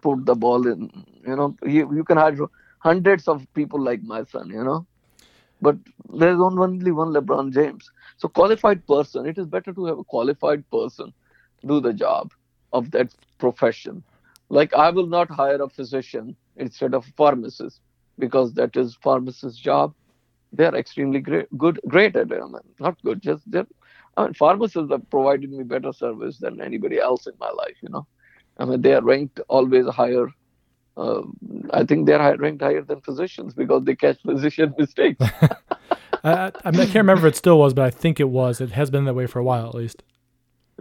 put 0.03 0.25
the 0.27 0.35
ball 0.35 0.67
in 0.67 0.91
you 1.27 1.37
know 1.37 1.57
you, 1.65 1.93
you 1.95 2.05
can 2.05 2.17
hire 2.17 2.47
hundreds 2.79 3.29
of 3.29 3.47
people 3.55 3.81
like 3.81 4.03
my 4.03 4.23
son 4.25 4.49
you 4.51 4.65
know 4.65 4.87
but 5.61 5.77
there's 6.23 6.41
only 6.41 6.93
one 6.93 7.13
lebron 7.15 7.53
james 7.53 7.91
so 8.17 8.29
qualified 8.29 8.87
person 8.87 9.27
it 9.27 9.39
is 9.39 9.47
better 9.47 9.73
to 9.73 9.87
have 9.87 9.99
a 9.99 10.05
qualified 10.05 10.69
person 10.71 11.13
do 11.67 11.81
the 11.81 11.93
job 11.93 12.33
of 12.73 12.91
that 12.93 13.15
profession. 13.39 14.03
Like 14.49 14.75
I 14.75 14.91
will 14.91 15.07
not 15.07 15.31
hire 15.31 15.61
a 15.63 15.69
physician 15.69 16.37
instead 16.57 16.95
of 16.95 17.07
a 17.07 17.13
pharmacist 17.13 17.81
because 18.19 18.53
that 18.55 18.77
is 18.77 18.97
pharmacist's 19.03 19.59
job. 19.59 19.95
They're 20.53 20.75
extremely 20.75 21.21
great, 21.21 21.47
good, 21.57 21.81
great 21.89 22.17
at 22.17 22.31
it. 22.33 22.43
Not 22.81 23.03
good, 23.03 23.23
just 23.23 23.51
they're. 23.51 23.67
I 24.17 24.25
mean, 24.25 24.35
pharmacists 24.35 24.91
have 24.91 25.09
provided 25.11 25.51
me 25.51 25.63
better 25.63 25.93
service 25.93 26.39
than 26.39 26.61
anybody 26.61 26.99
else 26.99 27.27
in 27.27 27.35
my 27.39 27.51
life. 27.51 27.77
You 27.83 27.91
know, 27.91 28.07
I 28.61 28.65
mean, 28.67 28.83
they 28.83 28.95
are 28.95 29.03
ranked 29.03 29.41
always 29.49 29.87
higher. 29.89 30.29
Uh, 30.97 31.23
I 31.73 31.85
think 31.85 32.07
they're 32.07 32.37
ranked 32.37 32.63
higher 32.63 32.83
than 32.83 33.01
physicians 33.01 33.55
because 33.55 33.85
they 33.85 33.97
catch 33.97 34.21
physician 34.27 34.75
mistakes. 34.79 35.25
I, 36.23 36.53
I, 36.65 36.71
mean, 36.71 36.81
I 36.81 36.85
can't 36.85 36.97
remember 36.97 37.27
if 37.27 37.35
it 37.35 37.37
still 37.37 37.59
was, 37.59 37.73
but 37.73 37.85
I 37.85 37.91
think 37.91 38.21
it 38.21 38.29
was. 38.29 38.61
It 38.61 38.73
has 38.73 38.91
been 38.91 39.07
that 39.07 39.15
way 39.15 39.27
for 39.27 39.39
a 39.39 39.45
while, 39.45 39.69
at 39.69 39.75
least. 39.75 40.03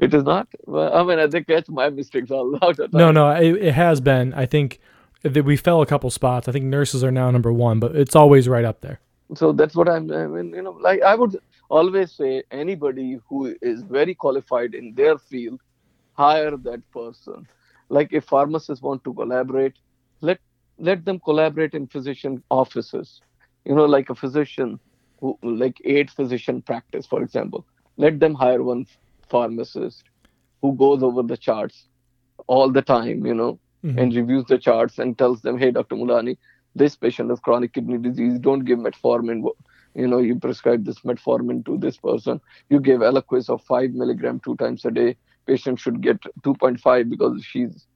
It 0.01 0.13
is 0.13 0.23
not. 0.23 0.47
I 0.67 1.03
mean, 1.03 1.19
I 1.19 1.27
think 1.27 1.47
catch 1.47 1.69
my 1.69 1.89
mistakes 1.89 2.29
a 2.29 2.35
lot. 2.35 2.77
No, 2.91 3.11
no, 3.11 3.31
it, 3.31 3.55
it 3.55 3.73
has 3.73 4.01
been. 4.01 4.33
I 4.33 4.45
think 4.45 4.79
that 5.23 5.43
we 5.43 5.57
fell 5.57 5.81
a 5.81 5.85
couple 5.85 6.09
spots. 6.09 6.47
I 6.47 6.51
think 6.51 6.65
nurses 6.65 7.03
are 7.03 7.11
now 7.11 7.31
number 7.31 7.51
one, 7.51 7.79
but 7.79 7.95
it's 7.95 8.15
always 8.15 8.47
right 8.47 8.65
up 8.65 8.81
there. 8.81 8.99
So 9.35 9.51
that's 9.51 9.75
what 9.75 9.87
I'm. 9.87 10.11
I 10.11 10.27
mean, 10.27 10.53
you 10.53 10.61
know, 10.61 10.71
like 10.71 11.01
I 11.01 11.15
would 11.15 11.37
always 11.69 12.11
say, 12.11 12.43
anybody 12.51 13.19
who 13.27 13.55
is 13.61 13.83
very 13.83 14.15
qualified 14.15 14.73
in 14.73 14.93
their 14.95 15.17
field, 15.17 15.61
hire 16.13 16.57
that 16.57 16.89
person. 16.91 17.47
Like 17.89 18.09
if 18.11 18.25
pharmacists 18.25 18.83
want 18.83 19.03
to 19.03 19.13
collaborate, 19.13 19.73
let 20.21 20.39
let 20.77 21.05
them 21.05 21.19
collaborate 21.19 21.73
in 21.73 21.87
physician 21.87 22.43
offices. 22.49 23.21
You 23.65 23.75
know, 23.75 23.85
like 23.85 24.09
a 24.09 24.15
physician 24.15 24.79
who, 25.19 25.37
like 25.43 25.81
eight 25.83 26.09
physician 26.09 26.61
practice, 26.61 27.05
for 27.05 27.21
example. 27.21 27.65
Let 27.97 28.19
them 28.19 28.33
hire 28.33 28.63
one 28.63 28.85
pharmacist 29.29 30.03
who 30.61 30.73
goes 30.73 31.03
over 31.03 31.23
the 31.23 31.37
charts 31.37 31.87
all 32.47 32.71
the 32.71 32.81
time, 32.81 33.25
you 33.25 33.33
know, 33.33 33.59
mm-hmm. 33.83 33.97
and 33.99 34.15
reviews 34.15 34.45
the 34.45 34.57
charts 34.57 34.99
and 34.99 35.17
tells 35.17 35.41
them, 35.41 35.57
hey, 35.57 35.71
Dr. 35.71 35.95
Mulani, 35.95 36.37
this 36.75 36.95
patient 36.95 37.29
has 37.29 37.39
chronic 37.39 37.73
kidney 37.73 37.97
disease. 37.97 38.39
Don't 38.39 38.65
give 38.65 38.79
metformin. 38.79 39.43
You 39.95 40.07
know, 40.07 40.19
you 40.19 40.35
prescribe 40.35 40.85
this 40.85 40.99
metformin 40.99 41.65
to 41.65 41.77
this 41.77 41.97
person. 41.97 42.39
You 42.69 42.79
give 42.79 43.01
Eliquis 43.01 43.49
of 43.49 43.61
5 43.63 43.91
milligram 43.91 44.39
two 44.39 44.55
times 44.55 44.85
a 44.85 44.91
day. 44.91 45.17
Patient 45.47 45.79
should 45.79 46.01
get 46.01 46.21
2.5 46.43 47.09
because 47.09 47.43
she's 47.43 47.87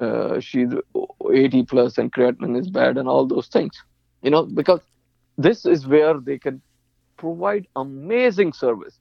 uh, 0.00 0.40
she's 0.40 0.68
80 1.32 1.64
plus 1.64 1.98
and 1.98 2.12
creatinine 2.12 2.58
is 2.58 2.70
bad 2.70 2.96
and 2.96 3.08
all 3.08 3.26
those 3.26 3.48
things. 3.48 3.76
You 4.22 4.30
know, 4.30 4.44
because 4.44 4.80
this 5.36 5.66
is 5.66 5.86
where 5.86 6.18
they 6.18 6.38
can 6.38 6.62
provide 7.16 7.66
amazing 7.76 8.52
service 8.52 8.98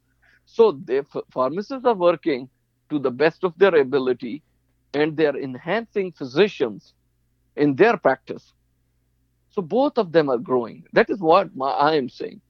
so 0.52 0.72
the 0.72 1.06
pharmacists 1.32 1.86
are 1.86 1.94
working 1.94 2.50
to 2.90 2.98
the 2.98 3.12
best 3.12 3.44
of 3.44 3.54
their 3.58 3.76
ability 3.76 4.42
and 4.96 5.16
they're 5.16 5.38
enhancing 5.38 6.12
physicians 6.12 6.94
in 7.56 7.76
their 7.76 7.98
practice. 7.98 8.52
So 9.52 9.62
both 9.62 10.00
of 10.00 10.12
them 10.12 10.28
are 10.28 10.40
growing. 10.40 10.86
That 10.94 11.12
is 11.12 11.20
what 11.20 11.56
my, 11.56 11.70
I 11.70 11.96
am 11.98 12.10
saying. 12.10 12.42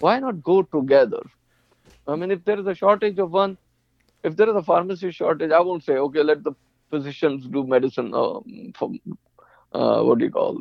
Why 0.00 0.18
not 0.18 0.42
go 0.42 0.62
together? 0.62 1.22
I 2.08 2.16
mean, 2.16 2.32
if 2.32 2.44
there 2.44 2.58
is 2.58 2.66
a 2.66 2.74
shortage 2.74 3.20
of 3.20 3.30
one, 3.30 3.56
if 4.24 4.36
there 4.36 4.48
is 4.48 4.56
a 4.56 4.62
pharmacy 4.62 5.10
shortage, 5.12 5.52
I 5.52 5.60
won't 5.60 5.84
say, 5.84 5.94
okay, 5.94 6.22
let 6.22 6.42
the 6.42 6.52
physicians 6.90 7.46
do 7.46 7.64
medicine, 7.66 8.14
um, 8.14 8.72
from, 8.76 8.98
uh, 9.72 10.02
what 10.02 10.18
do 10.18 10.24
you 10.24 10.30
call, 10.30 10.60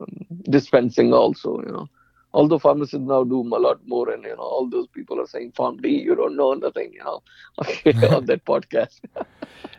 um, 0.00 0.26
dispensing 0.44 1.12
also, 1.12 1.60
you 1.60 1.72
know. 1.72 1.88
Although 2.34 2.58
pharmacists 2.58 3.06
now 3.06 3.24
do 3.24 3.40
a 3.40 3.58
lot 3.58 3.80
more 3.86 4.10
and 4.10 4.22
you 4.22 4.36
know 4.36 4.42
all 4.42 4.68
those 4.68 4.86
people 4.88 5.18
are 5.18 5.26
saying 5.26 5.52
PharmD 5.52 6.04
you 6.04 6.14
don't 6.14 6.36
know 6.36 6.52
nothing 6.52 6.92
you 6.92 7.02
know 7.02 7.22
on 8.16 8.26
that 8.26 8.44
podcast. 8.44 9.00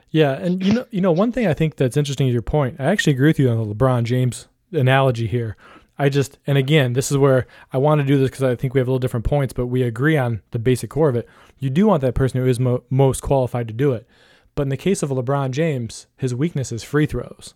Yeah 0.10 0.32
and 0.32 0.66
you 0.66 0.74
know 0.74 0.86
you 0.90 1.00
know 1.00 1.12
one 1.12 1.32
thing 1.32 1.46
i 1.46 1.54
think 1.54 1.76
that's 1.76 1.96
interesting 1.96 2.28
is 2.28 2.34
your 2.34 2.42
point. 2.42 2.78
I 2.80 2.86
actually 2.86 3.14
agree 3.14 3.30
with 3.30 3.40
you 3.40 3.50
on 3.50 3.58
the 3.60 3.76
lebron 3.76 4.04
james 4.04 4.48
analogy 4.72 5.28
here 5.28 5.58
i 6.00 6.10
just 6.10 6.40
and 6.48 6.58
again 6.58 6.94
this 6.94 7.12
is 7.12 7.18
where 7.18 7.46
i 7.72 7.78
want 7.78 8.00
to 8.00 8.08
do 8.08 8.18
this 8.18 8.30
because 8.30 8.44
i 8.44 8.56
think 8.56 8.74
we 8.74 8.80
have 8.80 8.88
a 8.88 8.92
little 8.92 9.00
different 9.00 9.26
points 9.26 9.54
but 9.54 9.68
we 9.68 9.84
agree 9.84 10.18
on 10.18 10.42
the 10.52 10.60
basic 10.60 10.90
core 10.90 11.10
of 11.10 11.16
it 11.16 11.28
you 11.60 11.70
do 11.70 11.86
want 11.86 12.02
that 12.02 12.16
person 12.16 12.40
who 12.40 12.48
is 12.48 12.60
mo- 12.60 12.84
most 12.90 13.22
qualified 13.22 13.68
to 13.68 13.74
do 13.74 13.92
it 13.92 14.08
but 14.56 14.64
in 14.64 14.70
the 14.70 14.78
case 14.78 15.04
of 15.04 15.10
lebron 15.10 15.52
james 15.52 16.08
his 16.18 16.34
weakness 16.34 16.72
is 16.72 16.84
free 16.84 17.06
throws 17.06 17.54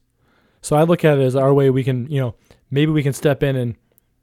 so 0.62 0.76
i 0.76 0.84
look 0.84 1.04
at 1.04 1.18
it 1.18 1.24
as 1.24 1.36
our 1.36 1.54
way 1.54 1.70
we 1.70 1.84
can 1.84 2.06
you 2.12 2.20
know 2.20 2.36
maybe 2.70 2.92
we 2.92 3.04
can 3.04 3.14
step 3.14 3.42
in 3.42 3.56
and 3.56 3.76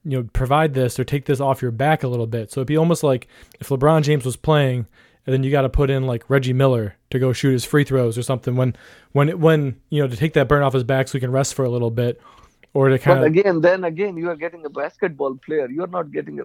you 0.05 0.19
know 0.19 0.29
provide 0.33 0.75
this 0.75 0.99
or 0.99 1.05
take 1.05 1.27
this 1.27 1.41
off 1.41 1.63
your 1.63 1.71
back 1.71 2.03
a 2.03 2.09
little 2.09 2.27
bit. 2.27 2.51
So 2.51 2.61
it'd 2.61 2.69
be 2.69 2.77
almost 2.77 3.03
like 3.03 3.29
if 3.61 3.69
LeBron 3.69 4.03
James 4.03 4.25
was 4.25 4.37
playing 4.37 4.87
and 5.27 5.33
then 5.33 5.43
you 5.43 5.51
got 5.51 5.63
to 5.63 5.69
put 5.69 5.91
in 5.91 6.07
like 6.07 6.29
Reggie 6.29 6.53
Miller 6.53 6.97
to 7.11 7.19
go 7.19 7.33
shoot 7.33 7.53
his 7.53 7.65
free 7.65 7.85
throws 7.85 8.17
or 8.17 8.23
something 8.23 8.57
when 8.57 8.77
when 9.13 9.29
it, 9.29 9.39
when 9.39 9.81
you 9.91 10.03
know 10.03 10.09
to 10.09 10.17
take 10.17 10.33
that 10.35 10.49
burn 10.49 10.63
off 10.63 10.73
his 10.73 10.85
back 10.85 11.09
so 11.09 11.13
he 11.13 11.21
can 11.21 11.33
rest 11.33 11.55
for 11.55 11.65
a 11.65 11.71
little 11.71 11.91
bit. 11.91 12.21
Or 12.75 12.89
to 12.89 12.99
kind 12.99 13.21
But 13.21 13.25
of 13.25 13.27
again, 13.27 13.61
then 13.63 13.85
again, 13.85 14.17
you 14.17 14.31
are 14.31 14.37
getting 14.37 14.65
a 14.67 14.71
basketball 14.71 15.37
player. 15.37 15.69
You 15.71 15.85
are 15.85 15.89
not 15.89 16.13
getting 16.13 16.41
a 16.41 16.45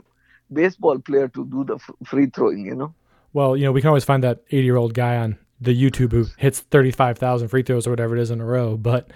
baseball 0.53 0.99
player 0.99 1.27
to 1.29 1.45
do 1.45 1.63
the 1.65 1.75
f- 1.75 1.91
free 2.05 2.27
throwing. 2.27 2.65
You 2.65 2.75
know. 2.75 2.95
well, 3.33 3.57
you 3.57 3.65
know, 3.65 3.71
we 3.71 3.81
can 3.81 3.89
always 3.89 4.05
find 4.05 4.23
that 4.23 4.43
80 4.51 4.63
year 4.65 4.77
old 4.77 4.93
guy 4.93 5.17
on 5.17 5.37
the 5.61 5.73
YouTube 5.79 6.11
who 6.11 6.27
hits 6.37 6.61
35,000 6.61 7.47
free 7.49 7.63
throws 7.63 7.87
or 7.87 7.91
whatever 7.91 8.17
it 8.17 8.21
is 8.21 8.31
in 8.31 8.41
a 8.41 8.45
row. 8.45 8.77
But, 8.77 9.11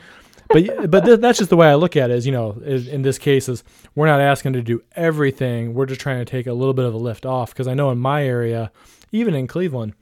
but, 0.51 0.91
but 0.91 1.05
th- 1.05 1.19
that's 1.19 1.37
just 1.39 1.49
the 1.51 1.57
way 1.57 1.67
I 1.69 1.75
look 1.75 1.97
at 1.97 2.11
it. 2.11 2.17
Is 2.17 2.25
you 2.25 2.31
know, 2.31 2.53
is, 2.65 2.87
in 2.87 3.01
this 3.03 3.17
case, 3.17 3.49
is 3.49 3.63
we're 3.95 4.07
not 4.07 4.21
asking 4.21 4.53
to 4.53 4.61
do 4.61 4.83
everything. 4.95 5.73
We're 5.73 5.87
just 5.87 6.01
trying 6.01 6.19
to 6.19 6.25
take 6.25 6.47
a 6.47 6.53
little 6.53 6.73
bit 6.73 6.85
of 6.85 6.93
a 6.93 6.97
lift 6.97 7.25
off 7.25 7.53
because 7.53 7.67
I 7.67 7.73
know 7.75 7.91
in 7.91 7.99
my 7.99 8.23
area, 8.25 8.71
even 9.11 9.35
in 9.35 9.47
Cleveland, 9.47 9.93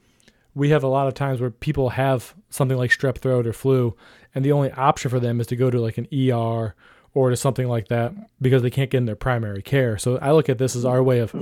we 0.54 0.70
have 0.70 0.84
a 0.84 0.88
lot 0.88 1.08
of 1.08 1.14
times 1.14 1.40
where 1.40 1.50
people 1.50 1.90
have 1.90 2.34
something 2.50 2.76
like 2.78 2.90
strep 2.90 3.18
throat 3.18 3.46
or 3.46 3.52
flu, 3.52 3.96
and 4.34 4.44
the 4.44 4.52
only 4.52 4.72
option 4.72 5.10
for 5.10 5.20
them 5.20 5.40
is 5.40 5.46
to 5.48 5.56
go 5.56 5.70
to 5.70 5.80
like 5.80 5.98
an 5.98 6.08
ER 6.12 6.74
or 7.18 7.30
to 7.30 7.36
something 7.36 7.66
like 7.66 7.88
that 7.88 8.14
because 8.40 8.62
they 8.62 8.70
can't 8.70 8.90
get 8.90 8.98
in 8.98 9.06
their 9.06 9.16
primary 9.16 9.60
care. 9.60 9.98
So 9.98 10.18
I 10.18 10.30
look 10.30 10.48
at 10.48 10.58
this 10.58 10.76
as 10.76 10.84
our 10.84 11.02
way 11.02 11.18
of 11.18 11.34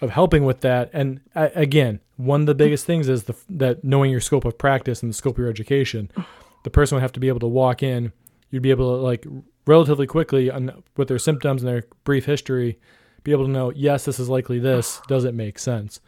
of 0.00 0.08
helping 0.08 0.46
with 0.46 0.62
that. 0.62 0.88
And 0.94 1.20
uh, 1.34 1.50
again, 1.54 2.00
one 2.16 2.40
of 2.40 2.46
the 2.46 2.54
biggest 2.54 2.86
things 2.86 3.06
is 3.06 3.24
the 3.24 3.36
that 3.50 3.84
knowing 3.84 4.10
your 4.10 4.22
scope 4.22 4.46
of 4.46 4.56
practice 4.56 5.02
and 5.02 5.10
the 5.10 5.14
scope 5.14 5.34
of 5.34 5.40
your 5.40 5.50
education. 5.50 6.10
The 6.62 6.70
person 6.70 6.96
would 6.96 7.02
have 7.02 7.12
to 7.12 7.20
be 7.20 7.28
able 7.28 7.40
to 7.40 7.46
walk 7.46 7.82
in. 7.82 8.14
You'd 8.50 8.62
be 8.62 8.70
able 8.70 8.96
to 8.96 9.02
like 9.02 9.26
relatively 9.66 10.06
quickly 10.06 10.50
on, 10.50 10.82
with 10.96 11.08
their 11.08 11.18
symptoms 11.18 11.62
and 11.62 11.68
their 11.68 11.84
brief 12.04 12.24
history, 12.24 12.78
be 13.24 13.32
able 13.32 13.44
to 13.44 13.50
know 13.50 13.72
yes, 13.76 14.06
this 14.06 14.18
is 14.18 14.30
likely 14.30 14.58
this. 14.58 15.02
Does 15.06 15.24
it 15.24 15.34
make 15.34 15.58
sense? 15.58 16.00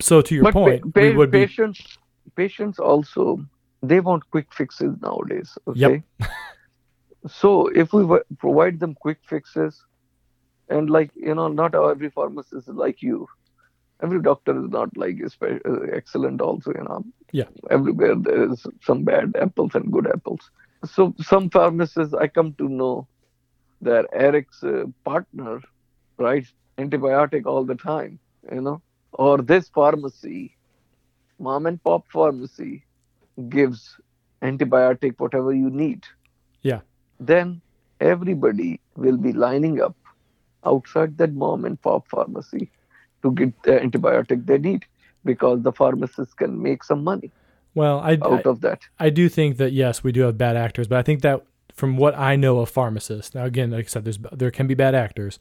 So 0.00 0.22
to 0.22 0.34
your 0.34 0.44
but 0.44 0.54
point, 0.54 0.94
pa- 0.94 1.00
we 1.02 1.14
would 1.14 1.30
be 1.30 1.40
patients, 1.40 1.98
patients 2.36 2.78
also 2.78 3.44
they 3.82 4.00
want 4.00 4.30
quick 4.30 4.46
fixes 4.50 4.96
nowadays. 5.02 5.58
Okay. 5.68 6.02
Yep. 6.20 6.30
so 7.26 7.68
if 7.68 7.92
we 7.92 8.02
w- 8.02 8.22
provide 8.38 8.80
them 8.80 8.94
quick 8.94 9.18
fixes, 9.28 9.80
and 10.68 10.90
like 10.90 11.10
you 11.14 11.34
know, 11.34 11.48
not 11.48 11.74
every 11.74 12.10
pharmacist 12.10 12.68
is 12.68 12.74
like 12.74 13.02
you. 13.02 13.26
Every 14.02 14.20
doctor 14.20 14.58
is 14.64 14.70
not 14.70 14.96
like 14.96 15.16
espe- 15.16 15.64
uh, 15.66 15.94
excellent. 15.94 16.40
Also, 16.40 16.72
you 16.74 16.84
know. 16.84 17.04
Yeah. 17.32 17.48
Everywhere 17.70 18.16
there 18.16 18.50
is 18.52 18.66
some 18.82 19.04
bad 19.04 19.34
apples 19.40 19.74
and 19.74 19.92
good 19.92 20.06
apples. 20.06 20.40
So 20.84 21.14
some 21.20 21.50
pharmacists 21.50 22.14
I 22.14 22.28
come 22.28 22.54
to 22.54 22.68
know 22.68 23.08
that 23.80 24.06
Eric's 24.12 24.62
uh, 24.62 24.84
partner 25.04 25.60
writes 26.18 26.52
antibiotic 26.78 27.46
all 27.46 27.64
the 27.64 27.76
time. 27.76 28.18
You 28.52 28.60
know 28.60 28.82
or 29.14 29.38
this 29.38 29.68
pharmacy, 29.68 30.56
mom 31.38 31.66
and 31.66 31.82
pop 31.82 32.04
pharmacy, 32.12 32.84
gives 33.48 33.96
antibiotic 34.42 35.14
whatever 35.18 35.52
you 35.52 35.70
need. 35.70 36.04
Yeah. 36.62 36.80
Then 37.26 37.60
everybody 38.00 38.80
will 38.96 39.16
be 39.16 39.32
lining 39.32 39.80
up 39.80 39.96
outside 40.64 41.18
that 41.18 41.32
mom 41.32 41.64
and 41.64 41.80
pop 41.80 42.08
pharmacy 42.08 42.70
to 43.22 43.32
get 43.32 43.62
the 43.62 43.72
antibiotic 43.72 44.46
they 44.46 44.58
need 44.58 44.84
because 45.24 45.62
the 45.62 45.72
pharmacist 45.72 46.36
can 46.36 46.60
make 46.62 46.84
some 46.84 47.02
money 47.04 47.30
well. 47.74 48.00
I, 48.00 48.12
I 48.12 48.18
out 48.22 48.46
of 48.46 48.60
that. 48.62 48.82
I 48.98 49.10
do 49.10 49.28
think 49.28 49.56
that 49.58 49.72
yes, 49.72 50.02
we 50.02 50.12
do 50.12 50.22
have 50.22 50.38
bad 50.38 50.56
actors, 50.56 50.88
but 50.88 50.98
I 50.98 51.02
think 51.02 51.22
that 51.22 51.44
from 51.72 51.96
what 51.96 52.16
I 52.16 52.36
know 52.36 52.60
of 52.60 52.70
pharmacists, 52.70 53.34
now 53.34 53.44
again, 53.44 53.70
like 53.70 53.86
I 53.86 53.88
said, 53.88 54.04
there's 54.04 54.18
there 54.32 54.50
can 54.50 54.66
be 54.66 54.74
bad 54.74 54.94
actors. 54.94 55.38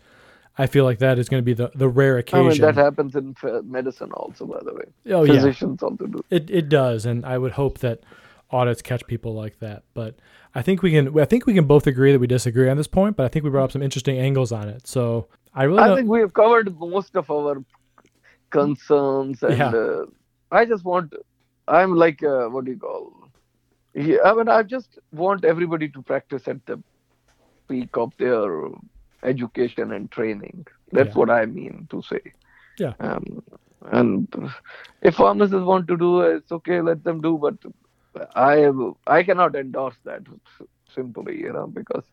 I 0.57 0.67
feel 0.67 0.83
like 0.83 0.99
that 0.99 1.17
is 1.17 1.29
going 1.29 1.41
to 1.41 1.45
be 1.45 1.55
the, 1.55 1.71
the 1.73 1.89
rare 1.89 2.19
occasion. 2.19 2.45
I 2.45 2.49
mean, 2.49 2.61
that 2.61 2.75
happens 2.75 3.15
in 3.15 3.35
medicine 3.63 4.11
also, 4.11 4.45
by 4.45 4.59
the 4.63 4.73
way. 4.73 4.85
oh 5.11 5.23
yeah, 5.23 5.33
Physicians 5.33 5.81
also 5.81 6.05
do. 6.05 6.23
it 6.29 6.49
it 6.49 6.69
does, 6.69 7.05
and 7.05 7.25
I 7.25 7.37
would 7.37 7.53
hope 7.53 7.79
that 7.79 8.01
audits 8.53 8.81
catch 8.81 9.05
people 9.07 9.33
like 9.33 9.59
that. 9.59 9.83
But 9.93 10.15
I 10.55 10.61
think 10.61 10.81
we 10.81 10.91
can 10.91 11.19
I 11.19 11.25
think 11.25 11.45
we 11.45 11.53
can 11.53 11.65
both 11.65 11.87
agree 11.87 12.11
that 12.11 12.19
we 12.19 12.27
disagree 12.27 12.69
on 12.69 12.77
this 12.77 12.87
point. 12.87 13.17
But 13.17 13.25
I 13.25 13.29
think 13.29 13.43
we 13.43 13.49
brought 13.51 13.65
up 13.65 13.71
some 13.71 13.81
interesting 13.81 14.17
angles 14.19 14.51
on 14.51 14.69
it. 14.69 14.87
So 14.87 15.27
I 15.53 15.63
really 15.63 15.79
I 15.79 15.87
don't, 15.87 15.97
think 15.97 16.09
we 16.09 16.19
have 16.19 16.33
covered 16.33 16.77
most 16.79 17.15
of 17.15 17.29
our 17.29 17.63
concerns, 18.49 19.41
and 19.43 19.57
Yeah. 19.57 19.69
uh, 19.69 20.05
I 20.51 20.65
just 20.65 20.85
want. 20.85 21.13
I'm 21.67 21.95
like, 21.95 22.21
uh, 22.23 22.47
what 22.49 22.65
do 22.65 22.71
you 22.71 22.77
call? 22.77 23.13
Yeah, 23.93 24.17
I 24.25 24.33
mean, 24.33 24.49
I 24.49 24.63
just 24.63 24.99
want 25.11 25.45
everybody 25.45 25.87
to 25.89 26.01
practice 26.01 26.47
at 26.47 26.65
the 26.65 26.81
peak 27.69 27.95
of 27.95 28.11
their 28.17 28.69
education 29.23 29.93
and 29.93 30.11
training. 30.11 30.65
That's 30.91 31.09
Yeah. 31.15 31.19
what 31.19 31.29
I 31.29 31.45
mean 31.45 31.87
to 31.91 32.01
say. 32.01 32.21
Yeah. 32.77 32.93
Um, 32.99 33.43
and 33.91 34.27
if 35.01 35.15
pharmacists 35.15 35.65
want 35.65 35.87
to 35.87 35.97
do 35.97 36.21
it, 36.21 36.35
it's 36.37 36.51
okay, 36.51 36.81
let 36.81 37.03
them 37.03 37.21
do. 37.21 37.37
But 37.37 37.55
I 38.35 38.69
I 39.07 39.23
cannot 39.23 39.55
endorse 39.55 39.95
that 40.05 40.21
simply, 40.93 41.39
you 41.39 41.51
know, 41.51 41.67
because 41.67 42.03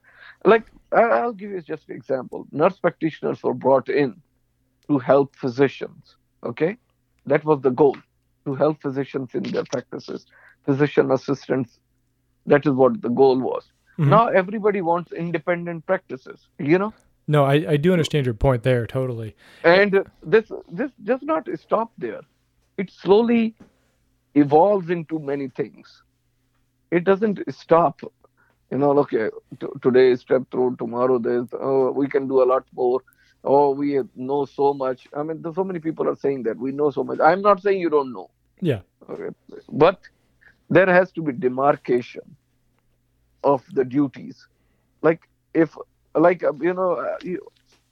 like 0.45 0.65
I'll 0.93 1.33
give 1.33 1.51
you 1.51 1.61
just 1.61 1.89
an 1.89 1.97
example. 1.97 2.47
Nurse 2.53 2.79
practitioners 2.79 3.43
were 3.43 3.55
brought 3.55 3.89
in 3.89 4.21
to 4.89 4.99
help 4.99 5.37
physicians. 5.37 6.17
Okay, 6.45 6.77
that 7.27 7.45
was 7.45 7.61
the 7.61 7.71
goal 7.71 7.97
to 8.47 8.55
help 8.55 8.81
physicians 8.81 9.35
in 9.35 9.43
their 9.43 9.65
practices, 9.65 10.27
physician 10.65 11.11
assistants. 11.11 11.79
That 12.47 12.67
is 12.67 12.73
what 12.73 13.03
the 13.03 13.11
goal 13.11 13.39
was. 13.39 13.71
Mhm. 13.99 14.09
Now 14.09 14.29
everybody 14.29 14.81
wants 14.81 15.13
independent 15.13 15.85
practices. 15.87 16.49
You 16.59 16.79
know, 16.79 16.95
no, 17.29 17.45
I, 17.45 17.55
I 17.73 17.77
do 17.77 17.93
understand 17.93 18.25
your 18.27 18.35
point 18.35 18.63
there 18.63 18.87
totally. 18.87 19.37
and 19.63 20.05
this 20.23 20.51
this 20.71 20.91
does 21.05 21.21
not 21.23 21.49
stop 21.59 21.93
there. 21.99 22.23
It 22.79 22.91
slowly 22.91 23.55
evolves 24.35 24.91
into 24.91 25.19
many 25.19 25.49
things. 25.49 26.03
It 26.91 27.05
doesn't 27.05 27.41
stop. 27.53 28.01
You 28.71 28.79
know, 28.79 28.99
okay, 29.01 29.29
t- 29.61 29.67
today 29.83 30.11
is 30.11 30.25
strep 30.25 30.51
throat, 30.51 30.79
tomorrow 30.79 31.19
there's 31.19 31.49
oh 31.53 31.91
we 31.91 32.09
can 32.09 32.29
do 32.29 32.43
a 32.43 32.45
lot 32.45 32.65
more. 32.75 33.01
Oh, 33.43 33.71
we 33.71 34.01
know 34.15 34.45
so 34.45 34.75
much. 34.75 35.07
I 35.17 35.23
mean, 35.23 35.41
there's 35.43 35.55
so 35.55 35.65
many 35.65 35.79
people 35.81 36.09
are 36.09 36.17
saying 36.17 36.43
that 36.45 36.59
we 36.59 36.73
know 36.73 36.91
so 36.91 37.03
much. 37.03 37.19
I'm 37.21 37.41
not 37.41 37.63
saying 37.63 37.81
you 37.81 37.89
don't 37.89 38.13
know. 38.13 38.31
Yeah. 38.61 38.81
Okay. 39.09 39.35
But 39.71 40.01
there 40.69 40.87
has 40.87 41.11
to 41.13 41.23
be 41.23 41.33
demarcation 41.33 42.37
of 43.43 43.65
the 43.73 43.85
duties. 43.85 44.47
Like 45.03 45.23
if, 45.55 45.77
like 46.15 46.45
uh, 46.45 46.53
you 46.61 46.75
know, 46.75 46.93
uh, 46.93 47.17
you, 47.23 47.41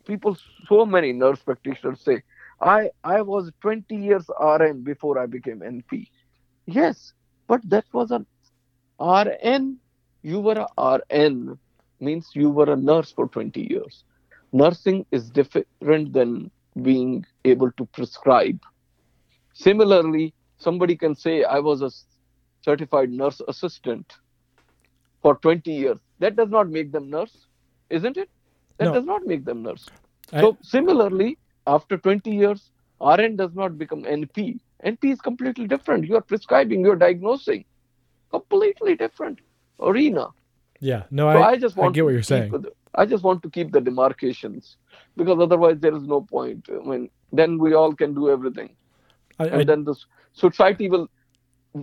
people, 0.07 0.37
so 0.69 0.85
many 0.85 1.13
nurse 1.13 1.41
practitioners 1.41 2.01
say, 2.01 2.23
I 2.61 2.91
I 3.05 3.23
was 3.23 3.51
20 3.61 3.97
years 3.97 4.29
RN 4.41 4.83
before 4.83 5.19
I 5.19 5.27
became 5.27 5.61
NP. 5.61 6.09
Yes, 6.69 7.15
but 7.47 7.69
that 7.71 7.87
was 7.93 8.11
an 8.11 8.27
RN. 9.01 9.79
You 10.23 10.41
were 10.41 10.67
a 10.67 10.99
RN 10.99 11.59
means 12.01 12.31
you 12.35 12.51
were 12.51 12.71
a 12.73 12.77
nurse 12.77 13.11
for 13.13 13.29
20 13.29 13.61
years. 13.71 14.05
Nursing 14.53 15.07
is 15.11 15.31
different 15.31 16.13
than 16.13 16.51
being 16.83 17.25
able 17.45 17.73
to 17.73 17.87
prescribe. 17.87 18.61
Similarly, 19.55 20.35
somebody 20.59 20.97
can 20.97 21.15
say, 21.15 21.45
I 21.45 21.59
was 21.59 21.83
a 21.83 21.91
certified 22.65 23.11
nurse 23.11 23.41
assistant 23.49 24.13
for 25.23 25.37
20 25.37 25.73
years. 25.73 25.99
That 26.19 26.37
does 26.37 26.51
not 26.51 26.69
make 26.69 26.93
them 26.93 27.11
nurse, 27.11 27.47
isn't 27.91 28.17
it? 28.17 28.29
That 28.79 28.87
No. 28.87 28.95
does 28.95 29.07
not 29.07 29.27
make 29.27 29.45
them 29.45 29.63
nurse. 29.63 29.89
I- 30.33 30.41
so, 30.41 30.57
similarly, 30.63 31.39
after 31.67 31.97
20 31.97 32.31
years, 32.31 32.71
RN 33.01 33.37
does 33.37 33.55
not 33.55 33.79
become 33.79 34.03
NP. 34.03 34.59
NP 34.85 35.13
is 35.13 35.21
completely 35.21 35.67
different. 35.67 36.07
You 36.07 36.17
are 36.17 36.21
prescribing, 36.21 36.81
you 36.81 36.93
are 36.93 36.97
diagnosing. 36.97 37.65
Completely 38.31 38.95
different 38.97 39.41
arena. 39.81 40.29
Yeah. 40.81 41.05
No, 41.11 41.33
So 41.33 41.39
I, 41.39 41.51
I, 41.51 41.57
just 41.57 41.77
want 41.77 41.95
get 41.95 42.05
what 42.05 42.13
you're 42.13 42.23
saying. 42.23 42.51
the- 42.53 42.73
I 42.95 43.07
just 43.07 43.23
want 43.23 43.43
to 43.43 43.51
keep 43.51 43.73
the 43.73 43.81
demarcations 43.81 44.77
because 45.17 45.39
otherwise 45.41 45.77
there 45.79 45.95
is 45.95 46.03
no 46.05 46.21
point. 46.21 46.69
I 46.71 46.85
mean, 46.85 47.11
then 47.33 47.59
we 47.59 47.75
all 47.75 47.95
can 47.95 48.15
do 48.15 48.31
everything, 48.31 48.75
I, 49.39 49.47
and 49.47 49.61
I, 49.61 49.65
then 49.65 49.85
the 49.85 49.95
society 50.33 50.89
will 50.89 51.09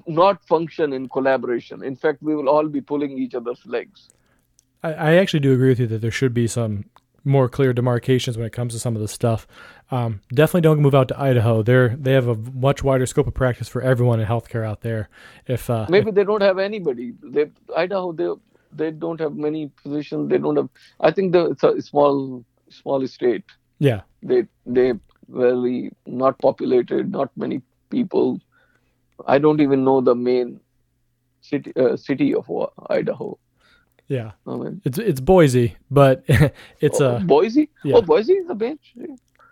not 0.07 0.43
function 0.45 0.93
in 0.93 1.07
collaboration. 1.07 1.83
In 1.83 1.95
fact, 1.95 2.21
we 2.21 2.35
will 2.35 2.49
all 2.49 2.67
be 2.67 2.81
pulling 2.81 3.17
each 3.17 3.35
other's 3.35 3.63
legs. 3.65 4.09
I, 4.83 4.93
I 4.93 5.13
actually 5.15 5.41
do 5.41 5.53
agree 5.53 5.69
with 5.69 5.79
you 5.79 5.87
that 5.87 6.01
there 6.01 6.11
should 6.11 6.33
be 6.33 6.47
some 6.47 6.85
more 7.23 7.49
clear 7.49 7.73
demarcations 7.73 8.37
when 8.37 8.45
it 8.45 8.53
comes 8.53 8.73
to 8.73 8.79
some 8.79 8.95
of 8.95 9.01
this 9.01 9.11
stuff. 9.11 9.47
Um, 9.91 10.21
definitely 10.33 10.61
don't 10.61 10.79
move 10.79 10.95
out 10.95 11.07
to 11.09 11.19
Idaho. 11.19 11.61
They're 11.61 11.89
they 11.95 12.13
have 12.13 12.27
a 12.27 12.35
much 12.35 12.83
wider 12.83 13.05
scope 13.05 13.27
of 13.27 13.33
practice 13.33 13.67
for 13.67 13.81
everyone 13.81 14.19
in 14.19 14.27
healthcare 14.27 14.65
out 14.65 14.81
there. 14.81 15.09
If 15.45 15.69
uh, 15.69 15.85
Maybe 15.89 16.11
they 16.11 16.23
don't 16.23 16.41
have 16.41 16.57
anybody. 16.57 17.13
They 17.21 17.51
Idaho 17.75 18.11
they 18.11 18.29
they 18.71 18.91
don't 18.91 19.19
have 19.19 19.35
many 19.35 19.71
physicians. 19.81 20.29
They 20.29 20.37
don't 20.39 20.55
have. 20.55 20.69
I 20.99 21.11
think 21.11 21.33
the 21.33 21.51
it's 21.51 21.63
a 21.63 21.81
small 21.81 22.43
small 22.69 23.05
state. 23.07 23.43
yeah, 23.79 24.01
They 24.23 24.47
they 24.65 24.93
very 25.29 25.91
not 26.05 26.39
populated. 26.39 27.11
Not 27.11 27.29
many 27.35 27.61
people. 27.89 28.39
I 29.27 29.37
don't 29.37 29.61
even 29.61 29.83
know 29.83 30.01
the 30.01 30.15
main 30.15 30.59
city 31.41 31.71
uh, 31.75 31.95
city 31.95 32.33
of 32.33 32.49
Idaho. 32.89 33.37
yeah, 34.07 34.31
I 34.47 34.55
mean, 34.55 34.81
it's 34.83 34.97
it's 34.97 35.19
Boise, 35.19 35.77
but 35.91 36.23
it's 36.81 36.99
oh, 37.01 37.17
a 37.17 37.19
Boise. 37.19 37.69
yeah. 37.83 37.95
Oh, 37.97 38.01
Boise 38.01 38.33
is 38.33 38.49
a 38.49 38.55
bench. 38.55 38.95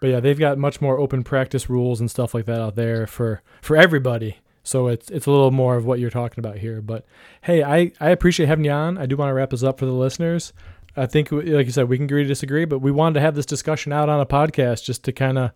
But 0.04 0.10
yeah, 0.10 0.20
they've 0.20 0.38
got 0.38 0.58
much 0.58 0.82
more 0.82 1.00
open 1.00 1.24
practice 1.24 1.70
rules 1.70 2.02
and 2.02 2.12
stuff 2.12 2.34
like 2.34 2.44
that 2.44 2.60
out 2.60 2.76
there 2.76 3.08
for 3.08 3.42
for 3.62 3.78
everybody. 3.78 4.36
So 4.62 4.90
it's 4.90 5.10
it's 5.10 5.28
a 5.28 5.32
little 5.32 5.50
more 5.50 5.78
of 5.78 5.86
what 5.86 5.98
you're 5.98 6.10
talking 6.10 6.44
about 6.44 6.58
here. 6.58 6.82
But 6.82 7.06
hey, 7.44 7.64
I 7.64 7.94
I 8.02 8.10
appreciate 8.10 8.48
having 8.48 8.66
you 8.66 8.72
on. 8.72 8.98
I 8.98 9.06
do 9.06 9.16
want 9.16 9.30
to 9.30 9.34
wrap 9.34 9.52
this 9.52 9.64
up 9.64 9.80
for 9.80 9.86
the 9.86 9.94
listeners. 9.94 10.52
I 10.98 11.06
think, 11.06 11.32
like 11.32 11.68
you 11.68 11.72
said, 11.72 11.88
we 11.88 11.96
can 11.96 12.04
agree 12.04 12.24
to 12.24 12.28
disagree, 12.28 12.66
but 12.66 12.80
we 12.80 12.92
wanted 12.92 13.14
to 13.14 13.22
have 13.22 13.34
this 13.34 13.46
discussion 13.46 13.94
out 13.94 14.10
on 14.10 14.20
a 14.20 14.26
podcast 14.26 14.84
just 14.84 15.06
to 15.06 15.14
kind 15.14 15.38
of 15.38 15.52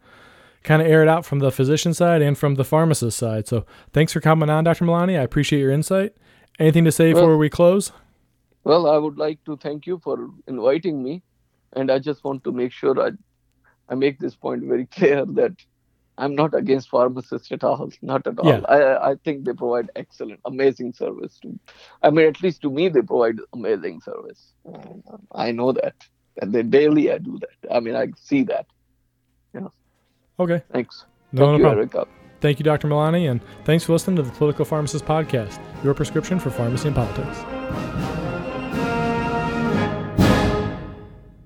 kind 0.63 0.81
of 0.81 0.87
air 0.87 1.01
it 1.01 1.09
out 1.09 1.25
from 1.25 1.39
the 1.39 1.51
physician 1.51 1.93
side 1.93 2.21
and 2.21 2.37
from 2.37 2.55
the 2.55 2.63
pharmacist 2.63 3.17
side. 3.17 3.49
So 3.49 3.65
thanks 3.91 4.13
for 4.13 4.21
coming 4.21 4.49
on, 4.49 4.63
Dr. 4.63 4.85
Milani. 4.85 5.19
I 5.19 5.23
appreciate 5.23 5.59
your 5.59 5.71
insight. 5.71 6.13
Anything 6.57 6.85
to 6.85 6.91
say 6.93 7.13
Well- 7.13 7.23
before 7.23 7.37
we 7.37 7.49
close? 7.49 7.91
Well, 8.63 8.87
I 8.87 8.97
would 8.97 9.17
like 9.17 9.43
to 9.43 9.57
thank 9.57 9.85
you 9.87 9.99
for 10.01 10.29
inviting 10.47 11.03
me, 11.03 11.21
and 11.73 11.91
I 11.91 11.99
just 11.99 12.23
want 12.23 12.45
to 12.45 12.53
make 12.53 12.71
sure 12.71 12.97
I, 12.97 13.11
I 13.89 13.95
make 13.95 14.19
this 14.19 14.35
point 14.35 14.63
very 14.63 14.85
clear 14.85 15.25
that 15.25 15.53
I'm 16.17 16.35
not 16.35 16.53
against 16.55 16.89
pharmacists 16.89 17.51
at 17.51 17.63
all, 17.63 17.89
not 18.01 18.25
at 18.27 18.39
all. 18.39 18.49
Yeah. 18.49 18.61
I 18.67 19.11
I 19.11 19.15
think 19.23 19.45
they 19.45 19.53
provide 19.53 19.89
excellent, 19.95 20.39
amazing 20.45 20.93
service. 20.93 21.39
To, 21.43 21.59
I 22.01 22.09
mean, 22.09 22.27
at 22.27 22.41
least 22.41 22.61
to 22.63 22.71
me, 22.71 22.89
they 22.89 23.01
provide 23.01 23.37
amazing 23.53 24.01
service. 24.01 24.53
I 25.31 25.51
know 25.51 25.71
that, 25.73 25.95
and 26.41 26.53
they 26.53 26.63
daily 26.63 27.11
I 27.11 27.19
do 27.19 27.39
that. 27.39 27.75
I 27.75 27.79
mean, 27.79 27.95
I 27.95 28.07
see 28.17 28.43
that. 28.43 28.65
Yeah. 29.53 29.67
Okay. 30.39 30.61
Thanks. 30.71 31.05
No, 31.31 31.41
no 31.41 31.47
thank 31.47 31.57
you, 31.57 31.63
problem. 31.63 31.79
Erica. 31.79 32.07
Thank 32.39 32.59
you, 32.59 32.63
Dr. 32.63 32.87
Milani, 32.87 33.29
and 33.31 33.41
thanks 33.65 33.83
for 33.83 33.93
listening 33.93 34.15
to 34.17 34.21
the 34.21 34.31
Political 34.31 34.65
Pharmacist 34.65 35.05
Podcast, 35.05 35.59
your 35.83 35.95
prescription 35.95 36.39
for 36.39 36.51
pharmacy 36.51 36.87
and 36.87 36.95
politics. 36.95 38.16